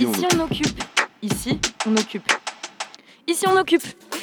Ici, 0.00 0.06
on, 0.06 0.12
Ici 0.12 0.26
on 0.36 0.40
occupe. 0.40 0.82
Ici 1.22 1.58
on 1.86 1.96
occupe. 1.96 2.32
Ici 3.26 3.44
on 3.46 3.56
occupe. 3.56 3.82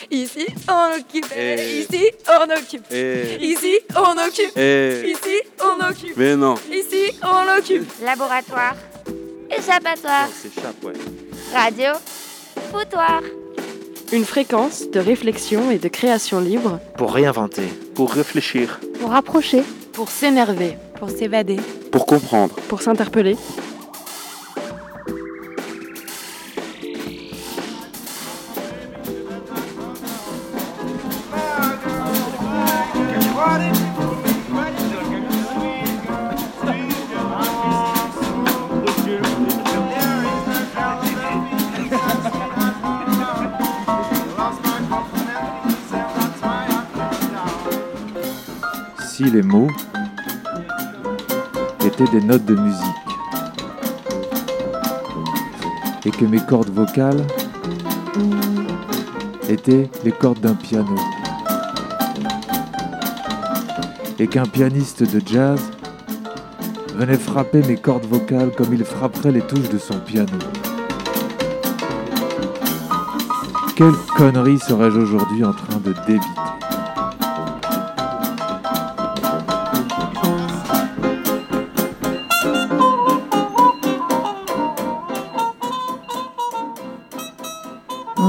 Ici 0.10 0.46
on 0.68 0.92
occupe. 1.00 1.26
Eh. 1.36 1.82
Ici 1.82 2.04
on 2.28 2.50
occupe. 2.52 2.86
Eh, 2.92 3.38
Ici 3.42 3.80
on 3.96 4.18
occupe. 4.18 4.52
eh, 4.58 5.12
Ici 5.12 5.38
on 5.62 5.90
occupe. 5.90 6.18
mais 6.18 6.36
non. 6.36 6.56
Ici 6.72 7.14
on 7.24 7.58
occupe. 7.58 7.88
Laboratoire, 8.04 8.76
échappatoire, 9.50 10.28
chape, 10.56 10.84
ouais. 10.84 10.94
radio, 11.54 11.92
foutoir. 12.72 13.22
Une 14.14 14.24
fréquence 14.26 14.90
de 14.90 15.00
réflexion 15.02 15.70
et 15.70 15.80
de 15.80 15.88
création 15.90 16.40
libre 16.40 16.80
pour 16.98 17.14
réinventer. 17.14 17.68
Pour 17.94 18.12
réfléchir, 18.14 18.80
Pour 19.02 19.10
rapprocher, 19.12 19.64
pour 19.94 20.10
s'énerver, 20.10 20.78
Pour 20.98 21.10
s'évader. 21.10 21.58
pour 21.92 22.06
comprendre. 22.06 22.56
pour 22.70 22.82
s'interpeller. 22.82 23.36
Des 52.12 52.22
notes 52.22 52.46
de 52.46 52.56
musique. 52.56 52.84
Et 56.06 56.12
que 56.12 56.26
mes 56.26 56.40
cordes 56.40 56.70
vocales 56.70 57.26
étaient 59.50 59.90
les 60.04 60.12
cordes 60.12 60.40
d'un 60.40 60.56
piano. 60.56 60.96
Et 64.20 64.28
qu'un 64.28 64.46
pianiste 64.46 65.04
de 65.04 65.22
jazz 65.26 65.60
venait 66.96 67.18
frapper 67.18 67.62
mes 67.68 67.78
cordes 67.78 68.06
vocales 68.06 68.52
comme 68.58 68.74
il 68.74 68.84
frapperait 68.84 69.32
les 69.32 69.42
touches 69.42 69.70
de 69.70 69.78
son 69.78 70.00
piano. 70.00 70.38
Quelle 73.76 73.94
connerie 74.16 74.60
serais-je 74.60 74.98
aujourd'hui 74.98 75.44
en 75.46 75.54
train 75.54 75.78
de 75.78 75.94
débiter? 76.08 76.26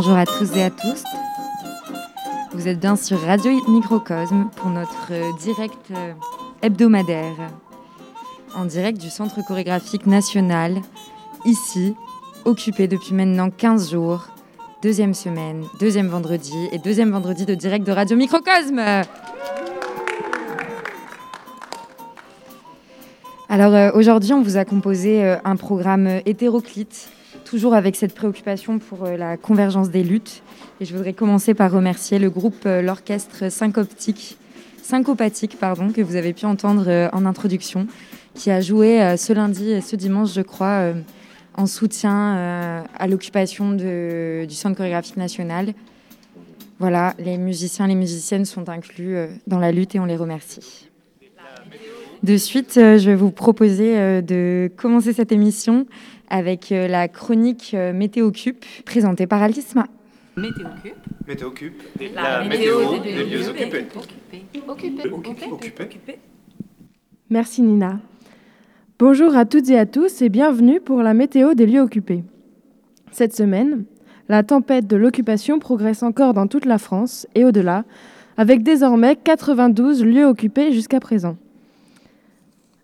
Bonjour 0.08 0.22
à 0.22 0.24
tous 0.24 0.56
et 0.56 0.62
à 0.62 0.70
tous. 0.70 1.04
Vous 2.54 2.66
êtes 2.66 2.80
bien 2.80 2.96
sur 2.96 3.20
Radio 3.20 3.52
Microcosme 3.68 4.48
pour 4.56 4.70
notre 4.70 5.36
direct 5.38 5.90
euh, 5.90 6.14
hebdomadaire 6.62 7.36
en 8.56 8.64
direct 8.64 8.98
du 8.98 9.10
Centre 9.10 9.44
chorégraphique 9.46 10.06
national, 10.06 10.76
ici, 11.44 11.94
occupé 12.46 12.88
depuis 12.88 13.12
maintenant 13.12 13.50
15 13.50 13.90
jours, 13.90 14.28
deuxième 14.80 15.12
semaine, 15.12 15.66
deuxième 15.78 16.08
vendredi 16.08 16.56
et 16.72 16.78
deuxième 16.78 17.10
vendredi 17.10 17.44
de 17.44 17.54
direct 17.54 17.86
de 17.86 17.92
Radio 17.92 18.16
Microcosme. 18.16 18.80
Alors 23.50 23.74
euh, 23.74 23.90
aujourd'hui, 23.92 24.32
on 24.32 24.40
vous 24.40 24.56
a 24.56 24.64
composé 24.64 25.22
euh, 25.22 25.36
un 25.44 25.56
programme 25.56 26.22
hétéroclite 26.24 27.10
toujours 27.48 27.74
avec 27.74 27.96
cette 27.96 28.14
préoccupation 28.14 28.78
pour 28.78 29.04
euh, 29.04 29.16
la 29.16 29.38
convergence 29.38 29.88
des 29.88 30.04
luttes. 30.04 30.42
Et 30.80 30.84
je 30.84 30.94
voudrais 30.94 31.14
commencer 31.14 31.54
par 31.54 31.72
remercier 31.72 32.18
le 32.18 32.28
groupe, 32.28 32.66
euh, 32.66 32.82
l'orchestre 32.82 33.50
syncoptique, 33.50 34.36
pardon, 35.58 35.90
que 35.90 36.02
vous 36.02 36.16
avez 36.16 36.34
pu 36.34 36.44
entendre 36.44 36.84
euh, 36.88 37.08
en 37.12 37.24
introduction, 37.24 37.86
qui 38.34 38.50
a 38.50 38.60
joué 38.60 39.16
ce 39.16 39.32
lundi 39.32 39.70
et 39.70 39.80
ce 39.80 39.96
dimanche, 39.96 40.32
je 40.32 40.42
crois, 40.42 40.92
en 41.54 41.66
soutien 41.66 42.84
à 42.96 43.06
l'occupation 43.08 43.72
du 43.72 44.54
Centre 44.54 44.76
chorégraphique 44.76 45.16
national. 45.16 45.74
Voilà, 46.78 47.14
les 47.18 47.36
musiciens 47.36 47.86
et 47.86 47.88
les 47.88 47.94
musiciennes 47.96 48.44
sont 48.44 48.68
inclus 48.68 49.16
dans 49.48 49.58
la 49.58 49.72
lutte 49.72 49.96
et 49.96 49.98
on 49.98 50.04
les 50.04 50.16
remercie. 50.16 50.88
De 52.22 52.36
suite, 52.36 52.76
euh, 52.78 52.98
je 52.98 53.10
vais 53.10 53.16
vous 53.16 53.30
proposer 53.30 53.96
euh, 53.96 54.20
de 54.20 54.70
commencer 54.76 55.12
cette 55.12 55.30
émission 55.30 55.86
avec 56.28 56.72
euh, 56.72 56.88
la 56.88 57.06
chronique 57.06 57.72
euh, 57.74 57.92
Météo 57.92 58.30
Cup 58.32 58.64
présentée 58.84 59.26
par 59.26 59.42
Alisma. 59.42 59.86
Météo 60.36 61.50
cube. 61.50 61.74
Météo. 61.98 62.14
La, 62.14 62.44
météo 62.44 62.98
des 63.02 63.24
lieux 63.24 63.48
occupés. 63.48 63.86
Occupé. 64.66 65.10
Occupé. 65.10 65.46
Occupé. 65.80 66.18
Merci 67.30 67.62
Nina. 67.62 68.00
Bonjour 68.98 69.36
à 69.36 69.44
toutes 69.44 69.68
et 69.70 69.78
à 69.78 69.86
tous 69.86 70.22
et 70.22 70.28
bienvenue 70.28 70.80
pour 70.80 71.02
la 71.02 71.14
météo 71.14 71.54
des 71.54 71.66
lieux 71.66 71.80
occupés. 71.80 72.24
Cette 73.12 73.34
semaine, 73.34 73.84
la 74.28 74.42
tempête 74.42 74.86
de 74.86 74.96
l'occupation 74.96 75.58
progresse 75.58 76.02
encore 76.02 76.34
dans 76.34 76.46
toute 76.46 76.66
la 76.66 76.78
France 76.78 77.26
et 77.34 77.44
au-delà, 77.44 77.84
avec 78.36 78.62
désormais 78.62 79.16
92 79.16 80.04
lieux 80.04 80.26
occupés 80.26 80.72
jusqu'à 80.72 81.00
présent. 81.00 81.36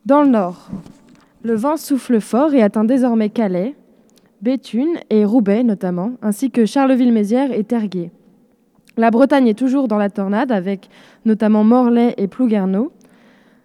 Dans 0.06 0.20
le 0.20 0.28
nord, 0.28 0.68
le 1.42 1.54
vent 1.54 1.78
souffle 1.78 2.20
fort 2.20 2.52
et 2.52 2.62
atteint 2.62 2.84
désormais 2.84 3.30
Calais, 3.30 3.74
Béthune 4.42 4.98
et 5.08 5.24
Roubaix 5.24 5.62
notamment, 5.62 6.12
ainsi 6.20 6.50
que 6.50 6.66
Charleville-Mézières 6.66 7.52
et 7.52 7.64
Terguet. 7.64 8.10
La 8.98 9.10
Bretagne 9.10 9.48
est 9.48 9.58
toujours 9.58 9.88
dans 9.88 9.96
la 9.96 10.10
tornade 10.10 10.52
avec 10.52 10.90
notamment 11.24 11.64
Morlaix 11.64 12.12
et 12.18 12.28
Plouguerneau. 12.28 12.92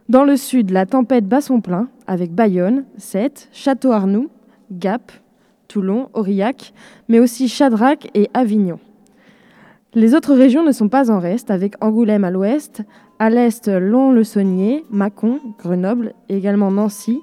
Dans 0.08 0.24
le 0.24 0.38
sud, 0.38 0.72
la 0.72 0.86
tempête 0.86 1.28
bat 1.28 1.42
son 1.42 1.60
plein 1.60 1.90
avec 2.08 2.34
Bayonne, 2.34 2.86
Sète, 2.98 3.50
Château-Arnoux, 3.52 4.30
Gap, 4.72 5.12
Toulon, 5.68 6.08
Aurillac, 6.14 6.74
mais 7.10 7.20
aussi 7.20 7.50
Chadrac 7.50 8.10
et 8.14 8.30
Avignon. 8.34 8.80
Les 9.96 10.14
autres 10.14 10.36
régions 10.36 10.64
ne 10.64 10.72
sont 10.72 10.88
pas 10.88 11.10
en 11.10 11.18
reste 11.18 11.50
avec 11.50 11.74
Angoulême 11.84 12.24
à 12.24 12.30
l'ouest, 12.30 12.84
à 13.18 13.32
l'est 13.32 13.68
Lons-le-Saunier, 13.68 14.86
Mâcon, 14.92 15.40
Grenoble 15.58 16.14
et 16.30 16.38
également 16.38 16.70
Nancy, 16.70 17.20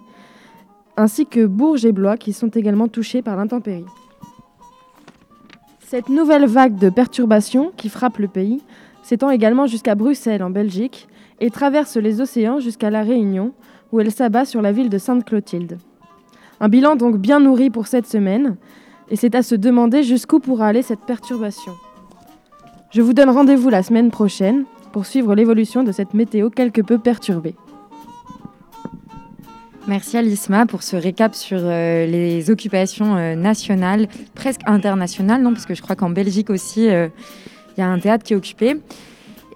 ainsi 0.97 1.27
que 1.27 1.47
Bourges 1.47 1.85
et 1.85 1.93
Blois 1.93 2.17
qui 2.17 2.33
sont 2.33 2.49
également 2.49 2.89
touchés 2.89 3.23
par 3.23 3.37
l'intempérie. 3.37 3.85
Cette 5.79 6.09
nouvelle 6.09 6.47
vague 6.47 6.77
de 6.77 6.91
perturbations 6.91 7.71
qui 7.77 7.89
frappe 7.89 8.19
le 8.19 8.27
pays 8.27 8.61
s'étend 9.05 9.31
également 9.31 9.69
jusqu'à 9.69 9.95
Bruxelles 9.95 10.43
en 10.43 10.51
Belgique 10.51 11.07
et 11.39 11.51
traverse 11.51 11.97
les 11.97 12.21
océans 12.21 12.59
jusqu'à 12.59 12.91
La 12.91 13.03
Réunion, 13.03 13.53
où 13.93 14.01
elle 14.01 14.11
s'abat 14.11 14.45
sur 14.45 14.61
la 14.61 14.73
ville 14.73 14.91
de 14.91 14.99
Sainte-Clotilde. 14.99 15.79
Un 16.59 16.69
bilan 16.69 16.97
donc 16.97 17.19
bien 17.19 17.39
nourri 17.39 17.71
pour 17.71 17.87
cette 17.87 18.09
semaine, 18.09 18.57
et 19.09 19.15
c'est 19.15 19.37
à 19.37 19.45
se 19.45 19.55
demander 19.55 20.03
jusqu'où 20.03 20.41
pourra 20.41 20.67
aller 20.67 20.83
cette 20.83 21.07
perturbation. 21.07 21.73
Je 22.97 23.03
vous 23.03 23.13
donne 23.13 23.29
rendez-vous 23.29 23.69
la 23.69 23.83
semaine 23.83 24.11
prochaine 24.11 24.65
pour 24.91 25.05
suivre 25.05 25.35
l'évolution 25.35 25.85
de 25.85 25.93
cette 25.93 26.15
météo 26.15 26.49
quelque 26.49 26.81
peu 26.81 26.97
perturbée. 26.97 27.55
Merci 29.87 30.17
Alisma 30.17 30.65
pour 30.65 30.83
ce 30.83 30.97
récap 30.97 31.35
sur 31.35 31.59
euh, 31.61 32.07
les 32.07 32.51
occupations 32.51 33.17
euh, 33.17 33.35
nationales, 33.35 34.09
presque 34.35 34.63
internationales, 34.65 35.43
non, 35.43 35.53
parce 35.53 35.67
que 35.67 35.75
je 35.75 35.83
crois 35.83 35.95
qu'en 35.95 36.09
Belgique 36.09 36.49
aussi, 36.49 36.89
euh, 36.89 37.09
il 37.77 37.81
y 37.83 37.85
a 37.85 37.87
un 37.87 37.99
théâtre 37.99 38.25
qui 38.25 38.33
est 38.33 38.37
occupé. 38.37 38.77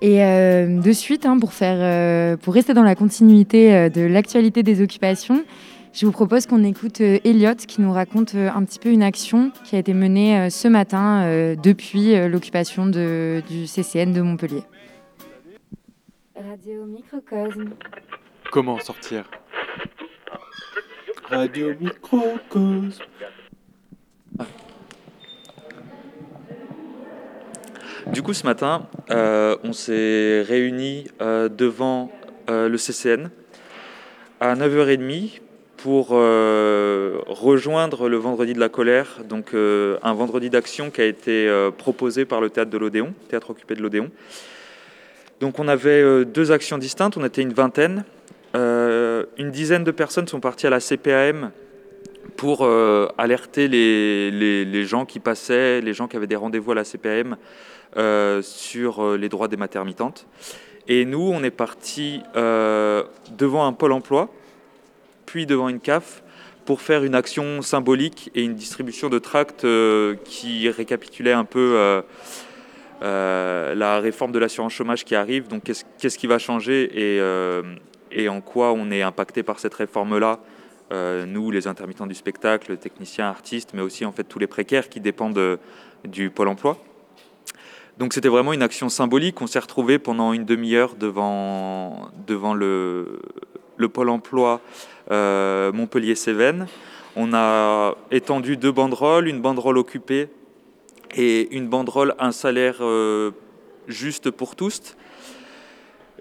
Et 0.03 0.19
de 0.19 0.93
suite, 0.93 1.25
hein, 1.25 1.39
pour, 1.39 2.55
rester 2.55 2.75
dans 2.75 2.83
la 2.83 2.95
continuité 2.95 3.91
de 3.91 4.03
l'actualité 4.03 4.63
des 4.63 4.83
occupations, 4.83 5.45
je 5.93 6.07
vous 6.07 6.13
propose 6.13 6.47
qu'on 6.47 6.63
écoute 6.65 7.01
euh, 7.01 7.19
Elliot 7.25 7.55
qui 7.57 7.81
nous 7.81 7.93
raconte 7.93 8.35
euh, 8.35 8.49
un 8.55 8.65
petit 8.65 8.79
peu 8.79 8.91
une 8.91 9.03
action 9.03 9.51
qui 9.65 9.77
a 9.77 9.79
été 9.81 9.93
menée 9.93 10.39
euh, 10.39 10.51
ce 10.51 10.69
matin 10.69 11.55
depuis 11.57 12.15
l'occupation 12.29 12.87
de- 12.87 13.43
du 13.49 13.67
CCN 13.67 14.13
de 14.13 14.21
Montpellier. 14.21 14.63
Radio 16.37 16.85
Microcosme. 16.87 17.71
Comment 18.51 18.79
sortir? 18.79 19.25
Radio 21.29 21.73
Microcosme. 21.81 23.05
Du 28.07 28.23
coup, 28.23 28.33
ce 28.33 28.45
matin, 28.45 28.89
euh, 29.11 29.57
on 29.63 29.73
s'est 29.73 30.43
réunis 30.43 31.07
euh, 31.21 31.49
devant 31.49 32.11
euh, 32.49 32.69
le 32.69 32.79
CCN 32.79 33.31
à 34.41 34.55
9h30 34.57 35.41
pour 35.83 36.09
euh, 36.13 37.19
rejoindre 37.27 38.09
le 38.09 38.19
Vendredi 38.19 38.53
de 38.53 38.61
la 38.61 38.69
colère, 38.69 39.21
donc 39.27 39.55
euh, 39.55 39.97
un 40.03 40.13
vendredi 40.13 40.51
d'action 40.51 40.91
qui 40.91 41.01
a 41.01 41.07
été 41.07 41.49
euh, 41.49 41.71
proposé 41.71 42.27
par 42.27 42.43
le 42.43 42.51
théâtre 42.51 42.71
de 42.71 42.77
l'Odéon, 42.77 43.15
théâtre 43.29 43.51
occupé 43.51 43.75
de 43.75 43.83
l'Odéon. 43.83 44.11
Donc 45.41 45.59
on 45.59 45.69
avait 45.69 46.27
deux 46.27 46.53
actions 46.53 46.77
distinctes, 46.77 47.17
on 47.17 47.25
était 47.25 47.41
une 47.41 47.55
vingtaine. 47.55 48.05
Une 48.53 49.51
dizaine 49.51 49.85
de 49.85 49.91
personnes 49.91 50.29
sont 50.29 50.41
parties 50.41 50.67
à 50.67 50.71
la 50.71 50.81
CPAM 50.81 51.51
pour 52.37 52.69
alerter 53.17 53.67
les, 53.67 54.85
gens 54.85 55.07
qui 55.07 55.19
passaient, 55.19 55.81
les 55.81 55.95
gens 55.95 56.09
qui 56.09 56.19
avaient 56.19 56.27
des 56.27 56.37
rendez-vous 56.37 56.73
à 56.73 56.75
la 56.75 56.83
euh, 57.97 58.43
sur 58.43 59.17
les 59.17 59.31
droits 59.31 59.49
des 59.49 59.57
maternitantes. 59.57 60.27
Et 60.89 61.07
nous, 61.07 61.31
on 61.33 61.43
est 61.43 61.51
parti 61.51 62.21
devant 62.35 63.67
un 63.67 63.73
pôle 63.73 63.93
emploi, 63.93 64.29
puis 65.31 65.47
devant 65.47 65.69
une 65.69 65.79
CAF, 65.79 66.25
pour 66.65 66.81
faire 66.81 67.05
une 67.05 67.15
action 67.15 67.63
symbolique 67.63 68.33
et 68.35 68.43
une 68.43 68.57
distribution 68.57 69.09
de 69.09 69.21
tracts 69.21 69.65
euh, 69.65 70.17
qui 70.25 70.69
récapitulait 70.69 71.33
un 71.33 71.45
peu 71.45 71.75
euh, 71.77 72.03
euh, 73.03 73.77
la 73.77 74.01
réforme 74.01 74.33
de 74.33 74.41
l'assurance 74.41 74.73
chômage 74.73 75.05
qui 75.05 75.15
arrive. 75.15 75.47
Donc, 75.47 75.63
qu'est-ce 75.63 76.19
qui 76.19 76.27
va 76.27 76.41
changer 76.41 76.91
et, 76.93 77.21
et 78.11 78.29
en 78.29 78.41
quoi 78.41 78.73
on 78.73 78.91
est 78.91 79.03
impacté 79.03 79.45
par 79.45 79.61
cette 79.61 79.75
réforme-là 79.75 80.41
Nous, 81.27 81.53
les 81.53 81.69
intermittents 81.69 82.09
du 82.09 82.17
spectacle, 82.17 82.77
techniciens, 82.77 83.29
artistes, 83.29 83.71
mais 83.73 83.83
aussi 83.83 84.05
en 84.05 84.11
fait 84.11 84.25
tous 84.25 84.41
les 84.41 84.49
précaires 84.49 84.89
qui 84.89 84.99
dépendent 84.99 85.35
de- 85.35 85.61
du 86.05 86.31
pôle 86.31 86.49
emploi. 86.49 86.77
Donc 87.99 88.15
c'était 88.15 88.29
vraiment 88.29 88.53
une 88.53 88.63
action 88.63 88.89
symbolique. 88.89 89.41
On 89.43 89.47
s'est 89.47 89.59
retrouvé 89.59 89.99
pendant 89.99 90.33
une 90.33 90.45
demi-heure 90.45 90.97
devant, 90.97 92.11
devant 92.27 92.55
le, 92.55 93.21
le 93.81 93.89
pôle 93.89 94.11
emploi 94.11 94.61
euh, 95.11 95.73
Montpellier-Cévennes. 95.73 96.67
On 97.17 97.35
a 97.35 97.97
étendu 98.11 98.57
deux 98.57 98.71
banderoles, 98.71 99.27
une 99.27 99.41
banderole 99.41 99.79
occupée 99.79 100.29
et 101.17 101.55
une 101.57 101.67
banderole 101.69 102.15
un 102.21 102.31
salaire 102.31 102.77
euh, 102.81 103.33
juste 103.89 104.31
pour 104.31 104.55
tous. 104.55 104.97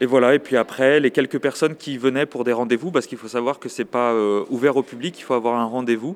Et 0.02 0.06
voilà, 0.06 0.34
et 0.34 0.40
puis 0.40 0.56
après, 0.56 1.00
les 1.00 1.12
quelques 1.12 1.40
personnes 1.40 1.76
qui 1.76 1.98
venaient 1.98 2.26
pour 2.26 2.46
des 2.46 2.54
rendez-vous, 2.54 2.90
parce 2.90 3.06
qu'il 3.06 3.18
faut 3.18 3.28
savoir 3.28 3.60
que 3.60 3.68
c'est 3.68 3.86
pas 3.86 4.14
euh, 4.14 4.46
ouvert 4.50 4.78
au 4.78 4.84
public, 4.84 5.20
il 5.20 5.24
faut 5.24 5.34
avoir 5.34 5.60
un 5.60 5.66
rendez-vous. 5.66 6.16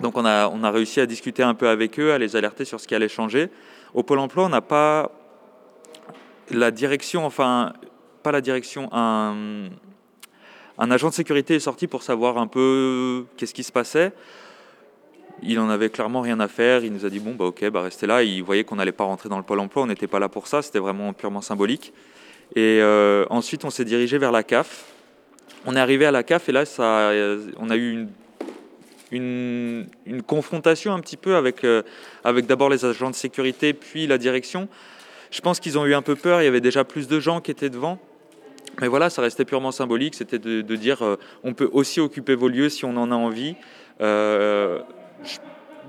Donc 0.00 0.16
on 0.16 0.24
a, 0.24 0.48
on 0.48 0.64
a 0.64 0.70
réussi 0.70 0.98
à 1.00 1.06
discuter 1.06 1.42
un 1.42 1.54
peu 1.54 1.68
avec 1.68 2.00
eux, 2.00 2.12
à 2.12 2.18
les 2.18 2.34
alerter 2.34 2.64
sur 2.64 2.80
ce 2.80 2.88
qui 2.88 2.94
allait 2.94 3.08
changer. 3.08 3.50
Au 3.92 4.02
Pôle 4.02 4.18
emploi, 4.18 4.46
on 4.46 4.48
n'a 4.48 4.62
pas 4.62 5.12
la 6.50 6.70
direction, 6.70 7.26
enfin, 7.26 7.74
pas 8.22 8.32
la 8.32 8.40
direction, 8.40 8.88
un, 8.92 9.68
un 10.78 10.90
agent 10.90 11.08
de 11.08 11.14
sécurité 11.14 11.54
est 11.56 11.60
sorti 11.60 11.86
pour 11.86 12.02
savoir 12.02 12.38
un 12.38 12.46
peu 12.46 13.24
qu'est-ce 13.36 13.54
qui 13.54 13.62
se 13.62 13.72
passait. 13.72 14.12
Il 15.42 15.58
en 15.58 15.68
avait 15.68 15.90
clairement 15.90 16.20
rien 16.20 16.38
à 16.40 16.48
faire. 16.48 16.84
Il 16.84 16.92
nous 16.92 17.04
a 17.04 17.10
dit 17.10 17.18
bon 17.18 17.34
bah 17.34 17.46
ok, 17.46 17.68
bah 17.70 17.82
restez 17.82 18.06
là. 18.06 18.22
Il 18.22 18.42
voyait 18.42 18.64
qu'on 18.64 18.76
n'allait 18.76 18.92
pas 18.92 19.04
rentrer 19.04 19.28
dans 19.28 19.38
le 19.38 19.42
pôle 19.42 19.60
emploi. 19.60 19.82
On 19.82 19.86
n'était 19.86 20.06
pas 20.06 20.18
là 20.18 20.28
pour 20.28 20.46
ça. 20.46 20.62
C'était 20.62 20.78
vraiment 20.78 21.12
purement 21.12 21.40
symbolique. 21.40 21.92
Et 22.54 22.78
euh, 22.80 23.24
ensuite, 23.30 23.64
on 23.64 23.70
s'est 23.70 23.84
dirigé 23.84 24.18
vers 24.18 24.32
la 24.32 24.42
CAF. 24.42 24.84
On 25.64 25.74
est 25.76 25.80
arrivé 25.80 26.06
à 26.06 26.10
la 26.10 26.22
CAF 26.22 26.48
et 26.48 26.52
là, 26.52 26.64
ça, 26.64 27.10
euh, 27.10 27.50
on 27.58 27.70
a 27.70 27.76
eu 27.76 28.06
une, 29.10 29.86
confrontation 30.26 30.92
un 30.92 31.00
petit 31.00 31.16
peu 31.16 31.36
avec, 31.36 31.64
euh, 31.64 31.82
avec 32.24 32.46
d'abord 32.46 32.68
les 32.68 32.84
agents 32.84 33.10
de 33.10 33.14
sécurité, 33.14 33.72
puis 33.72 34.06
la 34.06 34.18
direction. 34.18 34.68
Je 35.30 35.40
pense 35.40 35.60
qu'ils 35.60 35.78
ont 35.78 35.86
eu 35.86 35.94
un 35.94 36.02
peu 36.02 36.14
peur. 36.14 36.42
Il 36.42 36.44
y 36.44 36.48
avait 36.48 36.60
déjà 36.60 36.84
plus 36.84 37.08
de 37.08 37.20
gens 37.20 37.40
qui 37.40 37.50
étaient 37.50 37.70
devant. 37.70 37.98
Mais 38.80 38.88
voilà, 38.88 39.10
ça 39.10 39.22
restait 39.22 39.44
purement 39.44 39.72
symbolique. 39.72 40.14
C'était 40.14 40.38
de, 40.38 40.76
dire 40.76 41.02
euh, 41.02 41.16
on 41.44 41.54
peut 41.54 41.68
aussi 41.72 42.00
occuper 42.00 42.34
vos 42.34 42.48
lieux 42.48 42.68
si 42.68 42.84
on 42.84 42.96
en 42.96 43.10
a 43.10 43.14
envie. 43.14 43.54
Euh, 44.00 44.80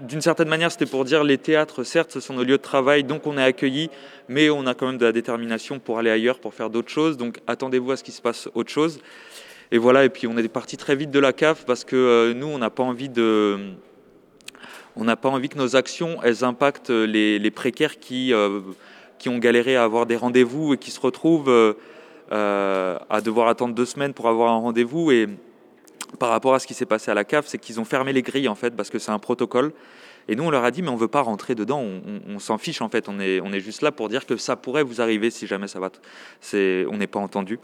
d'une 0.01 0.21
certaine 0.21 0.49
manière, 0.49 0.71
c'était 0.71 0.85
pour 0.85 1.05
dire 1.05 1.23
les 1.23 1.37
théâtres, 1.37 1.83
certes, 1.83 2.11
ce 2.11 2.19
sont 2.19 2.33
nos 2.33 2.43
lieux 2.43 2.57
de 2.57 2.63
travail, 2.63 3.03
donc 3.03 3.25
on 3.25 3.37
est 3.37 3.43
accueillis, 3.43 3.89
mais 4.27 4.49
on 4.49 4.65
a 4.65 4.73
quand 4.73 4.87
même 4.87 4.97
de 4.97 5.05
la 5.05 5.11
détermination 5.11 5.79
pour 5.79 5.97
aller 5.97 6.09
ailleurs, 6.09 6.39
pour 6.39 6.53
faire 6.53 6.69
d'autres 6.69 6.89
choses. 6.89 7.15
Donc 7.15 7.39
attendez-vous 7.47 7.91
à 7.91 7.97
ce 7.97 8.03
qu'il 8.03 8.13
se 8.13 8.21
passe 8.21 8.49
autre 8.53 8.71
chose. 8.71 8.99
Et 9.71 9.77
voilà, 9.77 10.03
et 10.03 10.09
puis 10.09 10.27
on 10.27 10.37
est 10.37 10.47
parti 10.47 10.75
très 10.77 10.95
vite 10.95 11.09
de 11.09 11.19
la 11.19 11.31
CAF 11.31 11.65
parce 11.65 11.85
que 11.85 11.95
euh, 11.95 12.33
nous, 12.33 12.47
on 12.47 12.57
n'a 12.57 12.69
pas 12.69 12.83
envie 12.83 13.09
de. 13.09 13.71
On 14.95 15.05
n'a 15.05 15.15
pas 15.15 15.29
envie 15.29 15.49
que 15.49 15.57
nos 15.57 15.75
actions, 15.75 16.19
elles 16.21 16.43
impactent 16.43 16.91
les, 16.91 17.39
les 17.39 17.51
précaires 17.51 17.97
qui, 17.97 18.31
qui 19.17 19.29
ont 19.29 19.39
galéré 19.39 19.75
à 19.75 19.83
avoir 19.83 20.05
des 20.05 20.15
rendez-vous 20.15 20.75
et 20.75 20.77
qui 20.77 20.91
se 20.91 20.99
retrouvent 20.99 21.75
à 22.31 23.21
devoir 23.23 23.47
attendre 23.47 23.75
deux 23.75 23.85
semaines 23.85 24.13
pour 24.13 24.27
avoir 24.27 24.51
un 24.51 24.57
rendez-vous. 24.57 25.11
Et 25.11 25.27
par 26.19 26.29
rapport 26.29 26.53
à 26.53 26.59
ce 26.59 26.67
qui 26.67 26.73
s'est 26.73 26.85
passé 26.85 27.11
à 27.11 27.13
la 27.13 27.23
CAF, 27.23 27.47
c'est 27.47 27.57
qu'ils 27.57 27.79
ont 27.79 27.85
fermé 27.85 28.13
les 28.13 28.21
grilles 28.21 28.47
en 28.47 28.55
fait 28.55 28.75
parce 28.75 28.89
que 28.89 28.99
c'est 28.99 29.11
un 29.11 29.19
protocole. 29.19 29.73
Et 30.27 30.35
nous, 30.35 30.43
on 30.43 30.49
leur 30.49 30.63
a 30.63 30.71
dit, 30.71 30.81
mais 30.81 30.89
on 30.89 30.95
veut 30.95 31.07
pas 31.07 31.21
rentrer 31.21 31.53
dedans, 31.53 31.83
on, 32.27 32.39
s'en 32.39 32.57
fiche 32.57 32.81
en 32.81 32.89
fait, 32.89 33.09
on 33.09 33.19
est, 33.19 33.59
juste 33.59 33.81
là 33.81 33.91
pour 33.91 34.09
dire 34.09 34.25
que 34.25 34.37
ça 34.37 34.55
pourrait 34.55 34.83
vous 34.83 35.01
arriver 35.01 35.29
si 35.29 35.47
jamais 35.47 35.67
ça 35.67 35.79
va. 35.79 35.91
on 36.53 36.97
n'est 36.97 37.07
pas 37.07 37.19
entendu. 37.19 37.59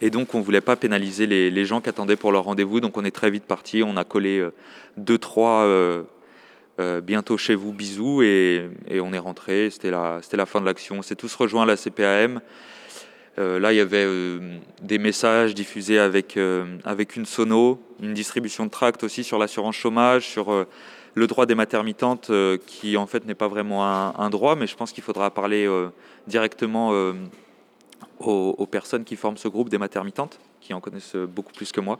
Et 0.00 0.10
donc, 0.10 0.34
on 0.34 0.40
voulait 0.40 0.60
pas 0.60 0.76
pénaliser 0.76 1.26
les, 1.26 1.64
gens 1.64 1.80
qui 1.80 1.88
attendaient 1.88 2.16
pour 2.16 2.32
leur 2.32 2.44
rendez-vous, 2.44 2.80
donc 2.80 2.96
on 2.96 3.04
est 3.04 3.10
très 3.10 3.30
vite 3.30 3.44
parti. 3.44 3.82
On 3.82 3.96
a 3.96 4.04
collé 4.04 4.38
euh, 4.38 4.52
deux, 4.96 5.18
trois, 5.18 5.64
euh, 5.64 6.02
euh, 6.80 7.00
bientôt 7.00 7.38
chez 7.38 7.54
vous, 7.54 7.72
bisous, 7.72 8.22
et, 8.22 8.68
on 9.00 9.12
est 9.12 9.18
rentré. 9.18 9.70
C'était 9.70 9.90
la 9.90 10.46
fin 10.46 10.60
de 10.60 10.66
l'action. 10.66 10.98
On 10.98 11.02
s'est 11.02 11.16
tous 11.16 11.34
rejoints 11.34 11.62
à 11.62 11.66
la 11.66 11.76
CPAM. 11.76 12.40
Euh, 13.38 13.58
là, 13.58 13.72
il 13.72 13.76
y 13.76 13.80
avait 13.80 14.04
euh, 14.06 14.58
des 14.80 14.98
messages 14.98 15.54
diffusés 15.54 15.98
avec, 15.98 16.36
euh, 16.36 16.78
avec 16.84 17.16
une 17.16 17.26
sono, 17.26 17.78
une 18.00 18.14
distribution 18.14 18.64
de 18.64 18.70
tracts 18.70 19.04
aussi 19.04 19.24
sur 19.24 19.38
l'assurance 19.38 19.76
chômage, 19.76 20.26
sur 20.26 20.66
le 21.14 21.26
droit 21.26 21.44
des 21.44 21.54
maternitantes, 21.54 22.30
euh, 22.30 22.56
qui 22.66 22.96
en 22.96 23.06
fait 23.06 23.26
n'est 23.26 23.34
pas 23.34 23.48
vraiment 23.48 23.84
un, 23.84 24.30
droit, 24.30 24.56
mais 24.56 24.66
je 24.66 24.76
pense 24.76 24.92
qu'il 24.92 25.04
faudra 25.04 25.30
parler 25.30 25.68
directement 26.26 26.92
aux, 28.20 28.66
personnes 28.66 29.04
qui 29.04 29.16
forment 29.16 29.36
ce 29.36 29.48
groupe 29.48 29.68
des 29.68 29.78
maternitantes, 29.78 30.38
qui 30.60 30.72
en 30.72 30.80
connaissent 30.80 31.16
beaucoup 31.16 31.52
plus 31.52 31.72
que 31.72 31.80
moi. 31.80 31.98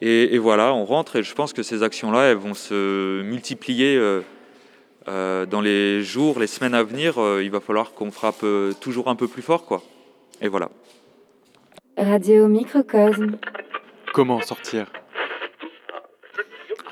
Et, 0.00 0.34
et 0.34 0.38
voilà, 0.38 0.74
on 0.74 0.84
rentre 0.84 1.16
et 1.16 1.22
je 1.22 1.34
pense 1.34 1.52
que 1.52 1.62
ces 1.62 1.82
actions-là, 1.82 2.24
elles 2.24 2.36
vont 2.36 2.54
se 2.54 3.22
multiplier 3.22 4.00
dans 5.06 5.60
les 5.62 6.02
jours, 6.02 6.38
les 6.38 6.46
semaines 6.46 6.74
à 6.74 6.82
venir. 6.82 7.14
Il 7.40 7.50
va 7.50 7.60
falloir 7.60 7.92
qu'on 7.92 8.10
frappe 8.10 8.44
toujours 8.80 9.08
un 9.08 9.16
peu 9.16 9.28
plus 9.28 9.42
fort, 9.42 9.64
quoi. 9.64 9.82
Et 10.44 10.48
voilà. 10.48 10.68
Radio 11.96 12.48
Microcosme. 12.48 13.38
Comment 14.12 14.42
sortir? 14.42 14.84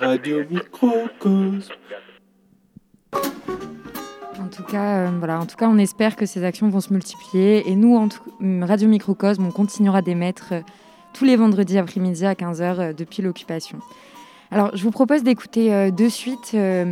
Radio 0.00 0.43
Microcosme. 0.50 1.70
En 4.40 4.49
tout 4.49 4.62
cas, 4.64 5.06
euh, 5.06 5.10
voilà, 5.19 5.38
en 5.38 5.44
tout 5.44 5.56
cas, 5.56 5.69
on 5.69 5.76
espère 5.76 6.16
que 6.16 6.25
ces 6.25 6.44
actions 6.44 6.70
vont 6.70 6.81
se 6.81 6.94
multiplier. 6.94 7.69
Et 7.70 7.76
nous, 7.76 7.94
en 7.94 8.08
tout- 8.08 8.22
Radio 8.62 8.88
Microcosme, 8.88 9.44
on 9.44 9.50
continuera 9.50 10.00
d'émettre 10.00 10.52
euh, 10.52 10.61
tous 11.12 11.26
les 11.26 11.37
vendredis 11.37 11.76
après-midi 11.76 12.25
à 12.25 12.32
15h 12.32 12.62
euh, 12.80 12.92
depuis 12.94 13.23
l'occupation. 13.23 13.80
Alors, 14.50 14.75
je 14.75 14.82
vous 14.82 14.90
propose 14.92 15.23
d'écouter 15.23 15.75
euh, 15.75 15.90
de 15.90 16.09
suite 16.09 16.52
euh, 16.54 16.90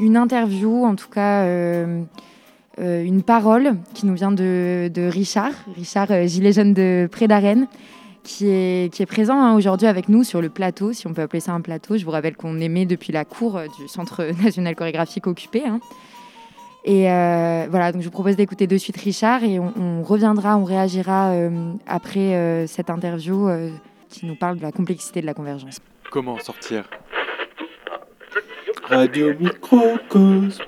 une 0.00 0.18
interview, 0.18 0.84
en 0.84 0.96
tout 0.96 1.08
cas 1.08 1.46
euh, 2.80 3.02
une 3.04 3.22
parole 3.22 3.76
qui 3.94 4.06
nous 4.06 4.14
vient 4.14 4.32
de, 4.32 4.90
de 4.92 5.02
Richard, 5.08 5.52
Richard 5.76 6.10
euh, 6.10 6.26
Gilet 6.26 6.52
jaune 6.52 6.74
de 6.74 7.08
Pré 7.10 7.28
d'Arène, 7.28 7.66
qui 8.22 8.48
est, 8.48 8.92
qui 8.92 9.02
est 9.02 9.06
présent 9.06 9.38
hein, 9.40 9.54
aujourd'hui 9.54 9.86
avec 9.86 10.08
nous 10.08 10.24
sur 10.24 10.40
le 10.40 10.48
plateau, 10.48 10.92
si 10.92 11.06
on 11.06 11.12
peut 11.12 11.22
appeler 11.22 11.40
ça 11.40 11.52
un 11.52 11.60
plateau. 11.60 11.96
Je 11.96 12.04
vous 12.04 12.10
rappelle 12.10 12.36
qu'on 12.36 12.58
émet 12.58 12.86
depuis 12.86 13.12
la 13.12 13.24
cour 13.24 13.56
euh, 13.56 13.66
du 13.78 13.86
Centre 13.88 14.24
national 14.42 14.74
chorégraphique 14.74 15.26
occupé. 15.26 15.62
hein. 15.66 15.80
Et 16.86 17.10
euh, 17.10 17.66
voilà, 17.70 17.92
donc 17.92 18.02
je 18.02 18.06
vous 18.06 18.12
propose 18.12 18.36
d'écouter 18.36 18.66
de 18.66 18.76
suite 18.76 18.98
Richard 18.98 19.42
et 19.42 19.58
on, 19.58 19.72
on 19.78 20.02
reviendra, 20.02 20.58
on 20.58 20.64
réagira 20.64 21.30
euh, 21.30 21.72
après 21.86 22.34
euh, 22.34 22.66
cette 22.66 22.90
interview 22.90 23.48
euh, 23.48 23.70
qui 24.10 24.26
nous 24.26 24.36
parle 24.36 24.58
de 24.58 24.62
la 24.62 24.70
complexité 24.70 25.22
de 25.22 25.26
la 25.26 25.32
convergence. 25.32 25.78
Comment 26.10 26.38
sortir? 26.38 26.84
Radio 28.86 29.32
Microcosme. 29.38 30.62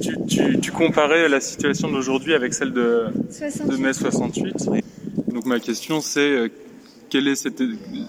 Tu, 0.00 0.16
tu- 0.28 0.60
tu 0.60 0.70
comparais 0.72 1.28
la 1.28 1.40
situation 1.40 1.90
d'aujourd'hui 1.90 2.34
avec 2.34 2.54
celle 2.54 2.72
de, 2.72 3.06
de 3.68 3.76
mai 3.76 3.92
68. 3.92 4.54
Donc 5.32 5.46
ma 5.46 5.60
question 5.60 6.00
c'est 6.00 6.20
euh, 6.20 6.48
quelle 7.08 7.28
est 7.28 7.34
cette, 7.36 7.62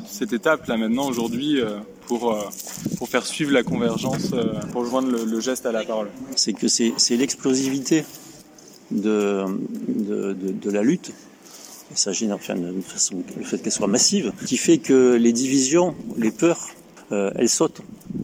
cette 0.09 0.33
étape 0.33 0.65
là 0.67 0.77
maintenant 0.77 1.07
aujourd'hui 1.07 1.59
euh, 1.61 1.77
pour, 2.07 2.31
euh, 2.33 2.41
pour 2.97 3.07
faire 3.09 3.25
suivre 3.25 3.51
la 3.51 3.63
convergence, 3.63 4.31
pour 4.71 4.85
joindre 4.85 5.09
le, 5.11 5.23
le 5.25 5.39
geste 5.39 5.65
à 5.65 5.71
la 5.71 5.83
parole? 5.83 6.09
C'est 6.35 6.53
que 6.53 6.67
c'est 6.67 7.17
l'explosivité 7.17 8.03
de, 8.91 9.43
de, 9.87 10.33
de, 10.33 10.51
de 10.51 10.69
la 10.71 10.81
lutte. 10.83 11.11
Il 11.91 11.97
s'agit 11.97 12.31
enfin, 12.31 12.55
de 12.55 12.81
façon, 12.81 13.21
le 13.37 13.43
fait 13.43 13.59
qu'elle 13.59 13.71
soit 13.71 13.87
massive, 13.87 14.31
qui 14.45 14.57
fait 14.57 14.77
que 14.79 15.15
les 15.15 15.31
divisions, 15.33 15.95
les 16.17 16.31
peurs, 16.31 16.69
euh, 17.13 17.31
elles 17.35 17.49
sautent. 17.49 17.81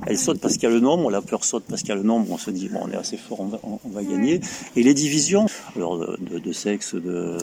Elles 0.07 0.17
sautent 0.17 0.39
parce 0.39 0.55
qu'il 0.55 0.63
y 0.63 0.67
a 0.67 0.69
le 0.69 0.79
nombre, 0.79 1.09
la 1.11 1.21
peur 1.21 1.43
saute 1.43 1.63
parce 1.67 1.81
qu'il 1.81 1.89
y 1.89 1.91
a 1.93 1.95
le 1.95 2.03
nombre, 2.03 2.27
on 2.31 2.37
se 2.37 2.51
dit 2.51 2.69
bon 2.69 2.79
on 2.83 2.91
est 2.91 2.95
assez 2.95 3.17
fort, 3.17 3.39
on 3.41 3.45
va, 3.45 3.59
on, 3.63 3.79
on 3.83 3.89
va 3.89 4.03
gagner. 4.03 4.39
Et 4.75 4.83
les 4.83 4.93
divisions, 4.93 5.45
alors 5.75 5.97
de, 5.97 6.51
sexe, 6.51 6.95
de, 6.95 7.37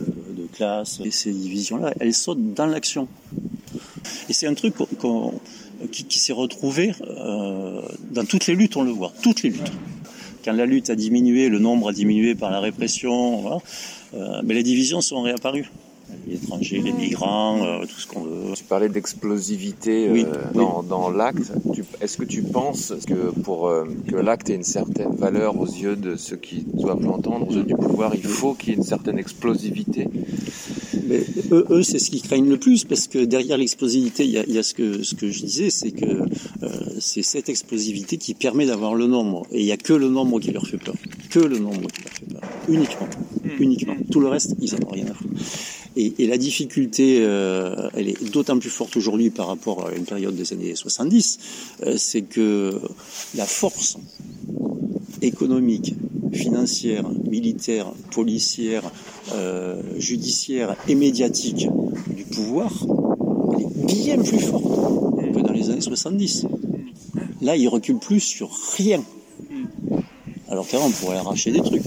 classe, 0.53 1.01
et 1.05 1.11
ces 1.11 1.33
divisions-là, 1.33 1.93
elles 2.01 2.15
sautent 2.15 2.55
dans 2.55 2.67
l'action. 2.67 3.09
Et 4.29 4.33
c'est 4.33 4.47
un 4.47 4.55
truc 4.55 4.75
qui, 5.93 6.05
qui 6.05 6.19
s'est 6.19 6.33
retrouvé 6.33 6.95
euh, 7.03 7.83
dans 8.11 8.25
toutes 8.25 8.47
les 8.47 8.55
luttes, 8.55 8.77
on 8.77 8.83
le 8.83 8.93
voit, 8.93 9.13
toutes 9.23 9.43
les 9.43 9.51
luttes 9.51 9.73
quand 10.47 10.53
la 10.53 10.65
lutte 10.65 10.91
a 10.91 10.95
diminué, 10.95 11.49
le 11.49 11.59
nombre 11.59 11.89
a 11.89 11.93
diminué 11.93 12.37
par 12.37 12.53
la 12.53 12.61
répression, 12.61 13.41
voilà, 13.41 13.59
euh, 14.15 14.41
mais 14.45 14.55
les 14.55 14.63
divisions 14.63 15.01
sont 15.01 15.21
réapparues. 15.23 15.69
Les 16.27 16.35
étrangers, 16.35 16.81
les 16.81 16.93
migrants, 16.93 17.65
euh, 17.65 17.85
tout 17.85 18.01
ce 18.01 18.07
qu'on 18.07 18.23
veut. 18.23 18.55
Tu 18.55 18.65
parlais 18.65 18.89
d'explosivité 18.89 20.09
euh, 20.09 20.13
oui. 20.13 20.27
dans, 20.55 20.83
dans 20.83 21.11
l'acte. 21.11 21.53
Est-ce 22.01 22.17
que 22.17 22.25
tu 22.25 22.43
penses 22.43 22.93
que 23.07 23.31
pour 23.41 23.69
euh, 23.69 23.85
que 24.09 24.17
l'acte 24.17 24.51
ait 24.51 24.55
une 24.55 24.63
certaine 24.63 25.15
valeur 25.15 25.59
aux 25.59 25.67
yeux 25.67 25.97
de 25.97 26.17
ceux 26.17 26.37
qui 26.37 26.65
doivent 26.73 27.03
l'entendre, 27.03 27.49
aux 27.49 27.55
yeux 27.55 27.65
du 27.65 27.75
pouvoir, 27.75 28.15
il 28.15 28.23
faut 28.23 28.55
qu'il 28.55 28.71
y 28.71 28.73
ait 28.73 28.77
une 28.77 28.85
certaine 28.85 29.19
explosivité? 29.19 30.09
Mais 31.09 31.21
eux, 31.53 31.67
eux, 31.71 31.83
c'est 31.83 32.01
ce 32.01 32.11
qu'ils 32.11 32.23
craignent 32.23 32.49
le 32.49 32.59
plus, 32.59 32.85
parce 32.85 33.07
que 33.07 33.25
derrière 33.25 33.57
l'explosivité, 33.59 34.25
il 34.25 34.31
y 34.31 34.39
a, 34.39 34.45
il 34.45 34.55
y 34.55 34.59
a 34.59 34.63
ce, 34.63 34.75
que, 34.75 35.03
ce 35.05 35.15
que 35.15 35.31
je 35.31 35.41
disais, 35.43 35.71
c'est 35.71 35.93
que 35.93 36.05
euh, 36.07 36.69
c'est 36.99 37.23
cette 37.23 37.49
explosivité 37.49 38.17
qui 38.17 38.35
permet 38.35 38.67
d'avoir 38.67 38.95
le 38.95 39.07
nombre. 39.07 39.47
Et 39.53 39.61
il 39.61 39.65
n'y 39.65 39.73
a 39.73 39.77
que 39.77 39.93
le 39.93 40.09
nombre 40.09 40.41
qui 40.41 40.51
leur 40.51 40.67
fait 40.67 40.79
peur. 40.79 40.97
Que 41.31 41.39
le 41.39 41.59
nombre 41.59 41.87
qui 41.89 42.03
leur 42.03 42.13
fait 42.13 42.27
peur. 42.27 42.41
Uniquement. 42.69 43.09
Uniquement. 43.61 43.95
Tout 44.11 44.21
le 44.21 44.29
reste, 44.29 44.57
ils 44.61 44.73
n'en 44.73 44.89
ont 44.89 44.91
rien 44.91 45.07
à 45.07 45.15
foutre. 45.15 45.35
Et, 45.97 46.27
la 46.27 46.37
difficulté, 46.37 47.21
euh, 47.21 47.89
elle 47.95 48.09
est 48.09 48.31
d'autant 48.31 48.59
plus 48.59 48.69
forte 48.69 48.97
aujourd'hui 48.97 49.31
par 49.31 49.47
rapport 49.47 49.87
à 49.87 49.93
une 49.93 50.05
période 50.05 50.37
des 50.37 50.53
années 50.53 50.75
70, 50.75 51.39
euh, 51.87 51.95
c'est 51.97 52.21
que 52.21 52.79
la 53.35 53.47
force 53.47 53.97
économique, 55.23 55.95
financière, 56.35 57.09
militaire, 57.31 57.91
policière, 58.11 58.83
euh, 59.33 59.81
judiciaire 59.97 60.77
et 60.87 60.95
médiatique 60.95 61.67
du 62.15 62.25
pouvoir, 62.25 62.73
elle 63.55 63.63
est 63.63 63.87
bien 63.87 64.19
plus 64.19 64.41
forte 64.41 64.65
que 65.33 65.41
dans 65.41 65.53
les 65.53 65.71
années 65.71 65.81
70. 65.81 66.45
Là, 67.41 67.57
il 67.57 67.69
recule 67.69 67.99
plus 67.99 68.21
sur 68.21 68.51
rien. 68.77 69.03
Alors 70.51 70.69
qu'avant, 70.69 70.87
on 70.87 70.91
pourrait 70.91 71.17
arracher 71.17 71.53
des 71.53 71.63
trucs. 71.63 71.85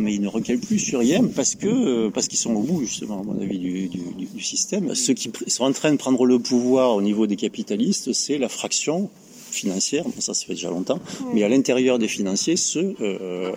Mais 0.00 0.14
ils 0.14 0.20
ne 0.22 0.28
reculent 0.28 0.58
plus 0.60 0.78
sur 0.78 0.98
rien 1.00 1.22
parce 1.36 1.54
que 1.54 1.68
euh, 1.68 2.10
parce 2.10 2.26
qu'ils 2.26 2.38
sont 2.38 2.54
au 2.54 2.62
bout, 2.62 2.80
justement, 2.84 3.20
à 3.20 3.22
mon 3.22 3.38
avis, 3.40 3.58
du, 3.58 3.86
du, 3.88 3.98
du- 4.18 4.26
du 4.26 4.42
système. 4.42 4.94
Ceux 4.94 5.12
qui 5.14 5.30
sont 5.46 5.64
en 5.64 5.72
train 5.72 5.92
de 5.92 5.98
prendre 5.98 6.24
le 6.24 6.38
pouvoir 6.38 6.96
au 6.96 7.02
niveau 7.02 7.26
des 7.26 7.36
capitalistes, 7.36 8.12
c'est 8.14 8.38
la 8.38 8.48
fraction 8.48 9.10
financière, 9.50 10.04
bon, 10.04 10.14
ça 10.20 10.32
ça 10.32 10.46
fait 10.46 10.54
déjà 10.54 10.70
longtemps, 10.70 11.00
mais 11.34 11.42
à 11.42 11.48
l'intérieur 11.48 11.98
des 11.98 12.06
financiers, 12.08 12.56
ceux 12.56 12.94
euh, 13.00 13.50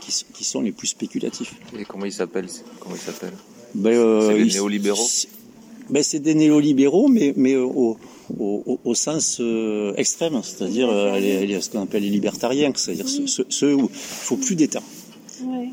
qui, 0.00 0.10
s- 0.10 0.24
qui 0.32 0.44
sont 0.44 0.60
les 0.60 0.70
plus 0.72 0.86
spéculatifs. 0.86 1.54
Et 1.78 1.84
comment 1.84 2.06
ils 2.06 2.12
s'appellent 2.12 2.46
Comment 2.78 2.94
ils 2.94 3.00
s'appellent? 3.00 3.36
Ben, 3.74 3.90
euh, 3.90 4.28
C'est 4.30 4.44
des 4.44 4.52
néolibéraux? 4.54 5.06
c'est- 5.06 5.28
ben, 5.90 6.02
c'est 6.04 6.20
des 6.20 6.34
néolibéraux, 6.36 7.08
mais, 7.08 7.34
mais 7.36 7.54
euh, 7.54 7.64
au, 7.64 7.98
au, 8.38 8.62
au- 8.64 8.80
au 8.84 8.94
sens 8.94 9.38
euh, 9.40 9.92
extrême, 9.96 10.40
c'est-à-dire 10.44 10.88
euh, 10.88 11.60
ce 11.60 11.68
qu'on 11.68 11.82
appelle 11.82 12.04
les 12.04 12.10
libertariens, 12.10 12.72
c'est-à-dire 12.76 13.08
ceux, 13.08 13.26
ceux- 13.26 13.46
ceux 13.48 13.74
où 13.74 13.90
il 13.92 13.96
faut 13.98 14.36
plus 14.36 14.54
d'État, 14.54 14.82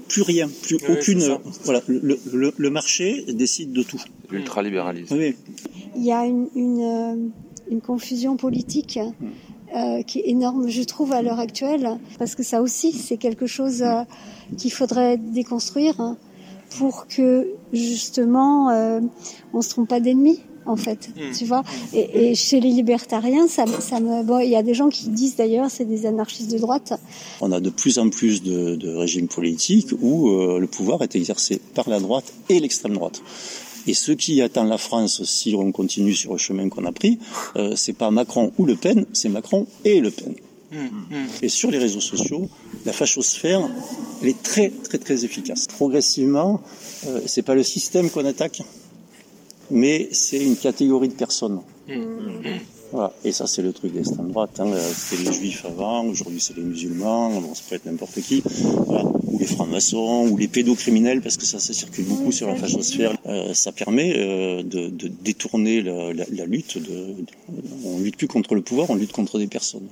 plus 0.08 0.22
rien, 0.22 0.50
plus 0.64 0.76
Ouais, 0.78 0.92
aucune. 0.98 1.20
ça. 1.22 1.40
Voilà, 1.64 1.82
le, 1.88 2.18
le, 2.34 2.54
le 2.56 2.70
marché 2.70 3.24
décide 3.28 3.72
de 3.74 3.84
tout. 3.84 4.02
L'ultralibéralisme. 4.32 5.16
Oui, 5.18 5.36
Il 5.96 6.04
y 6.04 6.12
a 6.12 6.26
une, 6.26 6.48
une, 6.56 6.82
euh, 6.82 7.16
une 7.72 7.82
confusion 7.82 8.36
politique 8.38 9.00
euh, 9.76 10.02
qui 10.04 10.20
est 10.20 10.30
énorme, 10.30 10.68
je 10.70 10.84
trouve, 10.84 11.12
à 11.14 11.22
l'heure 11.22 11.40
actuelle, 11.40 11.98
parce 12.20 12.36
que 12.36 12.44
ça 12.44 12.62
aussi, 12.62 12.92
c'est 12.94 13.18
quelque 13.18 13.48
chose 13.48 13.82
euh, 13.84 14.04
qu'il 14.58 14.72
faudrait 14.72 15.18
déconstruire 15.18 16.00
hein, 16.00 16.18
pour 16.78 17.08
que 17.08 17.48
justement 17.74 18.70
euh, 18.70 19.00
on 19.54 19.62
se 19.62 19.70
trompe 19.70 19.90
pas 19.90 20.00
d'ennemis. 20.00 20.40
En 20.68 20.76
fait, 20.76 21.10
tu 21.38 21.46
vois. 21.46 21.64
Et, 21.94 22.30
et 22.32 22.36
chez 22.36 22.60
les 22.60 22.70
libertariens, 22.70 23.48
ça, 23.48 23.66
me- 23.66 23.80
ça 23.82 24.00
me. 24.00 24.24
Bon, 24.24 24.40
il 24.40 24.50
y 24.50 24.56
a 24.56 24.64
des 24.64 24.74
gens 24.74 24.90
qui 24.90 25.08
disent 25.10 25.36
d'ailleurs, 25.38 25.70
c'est 25.72 25.86
des 25.86 26.06
anarchistes 26.06 26.52
de 26.52 26.58
droite. 26.58 26.94
on 27.42 27.52
a 27.52 27.60
de 27.60 27.70
plus 27.70 27.98
en 28.00 28.10
plus 28.10 28.44
de, 28.44 28.76
de 28.76 28.90
régimes 28.96 29.28
politiques 29.28 29.90
où 30.02 30.30
euh, 30.30 30.60
le 30.60 30.68
pouvoir 30.68 31.02
est 31.04 31.16
exercé 31.16 31.62
par 31.74 31.90
la 31.90 32.00
droite 32.00 32.34
et 32.50 32.60
l'extrême 32.60 32.94
droite. 32.94 33.22
Et 33.88 33.94
ce 33.94 34.12
qui 34.12 34.42
attend 34.42 34.66
la 34.66 34.78
France, 34.78 35.24
si 35.24 35.56
on 35.56 35.72
continue 35.72 36.14
sur 36.14 36.34
le 36.34 36.38
chemin 36.38 36.68
qu'on 36.68 36.84
a 36.86 36.92
pris, 36.92 37.20
euh, 37.56 37.74
c'est 37.78 37.94
pas 37.94 38.12
Macron 38.12 38.52
ou 38.58 38.66
Le 38.66 38.76
Pen, 38.76 39.06
c'est 39.14 39.30
Macron 39.30 39.66
et 39.86 40.02
Le 40.02 40.12
Pen. 40.12 40.34
Et 41.42 41.48
sur 41.48 41.72
les 41.72 41.78
réseaux 41.78 42.02
sociaux, 42.02 42.50
la 42.86 42.92
fachosphère, 42.92 43.62
elle 44.22 44.28
est 44.28 44.44
très 44.44 44.70
très 44.70 44.98
très 44.98 45.24
efficace. 45.24 45.66
Progressivement, 45.68 46.60
euh, 47.08 47.22
c'est 47.26 47.42
pas 47.42 47.56
le 47.56 47.64
système 47.64 48.10
qu'on 48.10 48.26
attaque, 48.26 48.62
mais 49.72 50.10
c'est 50.12 50.44
une 50.44 50.56
catégorie 50.56 51.08
de 51.10 51.14
personnes. 51.14 51.62
Voilà. 52.94 53.12
Et 53.26 53.34
ça, 53.34 53.48
c'est 53.48 53.62
le 53.62 53.74
truc 53.74 53.92
d'extrême 53.94 54.30
droite. 54.32 54.60
Hein. 54.60 54.68
Euh, 54.72 54.80
C'était 54.96 55.24
les 55.30 55.34
juifs 55.34 55.66
avant, 55.66 56.06
aujourd'hui 56.06 56.40
c'est 56.40 56.56
les 56.56 56.64
musulmans, 56.64 57.30
bon, 57.42 57.54
ça 57.54 57.62
peut 57.70 57.76
être 57.76 57.86
n'importe 57.86 58.22
qui. 58.22 58.42
Voilà. 58.86 59.04
Ou 59.04 59.38
les 59.40 59.46
francs-maçons, 59.46 60.30
ou 60.32 60.38
les 60.38 60.48
pédocriminels, 60.48 61.22
parce 61.22 61.36
que 61.36 61.44
ça, 61.46 61.60
ça 61.60 61.74
circule 61.74 62.06
beaucoup 62.06 62.32
sur 62.32 62.48
la 62.48 62.56
fachosphère. 62.56 63.14
Euh, 63.26 63.54
ça 63.54 63.74
permet 63.74 64.14
euh, 64.16 64.64
de, 64.64 64.88
de 64.88 65.10
détourner 65.10 65.82
la, 65.82 66.14
la- 66.14 66.26
la 66.32 66.46
lutte. 66.46 66.78
De, 66.78 66.88
de- 66.90 67.26
on 67.84 68.00
lutte 68.00 68.16
plus 68.16 68.28
contre 68.30 68.56
le 68.56 68.62
pouvoir, 68.62 68.90
on 68.90 68.96
lutte 68.96 69.12
contre 69.12 69.38
des 69.38 69.48
personnes. 69.48 69.88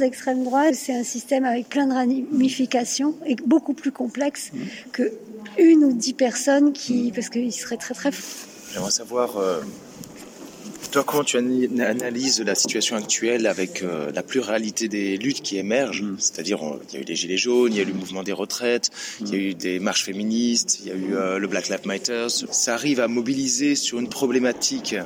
L'extrême 0.00 0.42
droite, 0.42 0.74
c'est 0.74 0.94
un 0.94 1.04
système 1.04 1.44
avec 1.44 1.68
plein 1.68 1.86
de 1.86 1.92
ramifications 1.94 3.14
et 3.24 3.36
beaucoup 3.46 3.72
plus 3.72 3.92
complexe 3.92 4.50
que 4.90 5.12
une 5.58 5.84
ou 5.84 5.92
dix 5.92 6.12
personnes 6.12 6.72
qui, 6.72 7.12
parce 7.14 7.28
qu'ils 7.28 7.52
seraient 7.52 7.76
très 7.76 7.94
très 7.94 8.10
J'aimerais 8.72 8.90
savoir, 8.90 9.36
euh, 9.36 9.60
toi, 10.90 11.04
comment 11.04 11.24
tu 11.24 11.36
analyses 11.36 12.40
la 12.40 12.54
situation 12.54 12.96
actuelle 12.96 13.46
avec 13.46 13.82
euh, 13.82 14.10
la 14.14 14.22
pluralité 14.22 14.88
des 14.88 15.16
luttes 15.16 15.42
qui 15.42 15.58
émergent 15.58 16.04
C'est-à-dire, 16.18 16.62
on- 16.62 16.78
il 16.88 16.94
y 16.94 16.96
a 16.98 17.00
eu 17.00 17.04
les 17.04 17.14
Gilets 17.16 17.36
jaunes, 17.36 17.72
il 17.72 17.76
y 17.76 17.80
a 17.80 17.82
eu 17.82 17.86
le 17.86 17.94
mouvement 17.94 18.22
des 18.22 18.32
retraites, 18.32 18.90
il 19.20 19.28
y 19.28 19.32
a 19.34 19.36
eu 19.38 19.54
des 19.54 19.78
marches 19.78 20.04
féministes, 20.04 20.80
il 20.80 20.88
y 20.88 20.90
a 20.90 20.94
eu 20.94 21.14
euh, 21.14 21.38
le 21.38 21.46
Black 21.46 21.68
Lives 21.68 21.86
Matter. 21.86 22.26
Ça 22.28 22.74
arrive 22.74 23.00
à 23.00 23.08
mobiliser 23.08 23.74
sur 23.74 23.98
une 23.98 24.08
problématique 24.08 24.96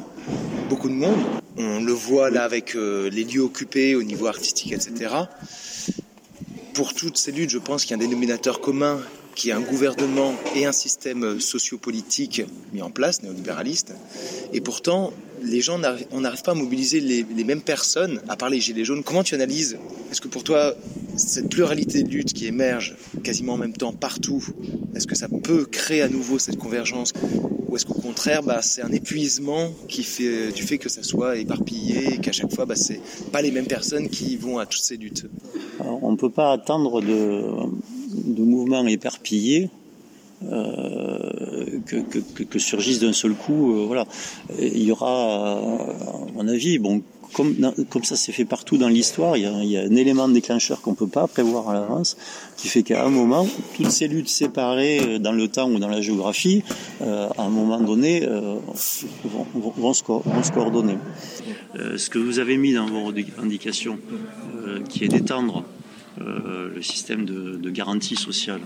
beaucoup 0.68 0.88
de 0.88 0.94
monde. 0.94 1.18
On 1.56 1.80
le 1.82 1.92
voit 1.92 2.30
là 2.30 2.44
avec 2.44 2.74
les 2.74 3.24
lieux 3.24 3.40
occupés 3.40 3.94
au 3.94 4.02
niveau 4.02 4.26
artistique, 4.26 4.72
etc. 4.72 5.14
Pour 6.74 6.92
toutes 6.92 7.16
ces 7.16 7.32
luttes, 7.32 7.48
je 7.50 7.56
pense 7.58 7.84
qu'il 7.86 7.92
y 7.92 7.94
a 7.94 7.96
un 7.96 8.06
dénominateur 8.06 8.60
commun 8.60 9.00
qui 9.36 9.50
est 9.50 9.52
un 9.52 9.60
gouvernement 9.60 10.34
et 10.56 10.64
un 10.64 10.72
système 10.72 11.38
sociopolitique 11.38 12.42
mis 12.72 12.82
en 12.82 12.90
place, 12.90 13.22
néolibéraliste. 13.22 13.92
Et 14.52 14.60
pourtant, 14.60 15.12
les 15.42 15.60
gens, 15.60 15.78
on 16.10 16.20
n'arrive 16.22 16.42
pas 16.42 16.52
à 16.52 16.54
mobiliser 16.54 17.00
les, 17.00 17.44
mêmes 17.44 17.60
personnes, 17.60 18.20
à 18.28 18.36
part 18.36 18.48
les 18.48 18.60
Gilets 18.60 18.84
jaunes. 18.84 19.04
Comment 19.04 19.22
tu 19.22 19.34
analyses 19.34 19.78
Est-ce 20.10 20.22
que 20.22 20.28
pour 20.28 20.42
toi, 20.42 20.74
cette 21.16 21.50
pluralité 21.50 22.02
de 22.02 22.08
luttes 22.08 22.32
qui 22.32 22.46
émerge 22.46 22.96
quasiment 23.22 23.52
en 23.52 23.58
même 23.58 23.74
temps 23.74 23.92
partout, 23.92 24.44
est-ce 24.94 25.06
que 25.06 25.14
ça 25.14 25.28
peut 25.28 25.66
créer 25.66 26.00
à 26.00 26.08
nouveau 26.08 26.38
cette 26.38 26.56
convergence? 26.56 27.12
Ou 27.68 27.76
est-ce 27.76 27.84
qu'au 27.84 27.94
contraire, 27.94 28.42
bah, 28.42 28.62
c'est 28.62 28.82
un 28.82 28.92
épuisement 28.92 29.70
qui 29.86 30.02
fait, 30.02 30.50
du 30.52 30.62
fait 30.62 30.78
que 30.78 30.88
ça 30.88 31.02
soit 31.02 31.36
éparpillé 31.36 32.14
et 32.14 32.18
qu'à 32.18 32.32
chaque 32.32 32.52
fois, 32.52 32.64
bah, 32.64 32.76
c'est 32.76 33.00
pas 33.32 33.42
les 33.42 33.50
mêmes 33.50 33.66
personnes 33.66 34.08
qui 34.08 34.36
vont 34.36 34.58
à 34.58 34.64
toutes 34.64 34.82
ces 34.82 34.96
luttes? 34.96 35.26
On 35.80 36.10
ne 36.10 36.16
peut 36.16 36.30
pas 36.30 36.52
attendre 36.52 37.02
de, 37.02 37.42
de 38.26 38.42
mouvements 38.42 38.86
éparpillés 38.86 39.70
euh, 40.50 41.80
que, 41.86 42.58
surgissent 42.58 43.00
d'un 43.00 43.12
seul 43.12 43.34
coup. 43.34 43.74
euh, 43.74 43.86
voilà, 43.86 44.06
il 44.58 44.82
y 44.82 44.92
aura, 44.92 45.58
à 45.58 46.32
mon 46.34 46.48
avis, 46.48 46.78
bon, 46.78 47.02
comme, 47.32 48.04
ça 48.04 48.16
s'est 48.16 48.32
fait 48.32 48.44
partout 48.44 48.78
dans 48.78 48.88
l'histoire, 48.88 49.36
il 49.36 49.42
y, 49.42 49.76
a, 49.76 49.82
un 49.82 49.96
élément 49.96 50.28
déclencheur 50.28 50.80
qu'on 50.80 50.94
peut 50.94 51.06
pas 51.06 51.26
prévoir 51.26 51.68
à 51.68 51.74
l'avance, 51.74 52.16
qui 52.56 52.68
fait 52.68 52.82
qu'à 52.82 53.04
un 53.04 53.10
moment, 53.10 53.46
toutes 53.76 53.90
ces 53.90 54.08
luttes 54.08 54.28
séparées 54.28 55.00
euh, 55.00 55.18
dans 55.18 55.32
le 55.32 55.48
temps 55.48 55.70
ou 55.70 55.78
dans 55.78 55.88
la 55.88 56.00
géographie, 56.00 56.62
euh, 57.02 57.28
à 57.36 57.42
un 57.42 57.50
moment 57.50 57.80
donné, 57.80 58.24
euh, 58.24 58.56
vont, 59.54 59.92
se, 59.92 60.02
coordonner. 60.52 60.96
Euh, 61.78 61.98
ce 61.98 62.08
que 62.08 62.18
vous 62.18 62.38
avez 62.38 62.56
mis 62.56 62.72
dans 62.72 62.86
vos 62.86 63.06
revendications, 63.06 63.98
euh, 64.66 64.82
qui 64.88 65.04
est 65.04 65.08
d'étendre 65.08 65.64
euh, 66.20 66.70
le 66.74 66.82
système 66.82 67.24
de, 67.24 67.70
garantie 67.70 68.16
sociale, 68.16 68.60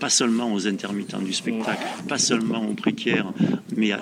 pas 0.00 0.08
seulement 0.08 0.52
aux 0.52 0.66
intermittents 0.66 1.20
du 1.20 1.32
spectacle, 1.32 1.84
pas 2.08 2.18
seulement 2.18 2.66
aux 2.66 2.74
précaires, 2.74 3.32
mais 3.76 3.92
à, 3.92 4.00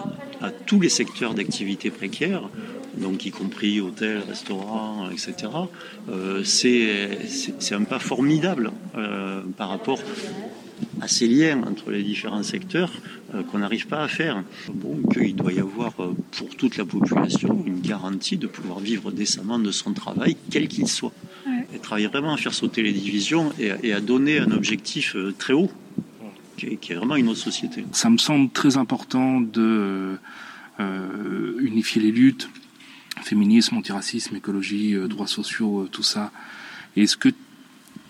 tous 0.66 0.80
les 0.80 0.88
secteurs 0.88 1.34
d'activité 1.34 1.90
précaires, 1.90 2.48
donc 2.96 3.26
y 3.26 3.30
compris 3.30 3.80
hôtels, 3.80 4.22
restaurants, 4.28 5.08
etc. 5.10 5.34
euh, 6.10 6.42
c'est 6.44 7.74
un 7.74 7.84
pas 7.84 7.98
formidable 7.98 8.70
euh, 8.96 9.40
par 9.56 9.70
rapport 9.70 9.98
à 11.00 11.08
ces 11.08 11.26
liens 11.26 11.62
entre 11.64 11.90
les 11.90 12.02
différents 12.02 12.42
secteurs 12.42 12.92
qu'on 13.50 13.58
n'arrive 13.58 13.88
pas 13.88 14.02
à 14.02 14.08
faire. 14.08 14.44
Bon, 14.72 15.00
qu'il 15.12 15.34
doit 15.34 15.52
y 15.52 15.58
avoir 15.58 15.94
pour 15.94 16.48
toute 16.56 16.76
la 16.76 16.84
population 16.84 17.64
une 17.66 17.80
garantie 17.80 18.36
de 18.36 18.46
pouvoir 18.46 18.78
vivre 18.78 19.10
décemment 19.10 19.58
de 19.58 19.72
son 19.72 19.92
travail, 19.92 20.36
quel 20.50 20.68
qu'il 20.68 20.86
soit. 20.86 21.12
Et 21.74 21.78
travailler 21.78 22.06
vraiment 22.06 22.32
à 22.32 22.36
faire 22.36 22.54
sauter 22.54 22.82
les 22.82 22.92
divisions 22.92 23.52
et, 23.58 23.72
et 23.82 23.92
à 23.92 24.00
donner 24.00 24.38
un 24.38 24.52
objectif 24.52 25.16
euh, 25.16 25.34
très 25.36 25.52
haut, 25.52 25.70
qui 26.56 26.66
est, 26.66 26.76
qui 26.76 26.92
est 26.92 26.94
vraiment 26.94 27.16
une 27.16 27.28
autre 27.28 27.40
société. 27.40 27.84
Ça 27.92 28.10
me 28.10 28.18
semble 28.18 28.50
très 28.50 28.76
important 28.76 29.40
de 29.40 30.16
euh, 30.80 31.58
unifier 31.60 32.00
les 32.00 32.12
luttes, 32.12 32.48
féminisme, 33.22 33.76
antiracisme, 33.76 34.36
écologie, 34.36 34.94
euh, 34.94 35.08
droits 35.08 35.26
sociaux, 35.26 35.82
euh, 35.82 35.88
tout 35.90 36.02
ça. 36.02 36.30
Est-ce 36.96 37.16
que, 37.16 37.30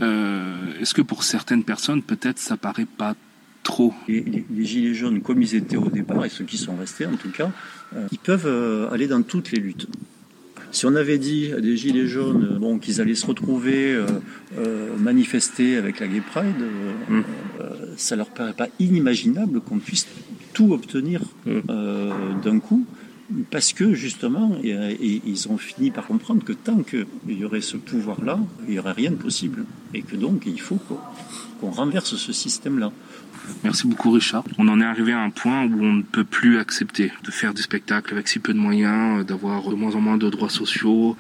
euh, 0.02 0.80
est-ce 0.80 0.92
que 0.92 1.02
pour 1.02 1.23
certaines 1.25 1.64
personnes, 1.64 2.02
peut-être, 2.02 2.38
ça 2.38 2.56
paraît 2.56 2.87
pas 2.87 3.14
trop? 3.62 3.94
Les, 4.09 4.21
les, 4.21 4.44
les, 4.50 4.64
gilets 4.64 4.94
jaunes, 4.94 5.23
comme 5.23 5.40
ils 5.40 5.54
étaient 5.54 5.76
au 5.76 5.88
départ, 5.88 6.25
et 6.25 6.28
ceux 6.28 6.44
qui 6.44 6.59
sont 6.59 6.76
restés 6.76 7.06
en 7.06 7.16
tout 7.16 7.30
cas, 7.30 7.50
euh, 7.94 8.06
ils 8.12 8.18
peuvent 8.18 8.47
euh, 8.47 8.90
aller 8.90 9.06
dans 9.06 9.23
toutes 9.23 9.52
les 9.52 9.61
luttes. 9.61 9.87
Si 10.75 10.87
on 10.87 10.97
avait 10.97 11.19
dit 11.19 11.52
à 11.52 11.61
des 11.61 11.76
gilets 11.76 12.09
jaunes 12.09 12.59
bon, 12.61 12.81
qu'ils 12.81 13.00
allaient 13.00 13.14
se 13.14 13.26
retrouver 13.26 13.95
euh, 13.95 14.07
euh, 14.59 14.88
manifester 14.99 15.76
avec 15.76 16.00
la 16.00 16.09
Gay 16.09 16.21
Pride, 16.21 16.47
euh, 16.61 17.21
mm. 17.21 17.25
ça 17.97 18.16
leur 18.16 18.28
paraît 18.28 18.54
pas 18.54 18.66
inimaginable 18.81 19.61
qu'on 19.61 19.78
puisse 19.78 20.09
tout 20.52 20.73
obtenir 20.73 21.21
mm. 21.47 21.61
d'un 22.43 22.59
coup, 22.59 22.85
parce 23.52 23.73
que 23.73 23.95
justement, 23.95 24.57
et, 24.64 24.71
et, 24.71 25.23
ils 25.25 25.49
ont 25.49 25.59
fini 25.59 25.93
par 25.93 26.09
comprendre 26.09 26.43
que 26.43 26.52
tant 26.52 26.83
qu'il 26.83 27.07
y 27.28 27.45
aurait 27.45 27.61
ce 27.61 27.76
pouvoir-là, 27.76 28.40
il 28.66 28.73
n'y 28.73 28.81
aurait 28.81 28.93
rien 28.93 29.12
de 29.12 29.16
possible, 29.16 29.66
et 29.95 30.03
que 30.03 30.17
donc 30.17 30.43
il 30.47 30.61
faut 30.61 30.79
qu'on 31.61 31.71
renverse 31.71 32.17
ce 32.17 32.33
système-là. 32.33 32.93
Merci 33.63 33.87
beaucoup 33.87 34.11
Richard. 34.11 34.45
On 34.59 34.69
en 34.69 34.81
est 34.81 34.85
arrivé 34.85 35.13
à 35.13 35.21
un 35.21 35.31
point 35.31 35.65
où 35.65 35.83
on 35.83 35.93
ne 35.93 36.03
peut 36.03 36.25
plus 36.25 36.59
accepter 36.59 37.13
de 37.23 37.31
faire 37.31 37.55
du 37.55 37.63
spectacle 37.63 38.13
avec 38.13 38.29
si 38.29 38.39
peu 38.39 38.55
de 38.55 38.59
moyens, 38.59 39.25
d'avoir 39.25 39.69
de 39.69 39.75
moins 39.75 39.95
en 39.95 40.01
moins 40.01 40.17
de 40.17 40.29
droits 40.31 40.49
sociaux, 40.49 41.17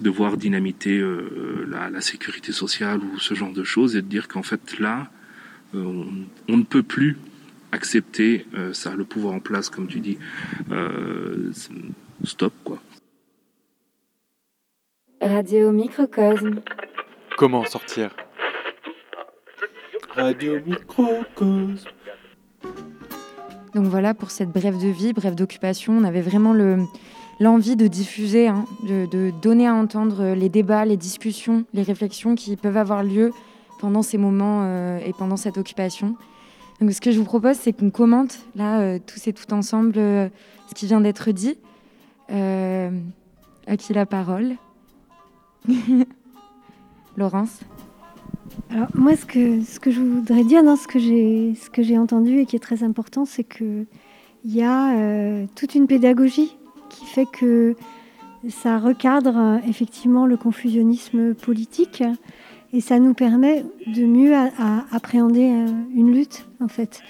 de 0.00 0.10
voir 0.10 0.36
dynamiter 0.36 0.98
euh, 0.98 1.66
la, 1.70 1.88
la, 1.88 2.00
sécurité 2.00 2.52
sociale 2.52 3.00
ou 3.00 3.18
ce 3.18 3.34
genre 3.34 3.52
de 3.52 3.64
choses 3.64 3.96
et 3.96 4.02
de 4.02 4.06
dire 4.06 4.28
qu'en 4.28 4.42
fait 4.42 4.78
là, 4.78 5.08
euh, 5.74 5.82
on, 5.82 6.06
on, 6.52 6.56
ne 6.58 6.62
peut 6.62 6.82
plus 6.82 7.16
accepter 7.70 8.46
euh, 8.54 8.72
ça, 8.72 8.94
le 8.94 9.04
pouvoir 9.04 9.34
en 9.34 9.40
place 9.40 9.70
comme 9.70 9.86
tu 9.86 10.00
dis. 10.00 10.18
stop 12.24 12.52
quoi. 12.64 12.82
Radio 15.22 15.70
Microcosme. 15.70 16.60
Comment 17.42 17.64
sortir 17.64 18.14
Radio 20.14 20.60
Microcosme. 20.64 21.88
Donc 23.74 23.86
voilà 23.86 24.14
pour 24.14 24.30
cette 24.30 24.50
brève 24.50 24.80
de 24.80 24.86
vie, 24.86 25.12
brève 25.12 25.34
d'occupation. 25.34 25.92
On 25.92 26.04
avait 26.04 26.20
vraiment 26.20 26.52
le, 26.52 26.84
l'envie 27.40 27.74
de 27.74 27.88
diffuser, 27.88 28.46
hein, 28.46 28.64
de, 28.84 29.06
de, 29.06 29.32
donner 29.42 29.66
à 29.66 29.74
entendre 29.74 30.34
les 30.34 30.48
débats, 30.48 30.84
les 30.84 30.96
discussions, 30.96 31.64
les 31.74 31.82
réflexions 31.82 32.36
qui 32.36 32.54
peuvent 32.54 32.76
avoir 32.76 33.02
lieu 33.02 33.32
pendant 33.80 34.02
ces 34.02 34.18
moments 34.18 34.60
euh, 34.62 35.00
et 35.04 35.12
pendant 35.12 35.36
cette 35.36 35.58
occupation. 35.58 36.14
Donc 36.80 36.92
ce 36.92 37.00
que 37.00 37.10
je 37.10 37.18
vous 37.18 37.24
propose, 37.24 37.56
c'est 37.56 37.72
qu'on 37.72 37.90
commente 37.90 38.38
là 38.54 38.78
euh, 38.82 39.00
tous 39.04 39.26
et 39.26 39.32
tout 39.32 39.52
ensemble 39.52 39.94
euh, 39.96 40.28
ce 40.68 40.74
qui 40.74 40.86
vient 40.86 41.00
d'être 41.00 41.32
dit. 41.32 41.58
à 42.28 43.76
qui 43.76 43.92
la 43.94 44.06
parole? 44.06 44.54
Laurence 47.16 47.60
alors 48.70 48.88
moi, 48.94 49.16
ce 49.16 49.24
que, 49.24 49.62
ce 49.62 49.80
que 49.80 49.90
je 49.90 50.00
voudrais 50.00 50.44
dire, 50.44 50.62
dans 50.62 50.76
ce 50.76 50.86
que 50.86 50.98
j'ai, 50.98 51.98
entendu 51.98 52.38
et 52.38 52.46
qui 52.46 52.56
est 52.56 52.60
très 52.60 52.82
important, 52.82 53.24
c'est 53.24 53.44
que 53.44 53.84
il 54.44 54.54
y 54.54 54.62
a 54.62 54.96
euh, 54.96 55.46
toute 55.54 55.74
une 55.74 55.86
pédagogie 55.86 56.56
qui 56.88 57.04
fait 57.04 57.26
que 57.26 57.76
ça 58.48 58.78
recadre 58.78 59.60
effectivement 59.68 60.26
le 60.26 60.36
confusionnisme 60.36 61.34
politique 61.34 62.02
et 62.72 62.80
ça 62.80 62.98
nous 62.98 63.14
permet 63.14 63.64
de 63.86 64.04
mieux 64.04 64.34
appréhender 64.90 65.50
euh, 65.50 65.68
une 65.94 66.12
lutte 66.12 66.46
en 66.60 66.68
fait, 66.68 67.02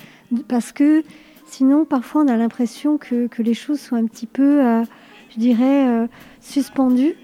parce 0.48 0.72
que 0.72 1.02
sinon 1.46 1.84
parfois 1.84 2.22
on 2.22 2.28
a 2.28 2.36
l'impression 2.36 2.98
que, 2.98 3.28
que, 3.28 3.42
les 3.42 3.54
choses 3.54 3.80
sont 3.80 3.96
un 3.96 4.06
petit 4.06 4.26
peu, 4.26 4.64
euh, 4.64 4.82
je 5.30 5.38
dirais, 5.38 6.08
suspendues 6.40 7.16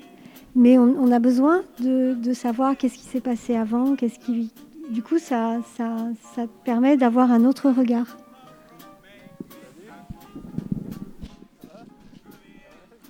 mais 0.58 0.76
on, 0.76 1.12
a 1.12 1.20
besoin 1.20 1.62
de, 1.78 2.32
savoir 2.32 2.76
qu'est-ce 2.76 2.98
qui 2.98 3.04
s'est 3.04 3.20
passé 3.20 3.54
avant, 3.54 3.94
qu'est-ce 3.94 4.18
qui, 4.18 4.50
du 4.90 5.02
coup, 5.02 5.18
ça, 5.18 5.58
ça, 5.76 6.08
ça 6.34 6.46
permet 6.64 6.96
d'avoir 6.96 7.30
un 7.30 7.44
autre 7.44 7.70
regard. 7.70 8.18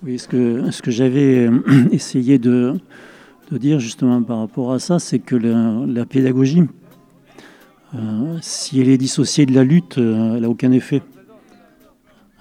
Oui, 0.03 0.19
ce 0.19 0.27
que, 0.27 0.69
ce 0.69 0.83
que 0.83 0.91
j'avais 0.91 1.49
essayé 1.91 2.37
de, 2.37 2.75
dire 3.51 3.79
justement 3.79 4.21
par 4.21 4.37
rapport 4.37 4.71
à 4.71 4.77
ça, 4.77 4.99
c'est 4.99 5.17
que 5.17 5.35
la, 5.35 6.05
pédagogie, 6.05 6.65
euh, 7.95 8.37
si 8.41 8.79
elle 8.79 8.89
est 8.89 8.99
dissociée 8.99 9.47
de 9.47 9.55
la 9.55 9.63
lutte, 9.63 9.97
euh, 9.97 10.35
elle 10.35 10.43
n'a 10.43 10.49
aucun 10.49 10.71
effet. 10.71 11.01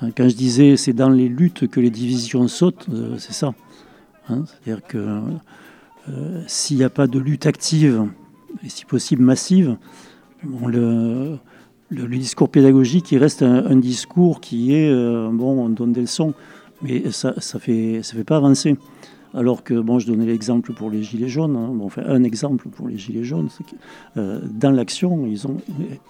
Quand 0.00 0.28
je 0.28 0.36
disais 0.36 0.76
c'est 0.76 0.92
dans 0.92 1.08
les 1.08 1.28
luttes 1.28 1.66
que 1.66 1.80
les 1.80 1.90
divisions 1.90 2.46
sautent, 2.46 2.86
euh, 2.92 3.16
c'est 3.16 3.32
ça. 3.32 3.54
Hein, 4.28 4.44
C'est-à-dire 4.46 4.86
que 4.86 5.20
euh, 6.08 6.42
s'il 6.46 6.76
n'y 6.76 6.84
a 6.84 6.90
pas 6.90 7.06
de 7.06 7.18
lutte 7.18 7.46
active, 7.46 8.04
et 8.64 8.68
si 8.68 8.84
possible 8.84 9.22
massive, 9.22 9.76
le, 10.66 11.38
discours 11.90 12.48
pédagogique, 12.48 13.12
il 13.12 13.18
reste 13.18 13.42
un, 13.42 13.66
un 13.66 13.76
discours 13.76 14.40
qui 14.40 14.74
est, 14.74 14.90
euh, 14.90 15.28
bon, 15.32 15.64
on 15.64 15.68
donne 15.68 15.92
des 15.92 16.02
leçons, 16.02 16.34
mais 16.82 17.10
ça 17.10 17.32
ne 17.36 17.40
ça 17.40 17.58
fait, 17.58 18.00
ça 18.02 18.14
fait 18.14 18.24
pas 18.24 18.36
avancer. 18.36 18.76
Alors 19.34 19.62
que, 19.62 19.74
bon, 19.74 19.98
je 19.98 20.06
donnais 20.06 20.24
l'exemple 20.24 20.72
pour 20.72 20.90
les 20.90 21.02
Gilets 21.02 21.28
jaunes, 21.28 21.56
hein, 21.56 21.70
bon, 21.72 21.84
enfin 21.84 22.02
un 22.06 22.24
exemple 22.24 22.68
pour 22.68 22.88
les 22.88 22.96
Gilets 22.96 23.24
jaunes, 23.24 23.48
c'est 23.50 23.64
que 23.64 23.76
euh, 24.16 24.40
dans 24.42 24.70
l'action, 24.70 25.26
ils 25.26 25.46
ont 25.46 25.58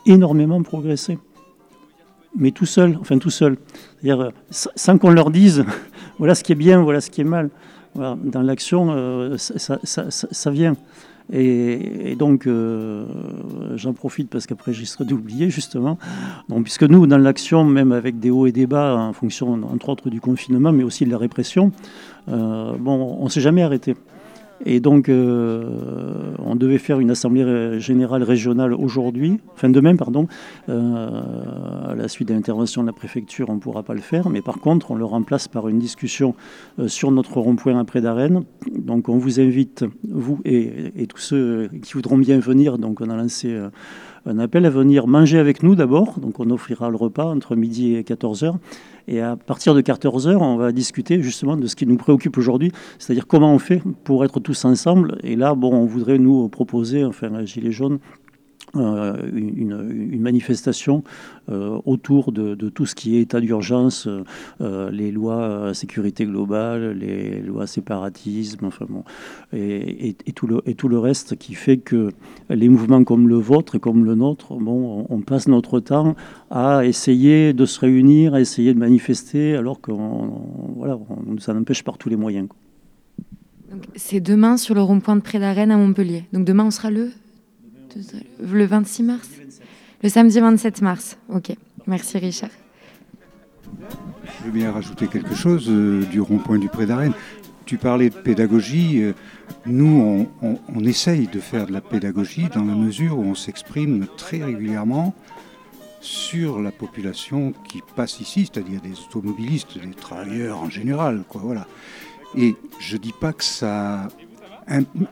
énormément 0.07 0.63
progressé. 0.63 1.19
Mais 2.37 2.53
tout 2.53 2.67
seul, 2.67 2.97
enfin 3.01 3.19
tout 3.19 3.31
seul. 3.31 3.57
C'est-à-dire 4.01 4.31
sans 4.51 4.99
qu'on 4.99 5.11
leur 5.11 5.31
dise, 5.31 5.65
voilà 6.19 6.35
ce 6.35 6.45
qui 6.45 6.53
est 6.53 6.57
bien, 6.57 6.81
voilà 6.83 7.01
ce 7.01 7.11
qui 7.11 7.23
est 7.23 7.25
mal. 7.25 7.51
Voilà, 7.95 8.17
dans 8.23 8.43
l'action, 8.43 8.89
euh, 8.91 9.37
ça, 9.39 10.51
vient. 10.51 10.77
Et, 11.33 12.17
donc, 12.17 12.47
euh, 12.47 13.05
j'en 13.75 13.93
profite 13.93 14.31
parce 14.31 14.47
qu'après, 14.47 14.73
j'y 14.73 14.87
serais 14.87 15.05
d'oublier, 15.05 15.51
justement. 15.51 15.99
Donc, 16.49 16.65
puisque 16.65 16.85
nous, 16.85 17.07
dans 17.07 17.19
l'action, 17.19 17.65
même 17.65 17.93
avec 17.93 18.19
des 18.19 18.31
hauts 18.31 18.47
et 18.47 18.53
des 18.53 18.67
bas, 18.67 18.97
en 18.97 19.13
fonction, 19.13 19.53
entre 19.73 19.89
autres, 19.91 20.11
du 20.11 20.21
confinement, 20.21 20.73
mais 20.73 20.85
aussi 20.85 21.05
de 21.05 21.11
la 21.11 21.19
répression, 21.19 21.73
euh, 22.29 22.73
bon, 22.79 23.17
on 23.21 23.25
ne 23.25 23.29
s'est 23.29 23.41
jamais 23.41 23.63
arrêté. 23.63 23.95
Et 24.65 24.81
donc, 24.81 25.09
euh, 25.09 26.35
on 26.39 26.57
devait 26.57 26.79
faire 26.79 27.01
une 27.01 27.11
assemblée 27.11 27.81
générale 27.81 28.23
régionale 28.23 28.75
aujourd'hui, 28.75 29.39
enfin 29.55 29.69
demain, 29.69 29.97
pardon. 29.97 30.27
Euh, 30.69 31.23
à 31.89 31.95
la 31.95 32.09
suite 32.09 32.29
de 32.29 32.35
l'intervention 32.35 32.83
de 32.83 32.89
la 32.89 32.93
préfecture, 32.93 33.51
on 33.51 33.55
ne 33.55 33.61
pourra 33.61 33.83
pas 33.83 33.95
le 33.95 34.01
faire, 34.01 34.29
mais 34.31 34.43
par 34.43 34.59
contre, 34.59 34.91
on 34.91 34.95
le 34.95 35.05
remplace 35.05 35.49
par 35.49 35.69
une 35.69 35.79
discussion 35.79 36.35
euh, 36.79 36.89
sur 36.89 37.11
notre 37.11 37.41
rond-point 37.41 37.79
après 37.79 38.01
d'Arène. 38.01 38.45
Donc, 38.75 39.09
on 39.09 39.19
vous 39.19 39.41
invite, 39.41 39.85
vous 40.09 40.41
et, 40.45 40.93
et, 40.97 41.07
tous 41.07 41.19
ceux 41.19 41.71
qui 41.83 41.93
voudront 41.95 42.19
bien 42.19 42.39
venir. 42.39 42.79
Donc, 42.79 43.01
on 43.01 43.11
a 43.11 43.17
lancé 43.17 43.57
un 44.29 44.39
appel 44.39 44.67
à 44.67 44.71
venir 44.71 45.07
manger 45.07 45.39
avec 45.39 45.63
nous 45.63 45.75
d'abord. 45.75 46.19
Donc, 46.21 46.39
on 46.39 46.51
offrira 46.51 46.91
le 46.91 46.97
repas 46.97 47.25
entre 47.25 47.57
midi 47.57 47.95
et 47.97 48.05
14 48.05 48.45
heures. 48.45 48.59
Et 49.07 49.21
à 49.21 49.37
partir 49.37 49.75
de 49.75 49.81
14 49.81 50.29
heures, 50.29 50.43
on 50.43 50.57
va 50.57 50.71
discuter 50.71 51.23
justement 51.23 51.57
de 51.57 51.67
ce 51.67 51.75
qui 51.75 51.87
nous 51.87 51.97
préoccupe 51.97 52.37
aujourd'hui, 52.37 52.73
c'est-à-dire 52.99 53.27
comment 53.27 53.55
on 53.55 53.59
fait 53.59 53.83
pour 54.05 54.25
être 54.25 54.39
tous 54.39 54.65
ensemble. 54.65 55.19
Et 55.23 55.35
là, 55.35 55.55
bon, 55.55 55.75
on 55.75 55.87
voudrait 55.87 56.19
nous 56.19 56.49
proposer, 56.49 57.05
enfin, 57.05 57.31
la 57.31 57.45
Gilet 57.45 57.73
jaune, 57.73 57.99
euh, 58.77 59.17
une, 59.33 60.21
manifestation 60.21 61.03
euh, 61.49 61.79
autour 61.87 62.33
de, 62.33 62.55
tout 62.69 62.85
ce 62.85 62.95
qui 62.95 63.17
est 63.17 63.23
état 63.23 63.41
d'urgence, 63.41 64.09
euh, 64.61 64.91
les 64.91 65.11
lois 65.11 65.73
sécurité 65.73 66.27
globale, 66.27 66.91
les 66.93 67.41
lois 67.41 67.67
séparatisme, 67.67 68.67
enfin 68.67 68.85
bon, 68.89 69.05
et, 69.55 70.15
tout 70.35 70.47
le, 70.47 70.99
reste 70.99 71.37
qui 71.37 71.55
fait 71.55 71.79
que 71.79 72.11
les 72.51 72.69
mouvements 72.69 73.05
comme 73.05 73.29
le 73.29 73.37
vôtre 73.37 73.77
et 73.77 73.81
comme 73.81 74.05
le 74.05 74.15
nôtre, 74.15 74.55
bon, 74.55 75.07
on, 75.09 75.21
passe 75.21 75.49
notre 75.49 75.81
temps 75.81 76.15
à 76.51 76.85
essayer 76.85 77.53
de 77.53 77.65
se 77.65 77.81
réunir, 77.81 78.35
à 78.35 78.41
essayer 78.41 78.75
de 78.75 78.79
manifester, 78.79 79.57
alors 79.57 79.81
qu'on 79.81 80.43
voilà, 80.77 80.99
on, 80.99 81.39
ça 81.39 81.55
n'empêche 81.55 81.85
par 81.85 81.97
tous 81.97 82.09
les 82.09 82.17
moyens. 82.17 82.49
C'est 83.97 84.21
demain 84.21 84.57
sur 84.57 84.75
le 84.75 84.83
rond-point 84.83 85.17
de 85.17 85.21
Pré 85.21 85.39
d'Arène 85.39 85.71
à 85.71 85.77
Montpellier. 85.77 86.25
Donc 86.33 86.45
demain, 86.45 86.65
on 86.65 86.71
sera 86.71 86.91
le 86.91 87.11
le 88.41 88.65
26 88.65 89.03
mars 89.03 89.29
Le 90.03 90.09
samedi 90.09 90.41
27 90.41 90.83
mars. 90.83 91.19
Ok. 91.29 91.53
Merci 91.87 92.19
Richard. 92.19 92.51
Je 94.39 94.45
veux 94.45 94.51
bien 94.51 94.73
rajouter 94.73 95.07
quelque 95.09 95.35
chose 95.35 95.67
euh, 95.69 96.05
du 96.05 96.21
rond-point 96.21 96.59
du 96.59 96.69
Pré 96.69 96.87
d'Arène. 96.87 97.13
Tu 97.65 97.77
parlais 97.77 98.11
de 98.11 98.15
pédagogie. 98.15 99.03
Euh, 99.03 99.13
nous, 99.67 100.29
on, 100.43 100.85
essaye 100.85 101.27
de 101.27 101.41
faire 101.41 101.67
de 101.67 101.73
la 101.73 101.81
pédagogie 101.81 102.49
dans 102.55 102.65
la 102.65 102.75
mesure 102.75 103.19
où 103.19 103.23
on 103.23 103.35
s'exprime 103.35 104.07
très 104.17 104.43
régulièrement 104.43 105.15
sur 106.01 106.61
la 106.61 106.71
population 106.71 107.53
qui 107.69 107.83
passe 107.97 108.21
ici, 108.21 108.49
c'est-à-dire 108.51 108.81
des 108.81 108.93
automobilistes, 109.09 109.79
des 109.79 109.91
travailleurs 109.91 110.63
en 110.63 110.71
général. 110.71 111.25
Et 112.37 112.55
je 112.79 112.97
ne 112.97 113.01
dis 113.01 113.15
pas 113.19 113.33
que 113.33 113.45
ça 113.45 114.09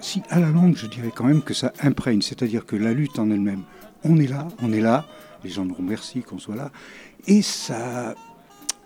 si 0.01 0.23
à 0.31 0.41
la 0.41 0.51
longue, 0.51 0.77
je 0.77 0.87
dirais 0.87 1.13
quand 1.15 1.25
même 1.25 1.43
que 1.43 1.55
ça 1.55 1.73
imprègne, 1.81 2.23
c'est-à-dire 2.23 2.67
que 2.67 2.77
la 2.77 2.93
lutte 2.93 3.19
en 3.19 3.31
elle-même, 3.31 3.63
on 4.05 4.19
est 4.19 4.27
là, 4.27 4.49
on 4.63 4.73
est 4.73 4.81
là, 4.81 5.07
les 5.45 5.51
gens 5.51 5.65
nous 5.65 5.75
remercient 5.75 6.23
qu'on 6.23 6.39
soit 6.39 6.57
là, 6.57 6.71
et 7.27 7.43
ça 7.43 8.15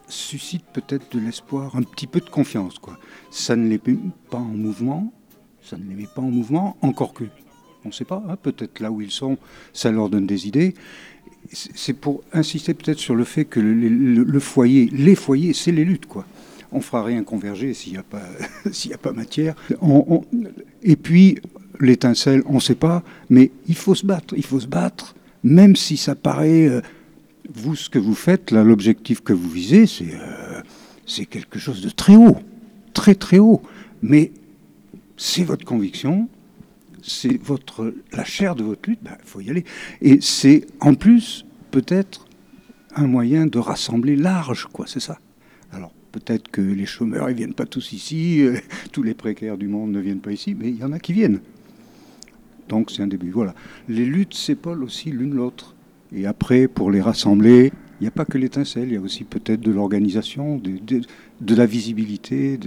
suscite 0.08 0.64
peut-être 0.72 1.16
de 1.16 1.20
l'espoir, 1.20 1.76
un 1.76 1.82
petit 1.82 2.06
peu 2.06 2.20
de 2.20 2.28
confiance. 2.28 2.78
Quoi. 2.78 2.98
Ça 3.30 3.56
ne 3.56 3.68
les 3.68 3.80
met 3.86 3.98
pas 4.30 4.38
en 4.38 4.44
mouvement, 4.44 5.12
ça 5.62 5.76
ne 5.76 5.84
les 5.88 5.94
met 5.94 6.08
pas 6.12 6.22
en 6.22 6.30
mouvement, 6.30 6.76
encore 6.82 7.14
que, 7.14 7.24
on 7.84 7.88
ne 7.88 7.92
sait 7.92 8.04
pas, 8.04 8.22
hein, 8.28 8.36
peut-être 8.36 8.80
là 8.80 8.90
où 8.90 9.00
ils 9.00 9.10
sont, 9.10 9.38
ça 9.72 9.90
leur 9.90 10.08
donne 10.08 10.26
des 10.26 10.46
idées. 10.46 10.74
c'est 11.52 11.94
pour 11.94 12.22
insister 12.32 12.74
peut-être 12.74 12.98
sur 12.98 13.14
le 13.14 13.24
fait 13.24 13.44
que 13.44 13.60
le, 13.60 13.72
le, 13.72 14.40
foyer, 14.40 14.90
les 14.92 15.14
foyers, 15.14 15.52
c'est 15.52 15.72
les 15.72 15.84
luttes, 15.84 16.06
quoi. 16.06 16.26
On 16.72 16.80
fera 16.80 17.02
rien 17.02 17.22
converger 17.24 17.74
s'il 17.74 17.92
n'y 17.92 17.98
a 17.98 18.02
pas, 18.02 18.22
a 18.64 18.98
pas 18.98 19.12
matière. 19.12 19.54
Et 20.82 20.96
puis 20.96 21.38
l'étincelle, 21.80 22.42
on 22.46 22.54
ne 22.54 22.60
sait 22.60 22.74
pas, 22.74 23.02
mais 23.28 23.50
il 23.66 23.74
faut 23.74 23.94
se 23.94 24.06
battre. 24.06 24.34
Il 24.36 24.44
faut 24.44 24.60
se 24.60 24.66
battre, 24.66 25.14
même 25.42 25.76
si 25.76 25.96
ça 25.96 26.14
paraît. 26.14 26.68
Euh, 26.68 26.80
vous, 27.52 27.74
ce 27.74 27.90
que 27.90 27.98
vous 27.98 28.14
faites, 28.14 28.52
là, 28.52 28.62
l'objectif 28.62 29.22
que 29.22 29.32
vous 29.32 29.48
visez, 29.48 29.86
c'est 29.86 30.14
euh, 30.14 30.60
c'est 31.06 31.26
quelque 31.26 31.58
chose 31.58 31.82
de 31.82 31.90
très 31.90 32.14
haut, 32.14 32.36
très 32.94 33.14
très 33.14 33.38
haut. 33.38 33.62
Mais 34.02 34.30
c'est 35.16 35.42
votre 35.42 35.64
conviction, 35.64 36.28
c'est 37.02 37.40
votre 37.42 37.92
la 38.12 38.24
chair 38.24 38.54
de 38.54 38.62
votre 38.62 38.88
lutte. 38.88 39.00
Il 39.02 39.10
ben, 39.10 39.16
faut 39.24 39.40
y 39.40 39.50
aller. 39.50 39.64
Et 40.00 40.20
c'est 40.20 40.66
en 40.80 40.94
plus 40.94 41.44
peut-être 41.70 42.26
un 42.94 43.06
moyen 43.06 43.46
de 43.46 43.58
rassembler 43.58 44.16
large, 44.16 44.66
quoi. 44.72 44.86
C'est 44.86 45.00
ça. 45.00 45.18
Peut-être 46.12 46.48
que 46.50 46.60
les 46.60 46.86
chômeurs 46.86 47.30
ils 47.30 47.36
viennent 47.36 47.54
pas 47.54 47.66
tous 47.66 47.92
ici, 47.92 48.42
euh, 48.42 48.56
tous 48.92 49.02
les 49.02 49.14
précaires 49.14 49.56
du 49.56 49.68
monde 49.68 49.92
ne 49.92 50.00
viennent 50.00 50.20
pas 50.20 50.32
ici, 50.32 50.56
mais 50.58 50.68
il 50.68 50.76
y 50.76 50.84
en 50.84 50.92
a 50.92 50.98
qui 50.98 51.12
viennent. 51.12 51.40
Donc 52.68 52.90
c'est 52.90 53.02
un 53.02 53.06
début. 53.06 53.30
Voilà. 53.30 53.54
Les 53.88 54.04
luttes 54.04 54.34
s'épaulent 54.34 54.84
aussi 54.84 55.10
l'une 55.10 55.34
l'autre. 55.34 55.74
Et 56.12 56.26
après, 56.26 56.66
pour 56.66 56.90
les 56.90 57.00
rassembler, 57.00 57.72
il 58.00 58.04
n'y 58.04 58.08
a 58.08 58.12
pas 58.12 58.24
que 58.24 58.38
l'étincelle, 58.38 58.88
il 58.88 58.94
y 58.94 58.96
a 58.96 59.00
aussi 59.00 59.24
peut-être 59.24 59.60
de 59.60 59.70
l'organisation, 59.70 60.56
de, 60.58 61.54
la 61.54 61.66
visibilité. 61.66 62.58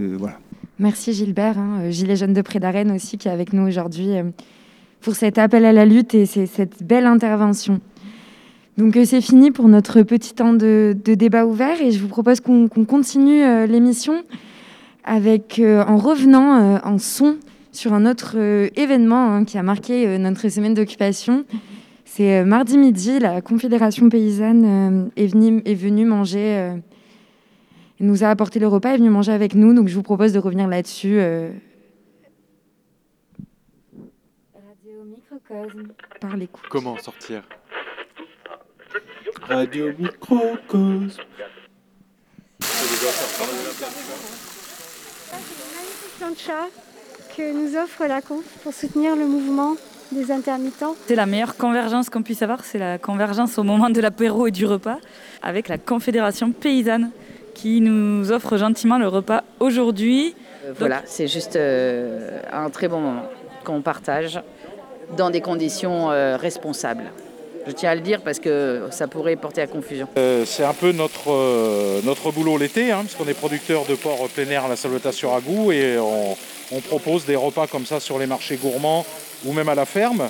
Merci 0.80 1.14
Gilbert, 1.14 1.58
hein, 1.58 1.90
Gilet 1.90 2.16
Jeune 2.16 2.34
de 2.34 2.42
Près 2.42 2.60
d'Arène 2.60 2.92
aussi, 2.92 3.18
qui 3.18 3.28
est 3.28 3.32
avec 3.32 3.52
nous 3.52 3.68
aujourd'hui 3.68 4.16
euh, 4.18 4.24
pour 5.02 5.16
cet 5.16 5.38
appel 5.38 5.66
à 5.66 5.74
la 5.74 5.86
lutte 5.86 6.14
et 6.14 6.26
cette 6.26 6.84
belle 6.84 7.06
intervention. 7.06 7.82
Donc 8.78 8.98
c'est 9.06 9.22
fini 9.22 9.52
pour 9.52 9.68
notre 9.68 10.02
petit 10.02 10.34
temps 10.34 10.54
de, 10.54 10.96
de, 11.06 11.14
débat 11.14 11.46
ouvert 11.46 11.80
et 11.80 11.92
je 11.92 12.00
vous 12.00 12.08
propose 12.08 12.40
qu'on 12.40 12.68
qu 12.68 12.86
continue 12.86 13.44
euh, 13.44 13.68
l'émission 13.68 14.24
avec 15.04 15.60
euh, 15.60 15.84
en 15.86 15.98
revenant 15.98 16.60
euh, 16.60 16.80
en 16.84 16.98
son 16.98 17.38
sur 17.72 17.94
un 17.94 18.08
autre 18.08 18.34
euh, 18.38 18.70
événement 18.76 19.32
hein, 19.32 19.46
qui 19.46 19.60
a 19.60 19.64
marqué 19.64 20.08
euh, 20.08 20.18
notre 20.18 20.50
semaine 20.50 20.74
d'occupation. 20.74 21.46
C'est 22.06 22.40
euh, 22.40 22.46
mardi 22.46 22.78
midi, 22.80 23.20
la 23.20 23.42
Confédération 23.42 24.10
paysanne 24.10 24.66
euh, 24.66 25.22
est, 25.22 25.28
venue, 25.28 25.62
est 25.66 25.76
venue 25.76 26.06
manger, 26.06 26.58
euh, 26.58 26.76
nous 28.00 28.24
a 28.24 28.28
apporté 28.30 28.60
le 28.60 28.68
repas, 28.68 28.94
est 28.94 28.98
venue 28.98 29.10
manger 29.12 29.34
avec 29.34 29.54
nous. 29.54 29.74
Donc 29.76 29.88
je 29.88 29.94
vous 29.96 30.04
propose 30.04 30.34
de 30.34 30.40
revenir 30.40 30.68
là-dessus. 30.68 31.18
euh, 31.20 31.52
Radio 34.56 35.04
Microcosme. 35.06 35.90
par 36.20 36.38
l'écoute. 36.38 36.64
Comment 36.70 36.98
sortir? 36.98 37.44
Radio 39.50 39.92
Microcosme. 39.98 41.22
plancha 46.18 46.68
que 47.36 47.52
nous 47.52 47.76
offre 47.76 48.06
la 48.08 48.22
conf 48.22 48.46
pour 48.64 48.74
soutenir 48.74 49.16
le 49.16 49.26
mouvement 49.26 49.76
des 50.12 50.32
intermittents. 50.32 50.96
C'est 51.08 51.16
la 51.16 51.26
meilleure 51.26 51.58
convergence 51.58 52.10
qu'on 52.10 52.22
puisse 52.22 52.42
avoir, 52.42 52.64
c'est 52.64 52.78
la 52.78 52.98
convergence 52.98 53.58
au 53.58 53.64
moment 53.64 53.90
de 53.90 54.00
l'apéro 54.00 54.48
et 54.48 54.52
du 54.52 54.66
repas 54.66 55.00
avec 55.42 55.68
la 55.68 55.78
Confédération 55.78 56.52
paysanne 56.52 57.12
qui 57.54 57.82
nous 57.82 58.32
offre 58.32 58.58
gentiment 58.58 58.98
le 58.98 59.08
repas 59.08 59.44
aujourd'hui. 59.60 60.36
Euh, 60.66 60.74
voilà, 60.78 61.02
c'est 61.06 61.28
juste 61.28 61.56
euh, 61.56 62.40
un 62.52 62.70
très 62.70 62.88
bon 62.88 63.02
moment 63.02 63.30
qu'on 63.66 63.82
partage 63.82 64.42
dans 65.18 65.30
des 65.30 65.42
conditions 65.42 66.12
euh, 66.12 66.38
responsables. 66.38 67.12
Je 67.65 67.71
tiens 67.71 67.91
à 67.91 67.95
le 67.95 68.02
dire 68.02 68.21
parce 68.21 68.39
que 68.39 68.84
ça 68.91 69.08
pourrait 69.08 69.38
porter 69.38 69.62
à 69.62 69.67
confusion. 69.67 70.08
Euh, 70.17 70.45
c'est 70.45 70.63
un 70.63 70.73
peu 70.73 70.91
notre, 70.91 71.32
euh, 71.32 72.32
boulot 72.34 72.58
l'été, 72.58 72.91
hein, 72.91 73.04
parce 73.04 73.15
qu'on 73.15 73.28
est 73.28 73.34
producteur 73.34 73.86
de 73.86 73.95
porc 73.95 74.28
plein 74.30 74.49
air 74.49 74.65
à 74.65 74.67
la 74.67 74.76
Salvetation 74.76 75.32
Ragout 75.32 75.71
et 75.71 75.97
on, 75.97 76.36
propose 76.88 77.26
des 77.26 77.36
repas 77.36 77.67
comme 77.67 77.86
ça 77.86 77.99
sur 77.99 78.17
les 78.17 78.26
marchés 78.26 78.56
gourmands 78.56 79.06
ou 79.45 79.54
même 79.54 79.69
à 79.69 79.76
la 79.76 79.86
ferme. 79.86 80.28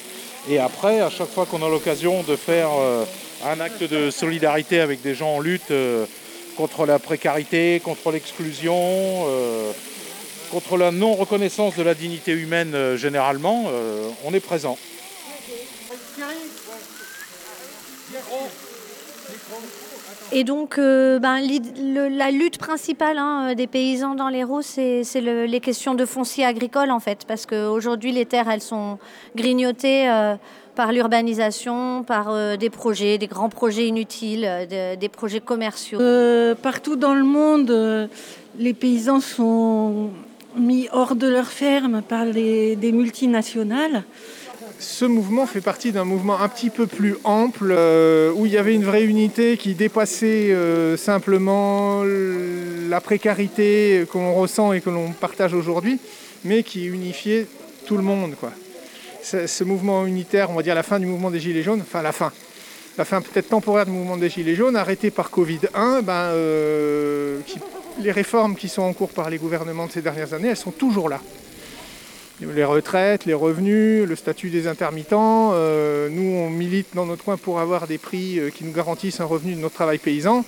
Et 0.50 0.60
après, 0.60 1.00
à 1.00 1.10
chaque 1.10 1.30
fois 1.30 1.46
qu'on 1.46 1.66
a 1.66 1.70
l'occasion 1.70 2.22
de 2.24 2.36
faire 2.36 2.68
euh, 2.78 3.06
un 3.46 3.62
acte 3.62 3.82
de 3.84 4.12
solidarité 4.12 4.82
avec 4.82 5.02
des 5.02 5.16
gens 5.16 5.36
en 5.36 5.40
lutte 5.40 5.72
contre 6.58 6.86
la 6.86 7.00
précarité, 7.00 7.82
contre 7.84 8.12
l'exclusion, 8.12 9.26
contre 10.52 10.78
la 10.78 10.92
non-reconnaissance 10.92 11.78
de 11.78 11.84
la 11.84 11.94
dignité 11.94 12.34
humaine 12.34 12.96
généralement, 12.96 13.66
on 14.26 14.34
est 14.34 14.40
présent. 14.40 14.78
Et 20.32 20.44
donc, 20.44 20.78
euh, 20.78 21.20
ben, 21.20 21.40
la 22.10 22.32
lutte 22.32 22.58
principale 22.58 23.18
hein, 23.18 23.54
des 23.56 23.68
paysans 23.68 24.16
dans 24.16 24.30
l'Hérault, 24.30 24.62
c'est 24.62 25.04
le, 25.16 25.46
les 25.46 25.60
questions 25.60 25.94
de 25.96 26.06
foncier 26.06 26.46
agricole, 26.46 26.92
en 26.92 27.00
fait, 27.00 27.26
parce 27.28 27.46
qu'aujourd'hui, 27.46 28.12
les 28.12 28.26
terres, 28.26 28.50
elles 28.50 28.62
sont 28.62 28.98
grignotées 29.36 30.10
euh, 30.10 30.36
par 30.76 30.92
l'urbanisation, 30.92 32.04
par 32.04 32.30
euh, 32.30 32.58
des 32.58 32.70
projets, 32.70 33.18
des 33.18 33.28
grands 33.28 33.50
projets 33.50 33.88
inutiles, 33.88 34.50
de, 34.70 34.96
des 34.96 35.10
projets 35.10 35.42
commerciaux. 35.42 36.00
Euh, 36.02 36.56
partout 36.56 36.96
dans 36.96 37.14
le 37.14 37.24
monde, 37.24 38.10
les 38.58 38.74
paysans 38.74 39.20
sont 39.20 40.10
mis 40.56 40.88
hors 40.92 41.16
de 41.16 41.28
leur 41.28 41.48
ferme 41.48 42.02
par 42.02 42.26
des 42.26 42.92
multinationales. 42.92 44.04
Ce 44.80 45.06
mouvement 45.06 45.46
fait 45.46 45.62
partie 45.62 45.92
d'un 45.92 46.04
mouvement 46.04 46.40
un 46.40 46.50
petit 46.50 46.70
peu 46.70 46.88
plus 46.88 47.16
ample, 47.24 47.74
euh, 47.76 48.32
où 48.36 48.46
il 48.46 48.52
y 48.52 48.58
avait 48.58 48.74
une 48.74 48.84
vraie 48.84 49.04
unité 49.04 49.58
qui 49.58 49.76
dépassait 49.76 50.52
euh, 50.52 50.98
simplement 50.98 52.04
la 52.04 53.02
précarité 53.02 54.06
qu'on 54.12 54.34
ressent 54.34 54.74
et 54.74 54.82
que 54.82 54.90
l'on 54.90 55.12
partage 55.12 55.54
aujourd'hui, 55.54 56.00
mais 56.44 56.64
qui 56.64 56.86
unifiait 56.86 57.48
tout 57.86 57.98
le 57.98 58.04
monde. 58.04 58.36
Ce, 59.22 59.64
mouvement 59.64 60.06
unitaire, 60.06 60.50
on 60.50 60.56
va 60.56 60.64
dire 60.64 60.76
la 60.76 60.84
fin 60.84 61.00
du 61.00 61.06
mouvement 61.06 61.32
des 61.32 61.40
Gilets 61.40 61.64
jaunes, 61.64 61.82
enfin 61.82 62.02
la 62.02 62.12
fin, 62.12 62.32
la 62.98 63.06
fin 63.06 63.22
peut-être 63.22 63.50
temporaire 63.50 63.86
du 63.86 63.92
mouvement 63.92 64.18
des 64.18 64.30
Gilets 64.30 64.56
jaunes, 64.56 64.76
arrêté 64.76 65.12
par 65.12 65.30
Covid-1, 65.30 66.02
ben, 66.02 66.14
euh, 66.14 67.40
les 68.00 68.12
réformes 68.12 68.56
qui 68.56 68.68
sont 68.68 68.82
en 68.82 68.92
cours 68.92 69.12
par 69.12 69.30
les 69.30 69.38
gouvernements 69.38 69.88
de 69.88 69.92
ces 69.92 70.02
dernières 70.02 70.34
années, 70.34 70.50
elles 70.50 70.58
sont 70.58 70.72
toujours 70.72 71.08
là 71.08 71.22
les 72.52 72.64
retraites, 72.64 73.26
les 73.26 73.34
revenus, 73.34 74.08
le 74.08 74.16
statut 74.16 74.50
des 74.50 74.68
intermittents. 74.68 75.52
Euh, 75.54 76.10
nous, 76.10 76.38
on 76.38 76.50
milite 76.50 76.88
dans 76.96 77.06
notre 77.06 77.24
coin 77.24 77.38
pour 77.38 77.60
avoir 77.60 77.88
des 77.88 77.98
prix 77.98 78.40
euh, 78.40 78.50
qui 78.50 78.64
nous 78.64 78.72
garantissent 78.72 79.20
un 79.20 79.26
revenu 79.26 79.56
de 79.56 79.60
notre 79.60 79.76
travail 79.76 79.98
paysan. 79.98 80.44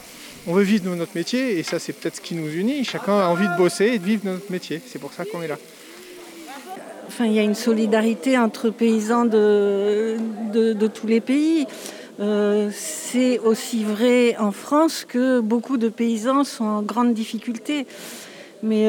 On 0.47 0.53
veut 0.53 0.63
vivre 0.63 0.89
de 0.89 0.95
notre 0.95 1.15
métier 1.15 1.58
et 1.58 1.63
ça, 1.63 1.79
c'est 1.79 1.93
peut-être 1.93 2.17
ce 2.17 2.21
qui 2.21 2.36
nous 2.36 2.49
unit. 2.49 2.84
Chacun 2.84 3.17
a 3.19 3.27
envie 3.27 3.47
de 3.47 3.58
bosser 3.58 3.86
et 3.86 3.99
de 3.99 4.05
vivre 4.05 4.23
de 4.25 4.31
notre 4.31 4.51
métier. 4.51 4.81
C'est 4.86 4.99
pour 4.99 5.13
ça 5.13 5.25
qu'on 5.25 5.41
est 5.41 5.47
là. 5.47 5.58
Enfin, 7.08 7.25
il 7.25 7.34
y 7.34 7.39
a 7.39 7.43
une 7.43 7.55
solidarité 7.55 8.38
entre 8.38 8.69
paysans 8.69 9.25
de, 9.25 10.17
tous 10.93 11.08
les 11.08 11.21
pays. 11.21 11.65
Euh, 12.19 12.69
c'est 12.73 13.39
aussi 13.39 13.84
vrai 13.84 14.36
en 14.38 14.51
France 14.51 15.05
que 15.08 15.39
beaucoup 15.39 15.77
de 15.77 15.89
paysans 15.89 16.43
sont 16.43 16.63
en 16.63 16.81
grande 16.81 17.13
difficulté. 17.13 17.86
Mais 18.63 18.88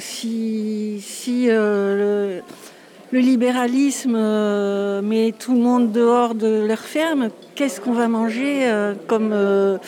si, 0.00 1.46
euh, 1.48 2.40
le, 3.12 3.18
libéralisme 3.18 4.16
euh, 4.16 5.02
met 5.02 5.32
tout 5.32 5.52
le 5.52 5.60
monde 5.60 5.92
dehors 5.92 6.34
de 6.34 6.64
leur 6.66 6.78
ferme, 6.78 7.28
qu'est-ce 7.54 7.80
qu'on 7.80 7.92
va 7.92 8.08
manger 8.08 8.60
euh, 8.64 8.94
comme, 9.06 9.78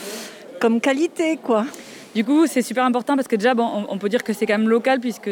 comme 0.61 0.81
qualité 0.81 1.39
quoi? 1.43 1.67
Du 2.15 2.25
coup, 2.25 2.47
c'est 2.47 2.61
super 2.61 2.85
important 2.85 3.17
parce 3.17 3.27
que 3.27 3.37
déjà, 3.37 3.55
bon, 3.55 3.65
on, 3.65 3.95
on 3.95 3.99
peut 3.99 4.11
dire 4.11 4.23
que 4.23 4.35
c'est 4.35 4.45
quand 4.45 4.59
même 4.59 4.69
local 4.69 5.01
puisque 5.01 5.31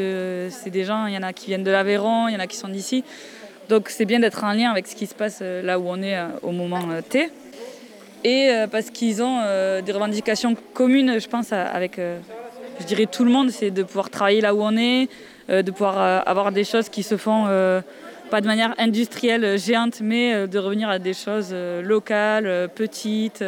c'est 0.48 0.70
des 0.70 0.84
gens, 0.84 1.06
il 1.06 1.14
y 1.14 1.18
en 1.18 1.22
a 1.22 1.34
qui 1.34 1.48
viennent 1.48 1.62
de 1.62 1.70
l'Aveyron, 1.70 2.28
il 2.28 2.32
y 2.32 2.36
en 2.36 2.40
a 2.40 2.46
qui 2.46 2.56
sont 2.56 2.68
d'ici. 2.68 3.04
Donc 3.68 3.90
c'est 3.90 4.06
bien 4.06 4.18
d'être 4.18 4.42
en 4.44 4.52
lien 4.52 4.70
avec 4.70 4.86
ce 4.86 4.96
qui 4.96 5.06
se 5.06 5.14
passe 5.14 5.42
là 5.42 5.78
où 5.78 5.84
on 5.86 6.02
est 6.02 6.18
au 6.42 6.52
moment 6.52 6.80
T. 7.06 7.30
Et 8.24 8.50
parce 8.72 8.90
qu'ils 8.90 9.22
ont 9.22 9.40
des 9.84 9.92
revendications 9.92 10.56
communes, 10.72 11.20
je 11.20 11.28
pense, 11.28 11.52
avec 11.52 12.00
je 12.80 12.86
dirais 12.86 13.06
tout 13.06 13.24
le 13.24 13.30
monde, 13.30 13.50
c'est 13.50 13.70
de 13.70 13.82
pouvoir 13.82 14.10
travailler 14.10 14.40
là 14.40 14.54
où 14.54 14.62
on 14.62 14.76
est, 14.76 15.08
euh, 15.50 15.62
de 15.62 15.70
pouvoir 15.70 15.98
euh, 15.98 16.20
avoir 16.24 16.50
des 16.50 16.64
choses 16.64 16.88
qui 16.88 17.02
se 17.02 17.16
font 17.16 17.44
euh, 17.46 17.82
pas 18.30 18.40
de 18.40 18.46
manière 18.46 18.74
industrielle 18.78 19.58
géante, 19.58 20.00
mais 20.00 20.46
de 20.46 20.58
revenir 20.58 20.88
à 20.88 21.00
des 21.00 21.14
choses 21.14 21.52
locales, 21.52 22.68
petites, 22.76 23.44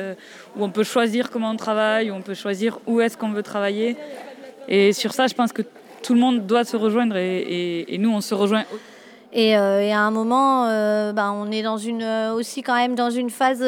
où 0.57 0.65
on 0.65 0.71
peut 0.71 0.83
choisir 0.83 1.31
comment 1.31 1.51
on 1.51 1.57
travaille, 1.57 2.11
où 2.11 2.15
on 2.15 2.21
peut 2.21 2.35
choisir 2.35 2.81
où 2.89 3.01
est-ce 3.01 3.17
qu'on 3.17 3.31
veut 3.31 3.45
travailler. 3.45 3.97
Et 4.67 4.93
sur 4.93 5.13
ça, 5.13 5.29
je 5.29 5.35
pense 5.35 5.53
que 5.53 5.63
tout 6.03 6.15
le 6.15 6.21
monde 6.21 6.49
doit 6.49 6.65
se 6.65 6.77
rejoindre 6.77 7.17
et, 7.17 7.97
nous, 8.01 8.11
on 8.11 8.21
se 8.21 8.35
rejoint. 8.35 8.65
Et, 9.33 9.55
à 9.55 10.01
un 10.01 10.11
moment, 10.11 10.67
euh, 10.67 11.13
ben, 11.13 11.31
on 11.31 11.53
est 11.53 11.63
dans 11.63 11.79
une, 11.79 12.03
aussi 12.35 12.65
quand 12.65 12.75
même 12.75 12.97
dans 12.97 13.11
une 13.11 13.31
phase 13.31 13.65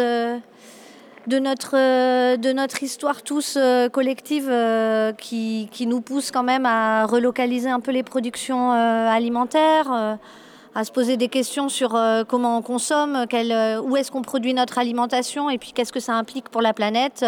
de 1.26 1.38
notre, 1.38 1.74
euh, 1.76 2.36
de 2.36 2.52
notre 2.52 2.82
histoire 2.82 3.22
tous 3.22 3.56
euh, 3.56 3.88
collective 3.88 4.48
euh, 4.48 5.12
qui, 5.12 5.68
nous 5.86 6.00
pousse 6.00 6.30
quand 6.30 6.42
même 6.42 6.66
à 6.66 7.06
relocaliser 7.06 7.68
un 7.68 7.80
peu 7.80 7.90
les 7.90 8.02
productions 8.02 8.70
alimentaires, 8.70 10.18
à 10.74 10.84
se 10.84 10.90
poser 10.90 11.18
des 11.18 11.28
questions 11.28 11.68
sur 11.68 11.90
comment 12.26 12.56
on 12.56 12.62
consomme, 12.62 13.26
où 13.84 13.96
est-ce 13.96 14.10
qu'on 14.10 14.22
produit 14.22 14.54
notre 14.54 14.78
alimentation 14.78 15.50
et 15.50 15.58
puis 15.58 15.72
qu'est-ce 15.74 15.92
que 15.92 16.00
ça 16.00 16.14
implique 16.14 16.48
pour 16.48 16.62
la 16.62 16.72
planète, 16.72 17.22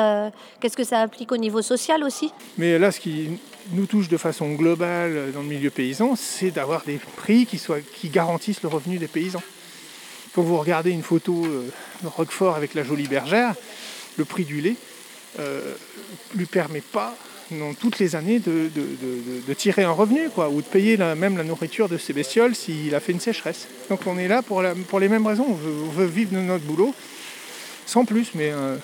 qu'est-ce 0.61 0.77
que 0.77 0.85
ça 0.85 1.01
implique 1.01 1.33
au 1.33 1.37
niveau 1.37 1.61
social 1.61 2.03
aussi. 2.03 2.33
Mais 2.57 2.79
là, 2.79 2.91
ce 2.91 3.01
qui 3.01 3.39
nous 3.73 3.85
touche 3.85 4.09
de 4.09 4.17
façon 4.17 4.55
globale 4.55 5.33
dans 5.35 5.43
le 5.43 5.49
milieu 5.49 5.71
paysan, 5.71 6.17
c'est 6.17 6.51
d'avoir 6.51 6.83
des 6.85 6.99
prix 7.17 7.47
qui 7.47 8.09
garantissent 8.09 8.63
le 8.63 8.69
revenu 8.71 8.97
des 8.97 9.09
paysans. 9.09 9.43
Quand 10.37 10.43
vous 10.43 10.59
regardez 10.59 10.91
une 10.91 11.03
photo 11.03 11.47
de 12.03 12.09
Roquefort 12.09 12.57
avec 12.57 12.75
la 12.75 12.85
jolie 12.85 13.09
bergère, 13.09 13.55
le 14.19 14.27
prix 14.27 14.45
du 14.45 14.61
lait 14.61 14.77
ne 15.39 16.39
lui 16.39 16.45
permet 16.45 16.83
pas 16.83 17.17
dans 17.51 17.73
toutes 17.73 17.99
les 17.99 18.17
années 18.17 18.39
de, 18.39 19.55
tirer 19.55 19.85
un 19.85 19.93
revenu, 19.93 20.29
quoi, 20.29 20.51
ou 20.51 20.61
de 20.61 20.67
payer 20.67 20.99
même 20.99 21.39
la 21.39 21.43
nourriture 21.43 21.89
de 21.89 21.97
ses 21.97 22.13
bestioles 22.13 22.55
s'il 22.55 22.95
a 22.95 23.01
fait 23.01 23.13
une 23.13 23.21
sécheresse. 23.21 23.67
Donc 23.89 24.01
on 24.07 24.19
est 24.19 24.29
là 24.29 24.43
pour, 24.43 24.61
les 24.61 25.09
mêmes 25.09 25.27
raisons. 25.27 25.47
On 25.49 25.91
veut, 25.91 26.05
vivre 26.05 26.35
de 26.35 26.41
notre 26.41 26.65
boulot, 26.65 26.95
sans 27.87 28.05
plus, 28.05 28.33
mais 28.35 28.51
euh, 28.53 28.77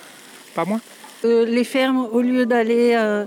pas 0.54 0.64
moins. 0.64 0.80
Euh, 1.26 1.44
les 1.44 1.64
fermes, 1.64 2.08
au 2.10 2.22
lieu 2.22 2.46
d'aller 2.46 2.94
euh, 2.94 3.26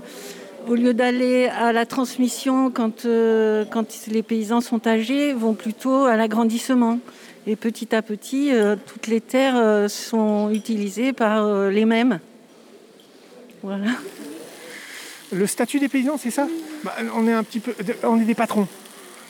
au 0.68 0.74
lieu 0.74 0.94
d'aller 0.94 1.46
à 1.46 1.72
la 1.72 1.86
transmission 1.86 2.72
euh, 3.04 3.64
quand 3.70 3.86
les 4.08 4.22
paysans 4.22 4.60
sont 4.60 4.86
âgés, 4.86 5.32
vont 5.32 5.54
plutôt 5.54 6.04
à 6.04 6.16
l'agrandissement. 6.16 6.98
Et 7.46 7.56
petit 7.56 7.94
à 7.94 8.02
petit, 8.02 8.52
euh, 8.52 8.76
toutes 8.86 9.06
les 9.06 9.20
terres 9.20 9.88
sont 9.88 10.50
utilisées 10.50 11.12
par 11.12 11.68
les 11.68 11.84
mêmes. 11.84 12.20
Voilà. 13.62 13.92
Le 15.32 15.46
statut 15.46 15.78
des 15.78 15.88
paysans, 15.88 16.18
c'est 16.18 16.30
ça? 16.30 16.48
Bah, 16.84 16.94
On 17.14 17.26
est 17.26 17.32
un 17.32 17.42
petit 17.42 17.60
peu, 17.60 17.74
on 18.04 18.20
est 18.20 18.24
des 18.24 18.34
patrons 18.34 18.68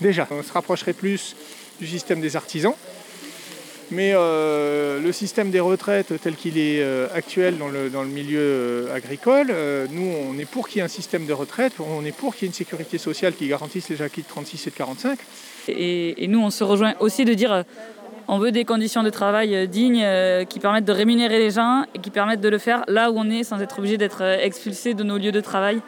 déjà. 0.01 0.27
On 0.31 0.43
se 0.43 0.53
rapprocherait 0.53 0.93
plus 0.93 1.37
du 1.81 1.87
système 1.87 2.21
des 2.21 2.37
artisans. 2.37 2.75
Mais 3.93 4.13
euh, 4.15 5.01
le 5.01 5.13
système 5.13 5.51
des 5.51 5.61
retraites 5.61 6.13
tel 6.21 6.35
qu'il 6.35 6.59
est 6.59 6.83
euh, 6.83 7.07
actuel 7.15 7.57
dans 7.57 7.69
le, 7.69 7.89
dans 7.89 8.03
le 8.03 8.09
milieu 8.09 8.41
euh, 8.41 8.95
agricole, 8.95 9.55
nous 9.93 10.11
on 10.29 10.37
est 10.41 10.45
pour 10.45 10.69
qu'il 10.69 10.79
y 10.79 10.81
ait 10.81 10.85
un 10.85 10.89
système 10.89 11.25
de 11.25 11.33
retraite, 11.33 11.75
on 11.79 12.05
est 12.05 12.11
pour 12.11 12.35
qu'il 12.35 12.47
y 12.47 12.47
ait 12.47 12.49
une 12.49 12.55
sécurité 12.55 12.99
sociale 12.99 13.35
qui 13.35 13.47
garantisse 13.47 13.89
les 13.89 14.03
acquis 14.03 14.23
de 14.23 14.27
36 14.27 14.67
et 14.67 14.71
de 14.71 14.75
45. 14.75 15.19
Et, 15.69 16.25
et 16.25 16.27
nous 16.27 16.41
on 16.41 16.51
se 16.51 16.65
rejoint 16.65 16.95
aussi 16.99 17.25
de 17.25 17.35
dire 17.35 17.65
on 18.29 18.39
veut 18.39 18.53
des 18.53 18.65
conditions 18.65 19.03
de 19.03 19.11
travail 19.11 19.69
dignes 19.69 20.07
qui 20.49 20.59
permettent 20.59 20.85
de 20.85 20.93
rémunérer 20.93 21.39
les 21.39 21.51
gens 21.51 21.85
et 21.95 21.99
qui 21.99 22.11
permettent 22.11 22.41
de 22.41 22.49
le 22.49 22.59
faire 22.59 22.85
là 22.89 23.11
où 23.11 23.19
on 23.19 23.31
est 23.31 23.45
sans 23.45 23.61
être 23.61 23.79
obligé 23.79 23.99
d'être 23.99 24.23
expulsé 24.23 24.95
de 24.95 25.03
nos 25.03 25.19
lieux 25.19 25.33
de 25.33 25.41
travail. 25.41 25.81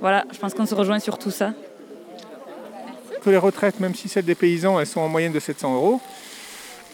Voilà, 0.00 0.24
je 0.32 0.38
pense 0.38 0.52
qu'on 0.52 0.66
se 0.66 0.74
rejoint 0.74 0.98
sur 0.98 1.18
tout 1.18 1.30
ça. 1.30 1.52
Que 3.22 3.30
les 3.30 3.38
retraites, 3.38 3.80
même 3.80 3.94
si 3.94 4.08
celles 4.08 4.24
des 4.24 4.34
paysans, 4.34 4.78
elles 4.78 4.86
sont 4.86 5.00
en 5.00 5.08
moyenne 5.08 5.32
de 5.32 5.40
700 5.40 5.74
euros, 5.74 6.00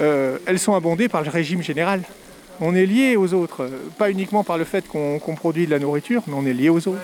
euh, 0.00 0.38
elles 0.46 0.58
sont 0.58 0.74
abondées 0.74 1.08
par 1.08 1.22
le 1.22 1.30
régime 1.30 1.62
général. 1.62 2.02
On 2.60 2.74
est 2.74 2.86
lié 2.86 3.16
aux 3.16 3.34
autres, 3.34 3.68
pas 3.98 4.10
uniquement 4.10 4.44
par 4.44 4.56
le 4.56 4.64
fait 4.64 4.86
qu'on 4.86 5.18
qu 5.18 5.34
produit 5.34 5.66
de 5.66 5.70
la 5.70 5.78
nourriture, 5.78 6.22
mais 6.28 6.34
on 6.34 6.46
est 6.46 6.52
lié 6.52 6.68
aux 6.68 6.86
autres. 6.88 7.00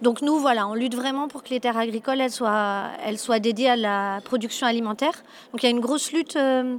Donc 0.00 0.22
nous, 0.22 0.38
voilà, 0.38 0.68
on 0.68 0.74
lutte 0.74 0.94
vraiment 0.94 1.26
pour 1.26 1.42
que 1.42 1.50
les 1.50 1.58
terres 1.58 1.76
agricoles 1.76 2.30
soient, 2.30 2.90
dédiées 3.40 3.70
à 3.70 3.76
la 3.76 4.20
production 4.24 4.66
alimentaire. 4.66 5.24
Donc 5.52 5.62
il 5.62 5.64
y 5.64 5.66
a 5.66 5.70
une 5.70 5.80
grosse 5.80 6.12
lutte 6.12 6.36
euh, 6.36 6.76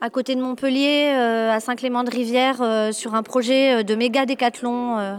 à 0.00 0.08
côté 0.08 0.36
de 0.36 0.40
Montpellier, 0.40 1.12
euh, 1.14 1.50
à 1.50 1.58
Saint-Clément-de-Rivière, 1.58 2.62
euh, 2.62 2.92
sur 2.92 3.16
un 3.16 3.24
projet 3.24 3.82
de 3.82 3.94
méga 3.96 4.24
décathlon 4.24 5.18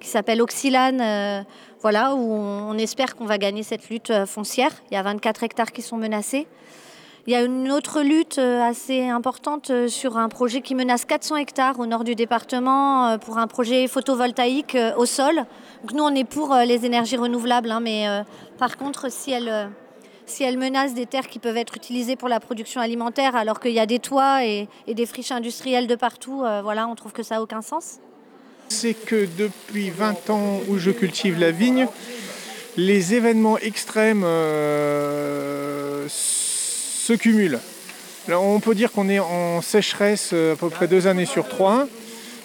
qui 0.00 0.08
s'appelle 0.08 0.42
Oxylane, 0.42 1.46
voilà, 1.80 2.14
où 2.14 2.34
on 2.34 2.76
espère 2.76 3.16
qu'on 3.16 3.24
va 3.24 3.38
gagner 3.38 3.62
cette 3.62 3.88
lutte 3.88 4.12
foncière. 4.26 4.72
Il 4.90 4.94
y 4.94 4.98
a 4.98 5.02
24 5.02 5.44
hectares 5.44 5.72
qui 5.72 5.80
sont 5.80 5.96
menacés. 5.96 6.46
Il 7.26 7.32
y 7.32 7.34
a 7.34 7.42
une 7.42 7.72
autre 7.72 8.02
lutte 8.02 8.38
assez 8.38 9.08
importante 9.08 9.88
sur 9.88 10.16
un 10.16 10.28
projet 10.28 10.60
qui 10.60 10.76
menace 10.76 11.04
400 11.04 11.36
hectares 11.36 11.80
au 11.80 11.86
nord 11.86 12.04
du 12.04 12.14
département 12.14 13.18
pour 13.18 13.38
un 13.38 13.48
projet 13.48 13.88
photovoltaïque 13.88 14.76
au 14.96 15.06
sol. 15.06 15.44
Nous, 15.92 16.02
on 16.02 16.14
est 16.14 16.24
pour 16.24 16.54
les 16.54 16.84
énergies 16.84 17.16
renouvelables, 17.16 17.70
hein, 17.70 17.80
mais 17.80 18.08
euh, 18.08 18.22
par 18.58 18.76
contre, 18.76 19.10
si 19.10 19.32
elles, 19.32 20.58
menacent 20.58 20.94
des 20.94 21.06
terres 21.06 21.28
qui 21.28 21.38
peuvent 21.38 21.56
être 21.56 21.76
utilisées 21.76 22.16
pour 22.16 22.28
la 22.28 22.40
production 22.40 22.80
alimentaire, 22.80 23.36
alors 23.36 23.60
qu'il 23.60 23.72
y 23.72 23.80
a 23.80 23.86
des 23.86 23.98
toits 23.98 24.44
et, 24.44 24.68
des 24.86 25.06
friches 25.06 25.32
industrielles 25.32 25.86
de 25.86 25.94
partout, 25.94 26.42
euh, 26.44 26.60
voilà, 26.62 26.88
on 26.88 26.94
trouve 26.94 27.12
que 27.12 27.22
ça 27.22 27.36
n'a 27.36 27.42
aucun 27.42 27.62
sens. 27.62 27.98
C'est 28.68 28.94
que 28.94 29.28
depuis 29.38 29.90
20 29.90 30.30
ans 30.30 30.60
où 30.68 30.78
je 30.78 30.90
cultive 30.90 31.38
la 31.38 31.52
vigne, 31.52 31.86
les 32.76 33.14
événements 33.14 33.58
extrêmes 33.58 34.24
euh, 34.24 36.08
se 37.06 37.12
cumulent. 37.12 37.60
On 38.28 38.58
peut 38.58 38.74
dire 38.74 38.90
qu'on 38.90 39.08
est 39.08 39.20
en 39.20 39.62
sécheresse 39.62 40.32
à 40.32 40.56
peu 40.56 40.70
près 40.70 40.88
deux 40.88 41.06
années 41.06 41.26
sur 41.26 41.48
trois. 41.48 41.86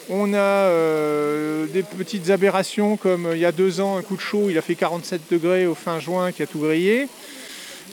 On 0.07 0.35
a 0.35 0.37
euh, 0.37 1.65
des 1.65 1.81
petites 1.81 2.29
aberrations 2.29 2.95
comme 2.95 3.29
il 3.33 3.39
y 3.39 3.45
a 3.45 3.51
deux 3.51 3.81
ans, 3.81 3.97
un 3.97 4.03
coup 4.03 4.15
de 4.15 4.21
chaud, 4.21 4.47
il 4.49 4.57
a 4.59 4.61
fait 4.61 4.75
47 4.75 5.21
degrés 5.31 5.65
au 5.65 5.73
fin 5.73 5.99
juin 5.99 6.31
qui 6.31 6.43
a 6.43 6.47
tout 6.47 6.59
grillé. 6.59 7.07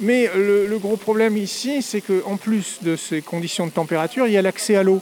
Mais 0.00 0.30
le, 0.36 0.78
gros 0.78 0.98
problème 0.98 1.38
ici, 1.38 1.80
c'est 1.80 2.02
qu'en 2.02 2.36
plus 2.36 2.78
de 2.82 2.96
ces 2.96 3.22
conditions 3.22 3.66
de 3.66 3.72
température, 3.72 4.26
il 4.26 4.34
y 4.34 4.36
a 4.36 4.42
l'accès 4.42 4.76
à 4.76 4.82
l'eau. 4.82 5.00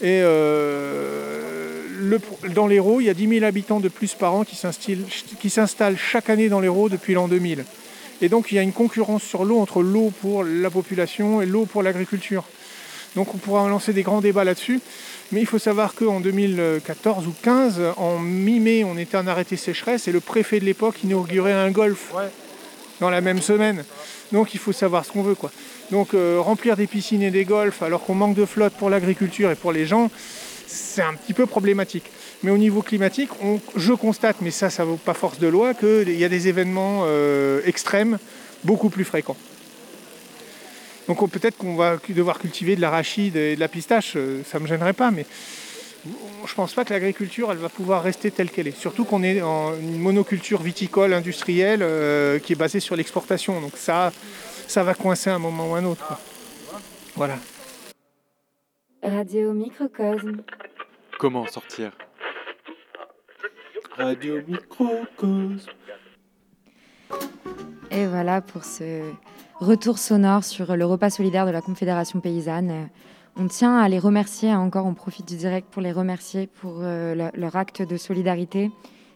Et 0.00 0.20
euh, 0.22 1.40
dans 2.54 2.68
l'Hérault, 2.68 3.00
il 3.00 3.06
y 3.06 3.10
a 3.10 3.14
10 3.14 3.28
000 3.28 3.44
habitants 3.44 3.80
de 3.80 3.88
plus 3.88 4.14
par 4.14 4.32
an 4.34 4.44
qui 4.44 5.50
s'installent 5.50 5.98
chaque 5.98 6.30
année 6.30 6.48
dans 6.48 6.60
l'Hérault 6.60 6.88
depuis 6.88 7.14
l'an 7.14 7.26
2000. 7.26 7.64
Et 8.20 8.28
donc 8.28 8.50
il 8.50 8.56
y 8.56 8.58
a 8.58 8.62
une 8.62 8.72
concurrence 8.72 9.22
sur 9.22 9.44
l'eau 9.44 9.58
entre 9.58 9.82
l'eau 9.82 10.12
pour 10.20 10.44
la 10.44 10.70
population 10.70 11.40
et 11.40 11.46
l'eau 11.46 11.66
pour 11.66 11.82
l'agriculture. 11.82 12.44
Donc 13.16 13.34
on 13.34 13.38
pourra 13.38 13.68
lancer 13.68 13.92
des 13.92 14.02
grands 14.02 14.20
débats 14.20 14.44
là-dessus. 14.44 14.80
Mais 15.30 15.40
il 15.40 15.46
faut 15.46 15.58
savoir 15.58 15.94
qu'en 15.94 16.20
2014 16.20 17.26
ou 17.26 17.34
2015, 17.44 17.80
en 17.96 18.18
mi-mai, 18.18 18.84
on 18.84 18.96
était 18.96 19.16
en 19.16 19.26
arrêté 19.26 19.56
sécheresse 19.56 20.08
et 20.08 20.12
le 20.12 20.20
préfet 20.20 20.58
de 20.58 20.64
l'époque 20.64 21.02
inaugurait 21.04 21.52
un 21.52 21.70
golf 21.70 22.14
ouais. 22.14 22.30
dans 23.00 23.10
la 23.10 23.20
même 23.20 23.42
semaine. 23.42 23.84
Donc 24.32 24.54
il 24.54 24.60
faut 24.60 24.72
savoir 24.72 25.04
ce 25.04 25.12
qu'on 25.12 25.22
veut. 25.22 25.34
Quoi. 25.34 25.50
Donc 25.90 26.14
euh, 26.14 26.38
remplir 26.40 26.76
des 26.76 26.86
piscines 26.86 27.22
et 27.22 27.30
des 27.30 27.44
golfs 27.44 27.82
alors 27.82 28.04
qu'on 28.04 28.14
manque 28.14 28.34
de 28.34 28.46
flotte 28.46 28.74
pour 28.74 28.90
l'agriculture 28.90 29.50
et 29.50 29.54
pour 29.54 29.72
les 29.72 29.86
gens, 29.86 30.10
c'est 30.66 31.02
un 31.02 31.14
petit 31.14 31.34
peu 31.34 31.46
problématique. 31.46 32.10
Mais 32.42 32.50
au 32.50 32.58
niveau 32.58 32.82
climatique, 32.82 33.30
on, 33.42 33.60
je 33.76 33.92
constate, 33.92 34.36
mais 34.40 34.50
ça, 34.50 34.70
ça 34.70 34.84
ne 34.84 34.90
vaut 34.90 34.96
pas 34.96 35.14
force 35.14 35.38
de 35.38 35.48
loi, 35.48 35.74
qu'il 35.74 36.10
y 36.16 36.24
a 36.24 36.28
des 36.28 36.48
événements 36.48 37.02
euh, 37.06 37.60
extrêmes 37.64 38.18
beaucoup 38.64 38.90
plus 38.90 39.04
fréquents. 39.04 39.36
Donc 41.08 41.28
peut-être 41.30 41.56
qu'on 41.56 41.74
va 41.74 41.98
devoir 42.08 42.38
cultiver 42.38 42.76
de 42.76 42.80
l'arachide 42.80 43.34
et 43.36 43.54
de 43.54 43.60
la 43.60 43.68
pistache, 43.68 44.12
ça 44.12 44.58
ne 44.58 44.62
me 44.62 44.68
gênerait 44.68 44.92
pas, 44.92 45.10
mais 45.10 45.24
je 46.04 46.52
ne 46.52 46.54
pense 46.54 46.74
pas 46.74 46.84
que 46.84 46.92
l'agriculture 46.92 47.50
elle 47.50 47.58
va 47.58 47.68
pouvoir 47.68 48.02
rester 48.02 48.30
telle 48.30 48.50
qu'elle 48.50 48.68
est. 48.68 48.76
Surtout 48.76 49.04
qu'on 49.04 49.22
est 49.22 49.42
en 49.42 49.74
une 49.74 49.98
monoculture 49.98 50.62
viticole 50.62 51.12
industrielle 51.12 51.80
euh, 51.82 52.38
qui 52.38 52.52
est 52.52 52.56
basée 52.56 52.80
sur 52.80 52.96
l'exportation. 52.96 53.60
Donc 53.60 53.76
ça, 53.76 54.12
ça 54.66 54.82
va 54.82 54.94
coincer 54.94 55.30
à 55.30 55.34
un 55.34 55.38
moment 55.38 55.72
ou 55.72 55.74
un 55.74 55.84
autre. 55.84 56.06
Quoi. 56.06 56.20
Voilà. 57.16 57.38
Radio 59.02 59.52
Microcosme. 59.52 60.42
Comment 61.18 61.46
sortir? 61.46 61.92
Radio 63.98 64.40
Microcosme. 64.46 65.72
Et 67.90 68.06
voilà 68.06 68.40
pour 68.40 68.64
ce 68.64 69.02
retour 69.58 69.98
sonore 69.98 70.44
sur 70.44 70.76
le 70.76 70.84
repas 70.84 71.10
solidaire 71.10 71.46
de 71.46 71.50
la 71.50 71.60
Confédération 71.60 72.20
paysanne. 72.20 72.90
On 73.36 73.48
tient 73.48 73.76
à 73.76 73.88
les 73.88 73.98
remercier, 73.98 74.54
encore 74.54 74.86
on 74.86 74.94
profite 74.94 75.26
du 75.26 75.36
direct 75.36 75.66
pour 75.68 75.82
les 75.82 75.90
remercier 75.90 76.46
pour 76.46 76.76
euh, 76.78 77.30
leur 77.34 77.56
acte 77.56 77.82
de 77.82 77.96
solidarité. 77.96 78.70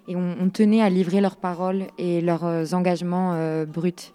Et 0.09 0.16
on, 0.16 0.51
tenait 0.51 0.83
à 0.83 0.90
livrer 0.90 1.21
leurs 1.21 1.37
paroles 1.37 1.87
et 1.97 2.21
leurs 2.21 2.45
euh, 2.45 2.64
engagements 2.73 3.35
euh, 3.35 3.64
bruts. 3.64 4.12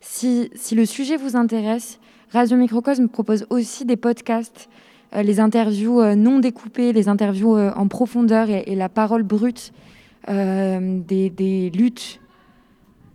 Si, 0.00 0.50
si, 0.54 0.74
le 0.74 0.86
sujet 0.86 1.18
vous 1.18 1.36
intéresse, 1.36 2.00
Radio 2.30 2.56
Microcosme 2.56 3.08
propose 3.08 3.44
aussi 3.50 3.84
des 3.84 3.98
podcasts, 3.98 4.70
les 5.14 5.40
interviews 5.40 6.00
euh, 6.00 6.14
non 6.14 6.38
découpées, 6.38 6.92
les 6.92 7.08
interviews 7.08 7.56
euh, 7.56 7.72
en 7.76 7.88
profondeur 7.88 8.48
et, 8.48 8.74
la 8.74 8.88
parole 8.88 9.22
brute 9.22 9.72
des, 10.28 11.70
luttes 11.74 12.20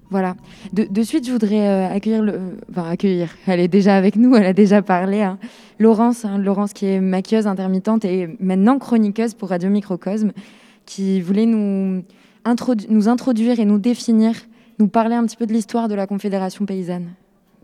voilà. 0.09 0.35
De, 0.71 1.03
suite, 1.03 1.27
je 1.27 1.31
voudrais 1.31 1.67
euh, 1.67 1.89
accueillir, 1.89 2.23
enfin 2.69 2.89
accueillir. 2.89 3.35
Elle 3.45 3.59
est 3.59 3.67
déjà 3.67 3.97
avec 3.97 4.15
nous, 4.15 4.35
elle 4.35 4.45
a 4.45 4.53
déjà 4.53 4.81
parlé. 4.81 5.21
Hein. 5.21 5.37
Laurence, 5.79 6.23
hein, 6.23 6.37
Laurence 6.37 6.71
qui 6.71 6.85
est 6.85 7.01
maquilleuse 7.01 7.47
intermittente 7.47 8.05
et 8.05 8.29
maintenant 8.39 8.79
chroniqueuse 8.79 9.33
pour 9.33 9.49
Radio 9.49 9.69
Microcosme, 9.69 10.31
qui 10.85 11.19
voulait 11.19 11.45
nous, 11.45 12.03
nous 12.89 13.09
introduire 13.09 13.59
et 13.59 13.65
nous 13.65 13.79
définir, 13.79 14.33
nous 14.79 14.87
parler 14.87 15.15
un 15.15 15.25
petit 15.25 15.37
peu 15.37 15.45
de 15.45 15.53
l'histoire 15.53 15.89
de 15.89 15.95
la 15.95 16.07
Confédération 16.07 16.65
paysanne. 16.65 17.09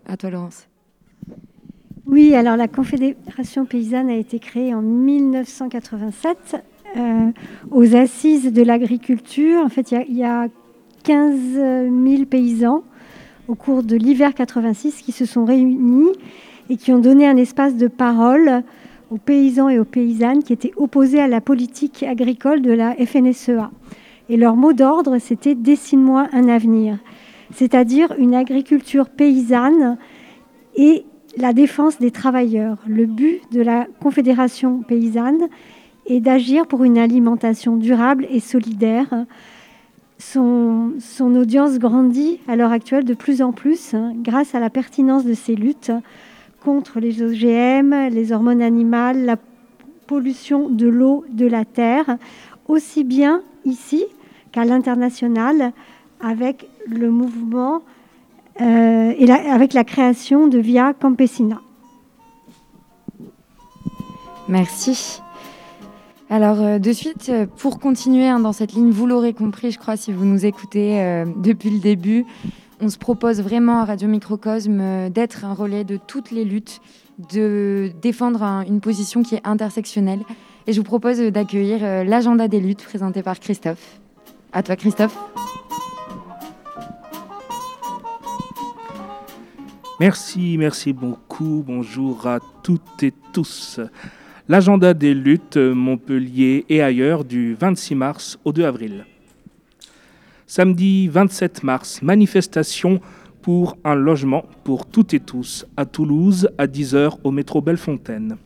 À 0.05 0.17
toi, 0.17 0.29
Laurence. 0.29 0.67
Oui, 2.05 2.35
alors 2.35 2.57
la 2.57 2.67
Confédération 2.67 3.65
paysanne 3.65 4.09
a 4.09 4.15
été 4.15 4.37
créée 4.37 4.73
en 4.73 4.81
1987 4.81 6.63
euh, 6.97 7.31
aux 7.71 7.95
assises 7.95 8.51
de 8.51 8.61
l'agriculture. 8.61 9.61
En 9.63 9.69
fait, 9.69 9.91
il 9.91 10.15
y, 10.15 10.19
y 10.19 10.23
a 10.23 10.49
15 11.03 11.39
000 11.53 12.25
paysans 12.25 12.83
au 13.47 13.55
cours 13.55 13.83
de 13.83 13.95
l'hiver 13.95 14.33
86 14.33 15.01
qui 15.01 15.13
se 15.13 15.25
sont 15.25 15.45
réunis 15.45 16.11
et 16.69 16.75
qui 16.75 16.91
ont 16.91 16.99
donné 16.99 17.25
un 17.25 17.37
espace 17.37 17.77
de 17.77 17.87
parole 17.87 18.63
aux 19.09 19.17
paysans 19.17 19.69
et 19.69 19.79
aux 19.79 19.85
paysannes 19.85 20.43
qui 20.43 20.51
étaient 20.51 20.73
opposés 20.75 21.21
à 21.21 21.27
la 21.27 21.39
politique 21.39 22.03
agricole 22.03 22.61
de 22.61 22.71
la 22.71 22.95
FNSEA. 22.95 23.71
Et 24.27 24.35
leur 24.35 24.57
mot 24.57 24.73
d'ordre, 24.73 25.19
c'était 25.19 25.55
Dessine-moi 25.55 26.27
un 26.33 26.49
avenir, 26.49 26.97
c'est-à-dire 27.53 28.13
une 28.17 28.35
agriculture 28.35 29.09
paysanne 29.09 29.97
et 30.75 31.05
la 31.37 31.53
défense 31.53 31.99
des 31.99 32.11
travailleurs. 32.11 32.77
Le 32.87 33.05
but 33.05 33.41
de 33.51 33.61
la 33.61 33.87
Confédération 34.01 34.81
paysanne 34.81 35.47
est 36.05 36.19
d'agir 36.19 36.67
pour 36.67 36.83
une 36.83 36.97
alimentation 36.97 37.75
durable 37.75 38.27
et 38.29 38.39
solidaire. 38.39 39.25
Son, 40.19 40.93
audience 41.19 41.79
grandit 41.79 42.39
à 42.47 42.55
l'heure 42.55 42.71
actuelle 42.71 43.03
de 43.03 43.13
plus 43.13 43.41
en 43.41 43.51
plus 43.51 43.93
hein, 43.93 44.13
grâce 44.15 44.55
à 44.55 44.59
la 44.59 44.69
pertinence 44.69 45.25
de 45.25 45.33
ces 45.33 45.55
luttes 45.55 45.91
contre 46.63 46.99
les 46.99 47.21
OGM, 47.21 48.09
les 48.09 48.31
hormones 48.31 48.61
animales, 48.61 49.25
la 49.25 49.37
pollution 50.07 50.69
de 50.69 50.87
l'eau, 50.87 51.25
de 51.29 51.45
la 51.45 51.65
terre, 51.65 52.17
aussi 52.67 53.03
bien 53.03 53.41
ici 53.65 54.05
qu'à 54.51 54.63
l'international 54.63 55.73
avec 56.21 56.69
le 56.87 57.09
mouvement 57.09 57.81
euh, 58.61 59.13
et 59.17 59.31
avec 59.31 59.73
la 59.73 59.83
création 59.83 60.47
de 60.47 60.59
Via 60.59 60.93
Campesina. 60.93 61.59
Merci. 64.47 65.21
Alors 66.29 66.61
euh, 66.61 66.79
de 66.79 66.91
suite, 66.91 67.29
euh, 67.29 67.45
pour 67.57 67.79
continuer 67.79 68.27
hein, 68.27 68.39
dans 68.39 68.53
cette 68.53 68.73
ligne, 68.73 68.89
vous 68.91 69.05
l'aurez 69.07 69.33
compris, 69.33 69.71
je 69.71 69.79
crois, 69.79 69.97
si 69.97 70.11
vous 70.11 70.25
nous 70.25 70.45
écoutez 70.45 71.23
depuis 71.37 71.69
le 71.69 71.79
début, 71.79 72.25
on 72.81 72.89
se 72.89 72.97
propose 72.97 73.41
vraiment 73.41 73.79
à 73.81 73.85
Radio 73.85 74.07
Microcosme 74.07 75.09
d'être 75.09 75.45
un 75.45 75.53
relais 75.53 75.83
de 75.83 75.97
toutes 75.97 76.31
les 76.31 76.43
luttes, 76.43 76.81
de 77.31 77.91
défendre 78.01 78.43
un- 78.43 78.63
une 78.65 78.81
position 78.81 79.23
qui 79.23 79.35
est 79.35 79.41
intersectionnelle. 79.45 80.19
Et 80.67 80.73
je 80.73 80.79
vous 80.79 80.85
propose 80.85 81.19
d'accueillir 81.19 82.05
l'agenda 82.05 82.47
des 82.47 82.59
luttes 82.59 82.83
présenté 82.83 83.21
par 83.21 83.39
Christophe. 83.39 83.99
À 84.51 84.63
toi 84.63 84.75
Christophe. 84.75 85.17
Merci, 89.99 90.57
merci 90.57 90.91
beaucoup. 90.91 91.63
Bonjour 91.65 92.25
à 92.25 92.39
toutes 92.63 93.03
et 93.03 93.13
tous. 93.31 93.79
L'agenda 94.49 94.95
des 94.95 95.13
luttes 95.13 95.57
Montpellier 95.57 96.65
et 96.67 96.81
ailleurs 96.81 97.23
du 97.23 97.53
26 97.53 97.93
mars 97.93 98.39
au 98.43 98.51
2 98.51 98.65
avril. 98.65 99.05
Samedi 100.47 101.07
27 101.07 101.61
mars, 101.61 102.01
manifestation 102.01 103.01
pour 103.43 103.77
un 103.83 103.93
logement 103.93 104.45
pour 104.63 104.87
toutes 104.87 105.13
et 105.13 105.19
tous 105.19 105.67
à 105.77 105.85
Toulouse 105.85 106.49
à 106.57 106.65
10h 106.65 107.19
au 107.23 107.29
métro 107.29 107.61
Bellefontaine. 107.61 108.37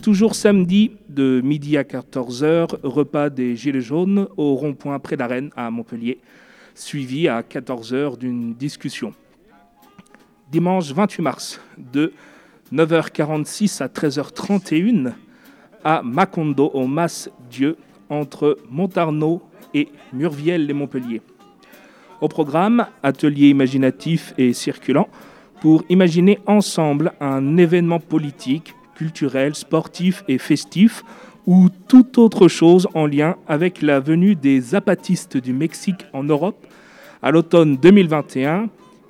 Toujours 0.00 0.34
samedi, 0.34 0.92
de 1.10 1.42
midi 1.44 1.76
à 1.76 1.82
14h, 1.82 2.78
repas 2.82 3.28
des 3.28 3.54
Gilets 3.54 3.82
jaunes 3.82 4.28
au 4.38 4.54
rond-point 4.54 4.98
près 4.98 5.18
d'Arène 5.18 5.50
à 5.56 5.70
Montpellier, 5.70 6.20
suivi 6.74 7.28
à 7.28 7.42
14h 7.42 8.16
d'une 8.16 8.54
discussion. 8.54 9.12
Dimanche 10.50 10.92
28 10.92 11.22
mars, 11.22 11.60
de 11.76 12.12
9h46 12.72 13.82
à 13.82 13.88
13h31, 13.88 15.12
à 15.82 16.02
Macondo, 16.04 16.70
au 16.72 16.86
Mas 16.86 17.28
Dieu, 17.50 17.76
entre 18.08 18.56
Montarnot 18.70 19.42
et 19.74 19.88
Murviel 20.12 20.66
les 20.66 20.72
Montpellier. 20.72 21.20
Au 22.20 22.28
programme, 22.28 22.86
atelier 23.02 23.48
imaginatif 23.48 24.34
et 24.38 24.52
circulant 24.52 25.08
pour 25.60 25.82
imaginer 25.88 26.38
ensemble 26.46 27.12
un 27.20 27.56
événement 27.56 27.98
politique, 27.98 28.72
culturel, 28.94 29.56
sportif 29.56 30.22
et 30.28 30.38
festif 30.38 31.02
ou 31.46 31.68
toute 31.88 32.18
autre 32.18 32.46
chose 32.46 32.86
en 32.94 33.06
lien 33.06 33.34
avec 33.48 33.82
la 33.82 33.98
venue 33.98 34.36
des 34.36 34.60
zapatistes 34.60 35.36
du 35.36 35.52
Mexique 35.52 36.06
en 36.12 36.22
Europe 36.22 36.66
à 37.20 37.32
l'automne 37.32 37.76
2021 37.76 38.68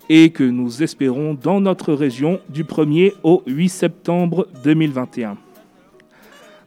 et 0.09 0.31
que 0.31 0.45
nous 0.45 0.83
espérons 0.83 1.35
dans 1.35 1.61
notre 1.61 1.93
région 1.93 2.41
du 2.49 2.65
1er 2.65 3.13
au 3.23 3.43
8 3.47 3.69
septembre 3.69 4.49
2021. 4.65 5.37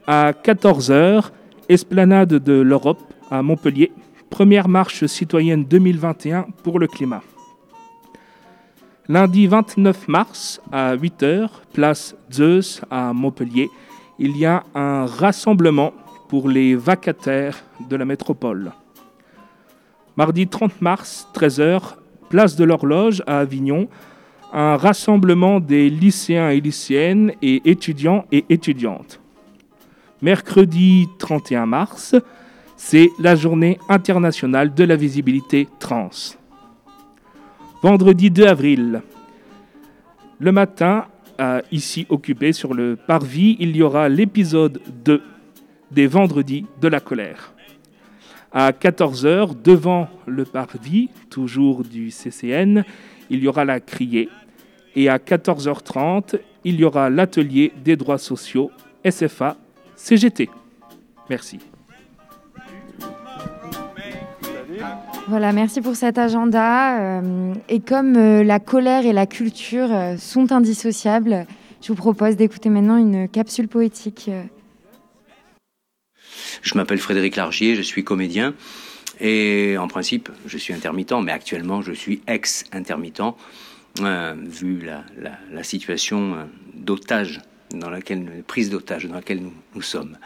À 0.08 0.32
14h, 0.32 1.32
esplanade 1.70 2.34
de 2.34 2.54
l'Europe 2.54 3.02
à 3.32 3.42
Montpellier, 3.42 3.92
première 4.30 4.68
marche 4.68 5.06
citoyenne 5.06 5.66
2021 5.66 6.48
pour 6.64 6.80
le 6.80 6.88
climat. 6.88 7.22
Lundi 9.08 9.48
29 9.48 10.08
mars 10.08 10.62
à 10.72 10.96
8h, 10.96 11.50
place 11.74 12.16
Zeus 12.32 12.82
à 12.92 13.14
Montpellier, 13.14 13.70
il 14.20 14.38
y 14.38 14.46
a 14.46 14.64
un 14.76 15.06
rassemblement 15.06 15.94
pour 16.28 16.50
les 16.50 16.76
vacataires 16.76 17.58
de 17.90 17.96
la 17.96 18.06
métropole. 18.06 18.72
Mardi 20.16 20.48
30 20.48 20.82
mars, 20.82 21.28
13h, 21.34 21.96
place 22.30 22.56
de 22.56 22.64
l'horloge 22.64 23.24
à 23.28 23.40
Avignon, 23.40 23.90
un 24.54 24.78
rassemblement 24.78 25.60
des 25.60 25.90
lycéens 25.90 26.50
et 26.50 26.62
lycéennes 26.62 27.34
et 27.42 27.62
étudiants 27.66 28.26
et 28.32 28.46
étudiantes. 28.50 29.20
Mercredi 30.22 31.08
31 31.18 31.66
mars, 31.66 32.16
c'est 32.76 33.10
la 33.20 33.36
journée 33.36 33.78
internationale 33.90 34.74
de 34.74 34.84
la 34.84 34.96
visibilité 34.96 35.68
trans. 35.80 36.10
Vendredi 37.82 38.30
2 38.32 38.46
avril, 38.46 39.02
le 40.40 40.52
matin, 40.52 41.06
ici 41.72 42.06
occupé 42.10 42.52
sur 42.54 42.74
le 42.74 42.96
parvis, 42.96 43.56
il 43.60 43.76
y 43.76 43.82
aura 43.82 44.10
l'épisode 44.10 44.82
2 45.06 45.22
des 45.92 46.08
Vendredis 46.08 46.66
de 46.82 46.88
la 46.88 47.00
colère. 47.00 47.54
À 48.52 48.72
14h, 48.72 49.62
devant 49.64 50.08
le 50.26 50.44
parvis, 50.44 51.10
toujours 51.30 51.84
du 51.84 52.10
CCN, 52.10 52.84
il 53.30 53.44
y 53.44 53.48
aura 53.48 53.64
la 53.64 53.80
criée. 53.80 54.30
Et 54.96 55.08
à 55.08 55.18
14h30, 55.18 56.40
il 56.64 56.80
y 56.80 56.84
aura 56.84 57.10
l'atelier 57.10 57.72
des 57.84 57.96
droits 57.96 58.18
sociaux 58.18 58.72
SFA 59.08 59.56
CGT. 59.96 60.50
Merci. 61.30 61.60
Voilà, 65.28 65.52
merci 65.52 65.82
pour 65.82 65.96
cet 65.96 66.18
agenda. 66.18 67.20
Euh, 67.20 67.54
et 67.70 67.80
comme 67.80 68.16
euh, 68.16 68.44
la 68.44 68.60
colère 68.60 69.06
et 69.06 69.14
la 69.14 69.28
culture 69.28 69.90
euh, 69.92 70.18
sont 70.18 70.52
indissociables, 70.52 71.46
je 71.82 71.90
vous 71.90 71.96
propose 71.96 72.36
d'écouter 72.36 72.70
maintenant 72.70 72.98
une 72.98 73.30
capsule 73.30 73.68
poétique. 73.68 74.32
Je 76.62 76.76
m'appelle 76.76 77.00
Frédéric 77.00 77.36
Largier, 77.36 77.76
je 77.76 77.82
suis 77.82 78.04
comédien 78.04 78.54
et 79.20 79.78
en 79.78 79.88
principe 79.88 80.30
je 80.46 80.58
suis 80.58 80.74
intermittent, 80.74 81.22
mais 81.24 81.32
actuellement 81.32 81.82
je 81.82 81.94
suis 81.94 82.22
ex-intermittent 82.28 83.22
euh, 84.02 84.36
vu 84.38 84.88
la, 85.52 85.64
situation 85.64 86.36
euh, 86.36 86.44
d'otage 86.74 87.42
dans 87.72 87.90
laquelle 87.90 88.44
prise 88.48 88.70
d'otage 88.70 89.06
dans 89.06 89.16
laquelle 89.16 89.42
nous, 89.42 89.54
nous 89.76 89.82
sommes. 89.82 90.18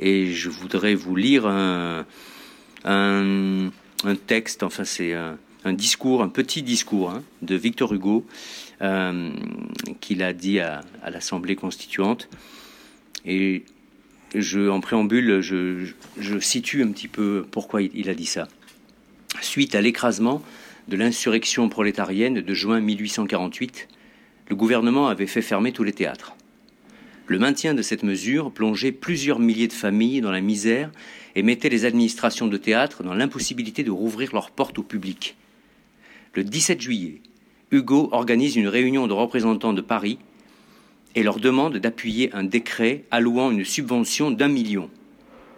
Et 0.00 0.32
je 0.32 0.48
voudrais 0.48 0.94
vous 0.94 1.14
lire 1.14 1.46
un, 1.46 2.06
un, 2.84 3.70
texte, 4.26 4.62
enfin 4.62 4.84
c'est 4.84 5.12
un, 5.12 5.36
un 5.64 5.72
discours, 5.72 6.22
un 6.22 6.28
petit 6.28 6.62
discours 6.62 7.10
hein, 7.10 7.22
de 7.42 7.54
Victor 7.54 7.92
Hugo 7.92 8.26
euh, 8.80 9.30
qu'il 10.00 10.22
a 10.22 10.32
dit 10.32 10.60
à, 10.60 10.80
à 11.02 11.10
l'Assemblée 11.10 11.56
constituante. 11.56 12.28
Et 13.24 13.64
je, 14.34 14.68
en 14.68 14.80
préambule, 14.80 15.40
je, 15.40 16.38
situe 16.40 16.82
un 16.82 16.88
petit 16.88 17.08
peu 17.08 17.44
pourquoi 17.50 17.82
il, 17.82 17.90
il 17.94 18.08
a 18.08 18.14
dit 18.14 18.26
ça. 18.26 18.48
Suite 19.40 19.74
à 19.74 19.80
l'écrasement 19.80 20.42
de 20.88 20.96
l'insurrection 20.96 21.68
prolétarienne 21.68 22.40
de 22.40 22.54
juin 22.54 22.80
1848, 22.80 23.88
le 24.48 24.56
gouvernement 24.56 25.08
avait 25.08 25.26
fait 25.26 25.42
fermer 25.42 25.72
tous 25.72 25.84
les 25.84 25.92
théâtres. 25.92 26.34
Le 27.26 27.38
maintien 27.38 27.72
de 27.74 27.82
cette 27.82 28.02
mesure 28.02 28.50
plongeait 28.50 28.92
plusieurs 28.92 29.38
milliers 29.38 29.68
de 29.68 29.72
familles 29.72 30.20
dans 30.20 30.32
la 30.32 30.40
misère 30.40 30.90
et 31.34 31.42
mettait 31.42 31.68
les 31.68 31.84
administrations 31.84 32.48
de 32.48 32.56
théâtre 32.56 33.02
dans 33.02 33.14
l'impossibilité 33.14 33.84
de 33.84 33.90
rouvrir 33.90 34.32
leurs 34.32 34.50
portes 34.50 34.78
au 34.78 34.82
public. 34.82 35.36
Le 36.34 36.44
17 36.44 36.80
juillet, 36.80 37.20
Hugo 37.70 38.08
organise 38.12 38.56
une 38.56 38.68
réunion 38.68 39.06
de 39.06 39.12
représentants 39.12 39.72
de 39.72 39.80
Paris 39.80 40.18
et 41.14 41.22
leur 41.22 41.38
demande 41.38 41.76
d'appuyer 41.76 42.32
un 42.34 42.44
décret 42.44 43.04
allouant 43.10 43.50
une 43.50 43.64
subvention 43.64 44.30
d'un 44.30 44.48
million, 44.48 44.90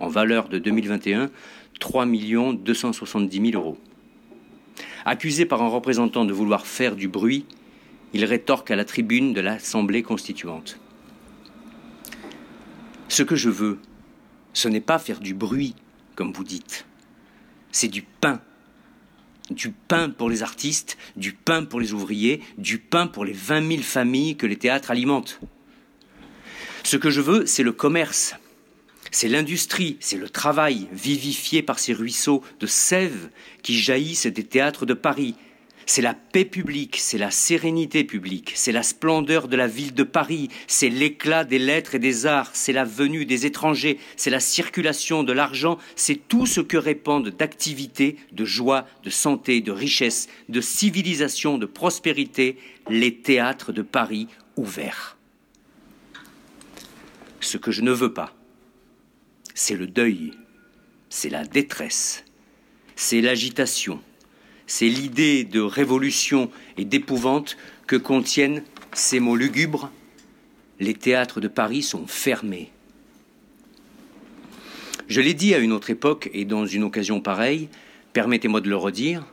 en 0.00 0.08
valeur 0.08 0.48
de 0.48 0.58
2021, 0.58 1.30
3 1.80 2.06
270 2.06 3.50
000 3.50 3.62
euros. 3.62 3.78
Accusé 5.04 5.44
par 5.44 5.62
un 5.62 5.68
représentant 5.68 6.24
de 6.24 6.32
vouloir 6.32 6.66
faire 6.66 6.96
du 6.96 7.08
bruit, 7.08 7.44
il 8.12 8.24
rétorque 8.24 8.70
à 8.70 8.76
la 8.76 8.84
tribune 8.84 9.32
de 9.32 9.40
l'Assemblée 9.40 10.02
constituante. 10.02 10.78
Ce 13.08 13.22
que 13.22 13.36
je 13.36 13.50
veux, 13.50 13.78
ce 14.52 14.68
n'est 14.68 14.80
pas 14.80 14.98
faire 14.98 15.20
du 15.20 15.34
bruit, 15.34 15.74
comme 16.14 16.32
vous 16.32 16.44
dites, 16.44 16.86
c'est 17.70 17.88
du 17.88 18.02
pain. 18.02 18.40
Du 19.50 19.70
pain 19.70 20.08
pour 20.08 20.30
les 20.30 20.42
artistes, 20.42 20.96
du 21.16 21.32
pain 21.32 21.64
pour 21.64 21.80
les 21.80 21.92
ouvriers, 21.92 22.40
du 22.56 22.78
pain 22.78 23.06
pour 23.06 23.24
les 23.24 23.32
20 23.32 23.68
000 23.68 23.82
familles 23.82 24.36
que 24.36 24.46
les 24.46 24.56
théâtres 24.56 24.90
alimentent. 24.90 25.40
Ce 26.82 26.96
que 26.96 27.10
je 27.10 27.20
veux, 27.20 27.46
c'est 27.46 27.62
le 27.62 27.72
commerce, 27.72 28.34
c'est 29.10 29.28
l'industrie, 29.28 29.96
c'est 30.00 30.16
le 30.16 30.28
travail 30.28 30.88
vivifié 30.92 31.62
par 31.62 31.78
ces 31.78 31.92
ruisseaux 31.92 32.42
de 32.60 32.66
sève 32.66 33.30
qui 33.62 33.78
jaillissent 33.78 34.26
des 34.26 34.44
théâtres 34.44 34.86
de 34.86 34.94
Paris. 34.94 35.34
C'est 35.86 36.02
la 36.02 36.14
paix 36.14 36.44
publique, 36.44 36.96
c'est 36.98 37.18
la 37.18 37.30
sérénité 37.30 38.04
publique, 38.04 38.52
c'est 38.54 38.72
la 38.72 38.82
splendeur 38.82 39.48
de 39.48 39.56
la 39.56 39.66
ville 39.66 39.92
de 39.92 40.02
Paris, 40.02 40.48
c'est 40.66 40.88
l'éclat 40.88 41.44
des 41.44 41.58
lettres 41.58 41.94
et 41.94 41.98
des 41.98 42.26
arts, 42.26 42.50
c'est 42.54 42.72
la 42.72 42.84
venue 42.84 43.26
des 43.26 43.44
étrangers, 43.44 43.98
c'est 44.16 44.30
la 44.30 44.40
circulation 44.40 45.22
de 45.22 45.32
l'argent, 45.32 45.78
c'est 45.94 46.28
tout 46.28 46.46
ce 46.46 46.60
que 46.60 46.78
répandent 46.78 47.28
d'activité, 47.28 48.16
de 48.32 48.44
joie, 48.44 48.86
de 49.02 49.10
santé, 49.10 49.60
de 49.60 49.72
richesse, 49.72 50.28
de 50.48 50.60
civilisation, 50.60 51.58
de 51.58 51.66
prospérité, 51.66 52.56
les 52.88 53.16
théâtres 53.16 53.72
de 53.72 53.82
Paris 53.82 54.28
ouverts. 54.56 55.16
Ce 57.40 57.58
que 57.58 57.70
je 57.70 57.82
ne 57.82 57.92
veux 57.92 58.14
pas, 58.14 58.34
c'est 59.54 59.76
le 59.76 59.86
deuil, 59.86 60.32
c'est 61.10 61.28
la 61.28 61.44
détresse, 61.44 62.24
c'est 62.96 63.20
l'agitation, 63.20 64.00
c'est 64.66 64.88
l'idée 64.88 65.44
de 65.44 65.60
révolution 65.60 66.50
et 66.76 66.84
d'épouvante 66.84 67.56
que 67.86 67.96
contiennent 67.96 68.62
ces 68.92 69.20
mots 69.20 69.36
lugubres. 69.36 69.90
Les 70.80 70.94
théâtres 70.94 71.40
de 71.40 71.48
Paris 71.48 71.82
sont 71.82 72.06
fermés. 72.06 72.70
Je 75.06 75.20
l'ai 75.20 75.34
dit 75.34 75.54
à 75.54 75.58
une 75.58 75.72
autre 75.72 75.90
époque 75.90 76.30
et 76.32 76.44
dans 76.44 76.66
une 76.66 76.82
occasion 76.82 77.20
pareille, 77.20 77.68
permettez-moi 78.12 78.60
de 78.60 78.68
le 78.68 78.76
redire, 78.76 79.26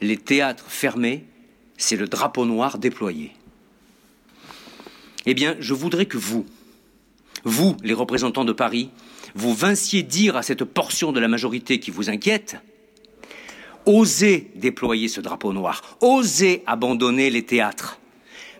les 0.00 0.16
théâtres 0.16 0.70
fermés, 0.70 1.24
c'est 1.76 1.96
le 1.96 2.08
drapeau 2.08 2.46
noir 2.46 2.78
déployé. 2.78 3.32
Eh 5.26 5.34
bien, 5.34 5.56
je 5.60 5.74
voudrais 5.74 6.06
que 6.06 6.16
vous, 6.16 6.46
vous, 7.44 7.76
les 7.82 7.94
représentants 7.94 8.44
de 8.44 8.52
Paris, 8.52 8.90
vous 9.34 9.54
vinciez 9.54 10.02
dire 10.02 10.36
à 10.36 10.42
cette 10.42 10.64
portion 10.64 11.12
de 11.12 11.20
la 11.20 11.28
majorité 11.28 11.78
qui 11.78 11.90
vous 11.90 12.10
inquiète, 12.10 12.56
osez 13.86 14.50
déployer 14.54 15.08
ce 15.08 15.20
drapeau 15.20 15.52
noir, 15.52 15.96
osez 16.00 16.62
abandonner 16.66 17.30
les 17.30 17.44
théâtres. 17.44 17.98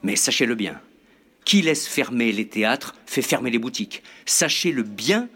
Mais 0.03 0.17
sachez-le 0.17 0.55
bien, 0.55 0.81
qui 1.45 1.63
laisse 1.63 1.87
fermer 1.87 2.33
les 2.33 2.49
théâtres 2.49 2.95
fait 3.07 3.23
fermer 3.23 3.51
les 3.51 3.59
boutiques. 3.59 4.03
Sachez-le 4.27 4.83
bien, 4.83 5.29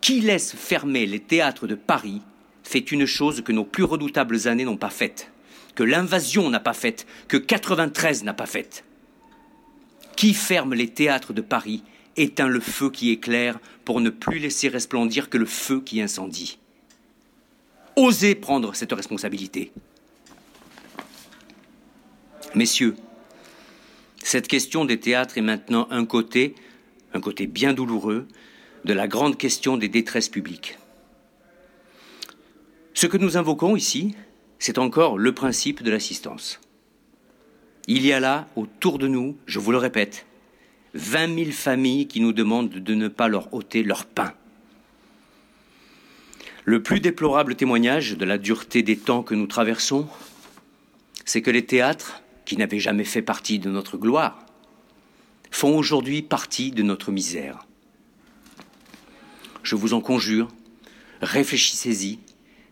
qui 0.00 0.20
laisse 0.20 0.54
fermer 0.54 1.06
les 1.06 1.20
théâtres 1.20 1.66
de 1.66 1.74
Paris 1.74 2.22
fait 2.62 2.92
une 2.92 3.06
chose 3.06 3.42
que 3.42 3.52
nos 3.52 3.64
plus 3.64 3.84
redoutables 3.84 4.46
années 4.46 4.64
n'ont 4.64 4.76
pas 4.76 4.90
faite, 4.90 5.30
que 5.74 5.82
l'invasion 5.82 6.50
n'a 6.50 6.60
pas 6.60 6.74
faite, 6.74 7.06
que 7.26 7.38
93 7.38 8.24
n'a 8.24 8.34
pas 8.34 8.46
faite. 8.46 8.84
Qui 10.16 10.34
ferme 10.34 10.74
les 10.74 10.88
théâtres 10.88 11.32
de 11.32 11.40
Paris 11.40 11.82
éteint 12.16 12.48
le 12.48 12.60
feu 12.60 12.90
qui 12.90 13.10
éclaire 13.10 13.58
pour 13.84 14.00
ne 14.00 14.10
plus 14.10 14.38
laisser 14.38 14.68
resplendir 14.68 15.30
que 15.30 15.38
le 15.38 15.46
feu 15.46 15.80
qui 15.80 16.02
incendie. 16.02 16.58
Osez 17.98 18.36
prendre 18.36 18.76
cette 18.76 18.92
responsabilité. 18.92 19.72
Messieurs, 22.54 22.94
cette 24.22 24.46
question 24.46 24.84
des 24.84 25.00
théâtres 25.00 25.36
est 25.36 25.42
maintenant 25.42 25.88
un 25.90 26.06
côté, 26.06 26.54
un 27.12 27.20
côté 27.20 27.48
bien 27.48 27.72
douloureux, 27.72 28.28
de 28.84 28.92
la 28.92 29.08
grande 29.08 29.36
question 29.36 29.76
des 29.76 29.88
détresses 29.88 30.28
publiques. 30.28 30.78
Ce 32.94 33.08
que 33.08 33.16
nous 33.16 33.36
invoquons 33.36 33.74
ici, 33.74 34.14
c'est 34.60 34.78
encore 34.78 35.18
le 35.18 35.34
principe 35.34 35.82
de 35.82 35.90
l'assistance. 35.90 36.60
Il 37.88 38.06
y 38.06 38.12
a 38.12 38.20
là, 38.20 38.46
autour 38.54 39.00
de 39.00 39.08
nous, 39.08 39.36
je 39.46 39.58
vous 39.58 39.72
le 39.72 39.78
répète, 39.78 40.24
20 40.94 41.34
000 41.34 41.50
familles 41.50 42.06
qui 42.06 42.20
nous 42.20 42.32
demandent 42.32 42.70
de 42.70 42.94
ne 42.94 43.08
pas 43.08 43.26
leur 43.26 43.52
ôter 43.52 43.82
leur 43.82 44.06
pain. 44.06 44.34
Le 46.68 46.82
plus 46.82 47.00
déplorable 47.00 47.54
témoignage 47.54 48.18
de 48.18 48.26
la 48.26 48.36
dureté 48.36 48.82
des 48.82 48.98
temps 48.98 49.22
que 49.22 49.34
nous 49.34 49.46
traversons, 49.46 50.06
c'est 51.24 51.40
que 51.40 51.50
les 51.50 51.64
théâtres, 51.64 52.20
qui 52.44 52.58
n'avaient 52.58 52.78
jamais 52.78 53.04
fait 53.04 53.22
partie 53.22 53.58
de 53.58 53.70
notre 53.70 53.96
gloire, 53.96 54.44
font 55.50 55.78
aujourd'hui 55.78 56.20
partie 56.20 56.70
de 56.70 56.82
notre 56.82 57.10
misère. 57.10 57.66
Je 59.62 59.76
vous 59.76 59.94
en 59.94 60.02
conjure, 60.02 60.48
réfléchissez-y, 61.22 62.18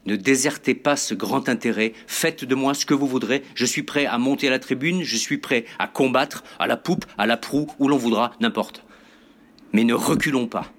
ne 0.04 0.16
désertez 0.16 0.74
pas 0.74 0.96
ce 0.96 1.14
grand 1.14 1.48
intérêt. 1.48 1.94
Faites 2.06 2.44
de 2.44 2.54
moi 2.54 2.74
ce 2.74 2.84
que 2.84 2.92
vous 2.92 3.08
voudrez. 3.08 3.44
Je 3.54 3.64
suis 3.64 3.82
prêt 3.82 4.04
à 4.04 4.18
monter 4.18 4.48
à 4.48 4.50
la 4.50 4.58
tribune. 4.58 5.04
Je 5.04 5.16
suis 5.16 5.38
prêt 5.38 5.64
à 5.78 5.88
combattre 5.88 6.44
à 6.58 6.66
la 6.66 6.76
poupe, 6.76 7.06
à 7.16 7.24
la 7.24 7.38
proue, 7.38 7.66
où 7.78 7.88
l'on 7.88 7.96
voudra, 7.96 8.32
n'importe. 8.40 8.84
Mais 9.72 9.84
ne 9.84 9.94
reculons 9.94 10.48
pas. 10.48 10.70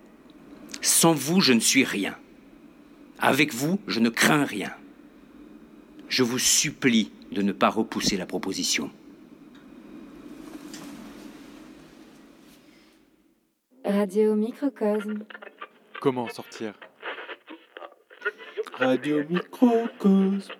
Sans 0.83 1.13
vous, 1.13 1.41
je 1.41 1.53
ne 1.53 1.59
suis 1.59 1.83
rien. 1.83 2.15
Avec 3.19 3.53
vous, 3.53 3.79
je 3.87 3.99
ne 3.99 4.09
crains 4.09 4.45
rien. 4.45 4.71
Je 6.07 6.23
vous 6.23 6.39
supplie 6.39 7.11
de 7.31 7.41
ne 7.41 7.51
pas 7.51 7.69
repousser 7.69 8.15
la 8.15 8.25
proposition. 8.25 8.91
Radio 13.83 14.35
Microcosme. 14.35 15.19
Comment 15.99 16.27
sortir? 16.29 16.73
Radio 18.73 19.23
Microcosme. 19.29 20.53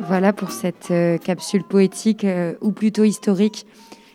Voilà 0.00 0.32
pour 0.32 0.50
cette 0.50 0.90
euh, 0.90 1.18
capsule 1.18 1.62
poétique, 1.62 2.24
euh, 2.24 2.54
ou 2.60 2.72
plutôt 2.72 3.04
historique, 3.04 3.66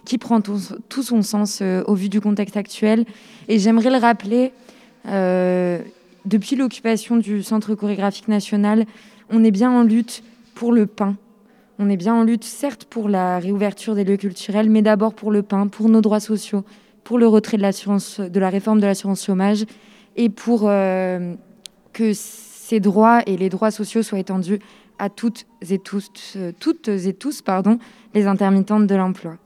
qui 0.06 0.18
prend 0.18 0.42
tout, 0.42 0.60
tout 0.90 1.04
son 1.04 1.22
sens 1.22 1.62
euh, 1.62 1.84
au 1.86 1.94
vu 1.94 2.10
du 2.10 2.20
contexte 2.20 2.58
actuel. 2.58 3.06
Et 3.48 3.60
j'aimerais 3.60 3.92
le 3.92 3.98
rappeler, 3.98 4.52
depuis 5.06 6.56
l'occupation 6.56 7.18
du 7.18 7.44
Centre 7.44 7.76
chorégraphique 7.76 8.28
national, 8.28 8.86
on 9.30 9.44
est 9.44 9.52
bien 9.52 9.72
en 9.72 9.84
lutte 9.84 10.24
pour 10.56 10.72
le 10.72 10.86
pain. 10.86 11.16
On 11.80 11.90
est 11.90 11.98
bien 11.98 12.14
en 12.14 12.24
lutte, 12.24 12.44
certes, 12.44 12.86
pour 12.86 13.10
la 13.10 13.40
réouverture 13.40 13.96
des 13.96 14.04
lieux 14.04 14.18
culturels, 14.18 14.70
mais 14.70 14.82
d'abord 14.82 15.14
pour 15.14 15.32
le 15.32 15.42
pain, 15.42 15.68
pour 15.68 15.90
nos 15.90 16.02
droits 16.02 16.20
sociaux, 16.20 16.64
pour 17.04 17.18
le 17.18 17.28
retrait 17.28 17.58
de, 17.58 17.64
l'assurance, 17.64 18.20
de 18.20 18.40
la 18.40 18.50
réforme 18.50 18.80
de 18.80 18.86
l'assurance 18.86 19.26
chômage 19.26 19.66
et 20.16 20.30
pour 20.30 20.64
euh, 20.66 21.34
que 21.92 22.12
ces 22.14 22.80
droits 22.80 23.22
et 23.26 23.38
les 23.38 23.50
droits 23.50 23.72
sociaux 23.72 24.04
soient 24.04 24.20
étendus 24.20 24.60
à 25.00 25.10
toutes 25.10 25.46
et 25.70 25.80
tous, 25.80 26.10
euh, 26.36 26.52
toutes 26.60 26.88
et 26.88 27.14
tous 27.14 27.42
pardon, 27.42 27.80
les 28.14 28.28
intermittentes 28.28 28.88
de 28.88 28.96
l'emploi. 28.96 29.38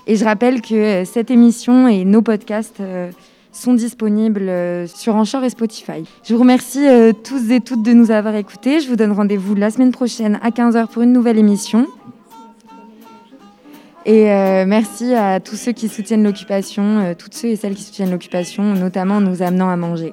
Et 0.06 0.16
je 0.16 0.24
rappelle 0.24 0.60
que 0.60 1.04
cette 1.04 1.30
émission 1.30 1.88
et 1.88 2.04
nos 2.04 2.22
podcasts 2.22 2.80
euh, 2.80 3.10
sont 3.52 3.74
disponibles 3.74 4.48
euh, 4.48 4.86
sur 4.86 5.14
Anchor 5.14 5.44
et 5.44 5.50
Spotify. 5.50 6.04
Je 6.24 6.34
vous 6.34 6.40
remercie 6.40 6.86
euh, 6.86 7.12
tous 7.12 7.50
et 7.50 7.60
toutes 7.60 7.82
de 7.82 7.92
nous 7.92 8.10
avoir 8.10 8.34
écoutés. 8.34 8.80
Je 8.80 8.88
vous 8.88 8.96
donne 8.96 9.12
rendez-vous 9.12 9.54
la 9.54 9.70
semaine 9.70 9.92
prochaine 9.92 10.38
à 10.42 10.50
15h 10.50 10.88
pour 10.88 11.02
une 11.02 11.12
nouvelle 11.12 11.38
émission. 11.38 11.86
Et 14.06 14.30
euh, 14.30 14.66
merci 14.66 15.14
à 15.14 15.40
tous 15.40 15.56
ceux 15.56 15.72
qui 15.72 15.88
soutiennent 15.88 16.24
l'occupation, 16.24 16.82
euh, 16.82 17.14
toutes 17.14 17.32
ceux 17.32 17.48
et 17.48 17.56
celles 17.56 17.74
qui 17.74 17.82
soutiennent 17.82 18.10
l'occupation, 18.10 18.62
notamment 18.74 19.16
en 19.16 19.20
nous 19.22 19.40
amenant 19.40 19.70
à 19.70 19.76
manger. 19.76 20.12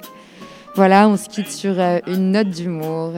Voilà, 0.75 1.09
on 1.09 1.17
se 1.17 1.27
quitte 1.27 1.49
sur 1.49 1.77
euh, 1.77 1.99
une 2.07 2.31
note 2.31 2.49
d'humour. 2.49 3.11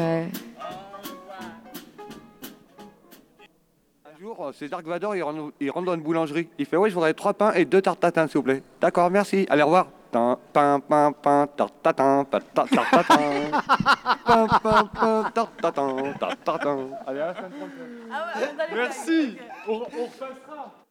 Bonjour, 4.35 4.51
c'est 4.53 4.67
Dark 4.67 4.85
Vador, 4.85 5.15
il 5.15 5.21
rentre, 5.21 5.53
il 5.59 5.69
rentre 5.69 5.85
dans 5.85 5.93
une 5.93 6.01
boulangerie. 6.01 6.49
Il 6.57 6.65
fait 6.65 6.77
Oui, 6.77 6.89
je 6.89 6.95
voudrais 6.95 7.13
trois 7.13 7.33
pains 7.33 7.53
et 7.53 7.65
deux 7.65 7.81
tartes 7.81 7.99
tatin, 7.99 8.27
s'il 8.27 8.37
vous 8.37 8.43
plaît. 8.43 8.63
D'accord, 8.81 9.11
merci. 9.11 9.45
Allez, 9.49 9.61
au 9.61 9.65
revoir. 9.65 9.87
Pain, 10.11 10.37
pain, 10.51 10.79
pain, 10.79 11.11
pain, 11.11 11.47
tarte 11.55 11.75
tatin, 11.83 12.25
pain, 12.29 12.39
tarte 12.53 12.69
tatin. 12.69 13.17
Pain, 14.25 14.47
pain, 14.63 14.89
pain, 14.93 15.31
tarte 15.33 15.61
tatin, 15.61 16.13
tarte 16.19 16.43
tatin. 16.43 16.77
Allez, 17.05 17.19
à 17.19 17.27
la 17.27 17.35
semaine 17.35 17.51
prochaine. 17.51 18.75
Merci. 18.75 19.37
On, 19.67 19.71
on 19.73 19.77
repassera. 19.77 20.82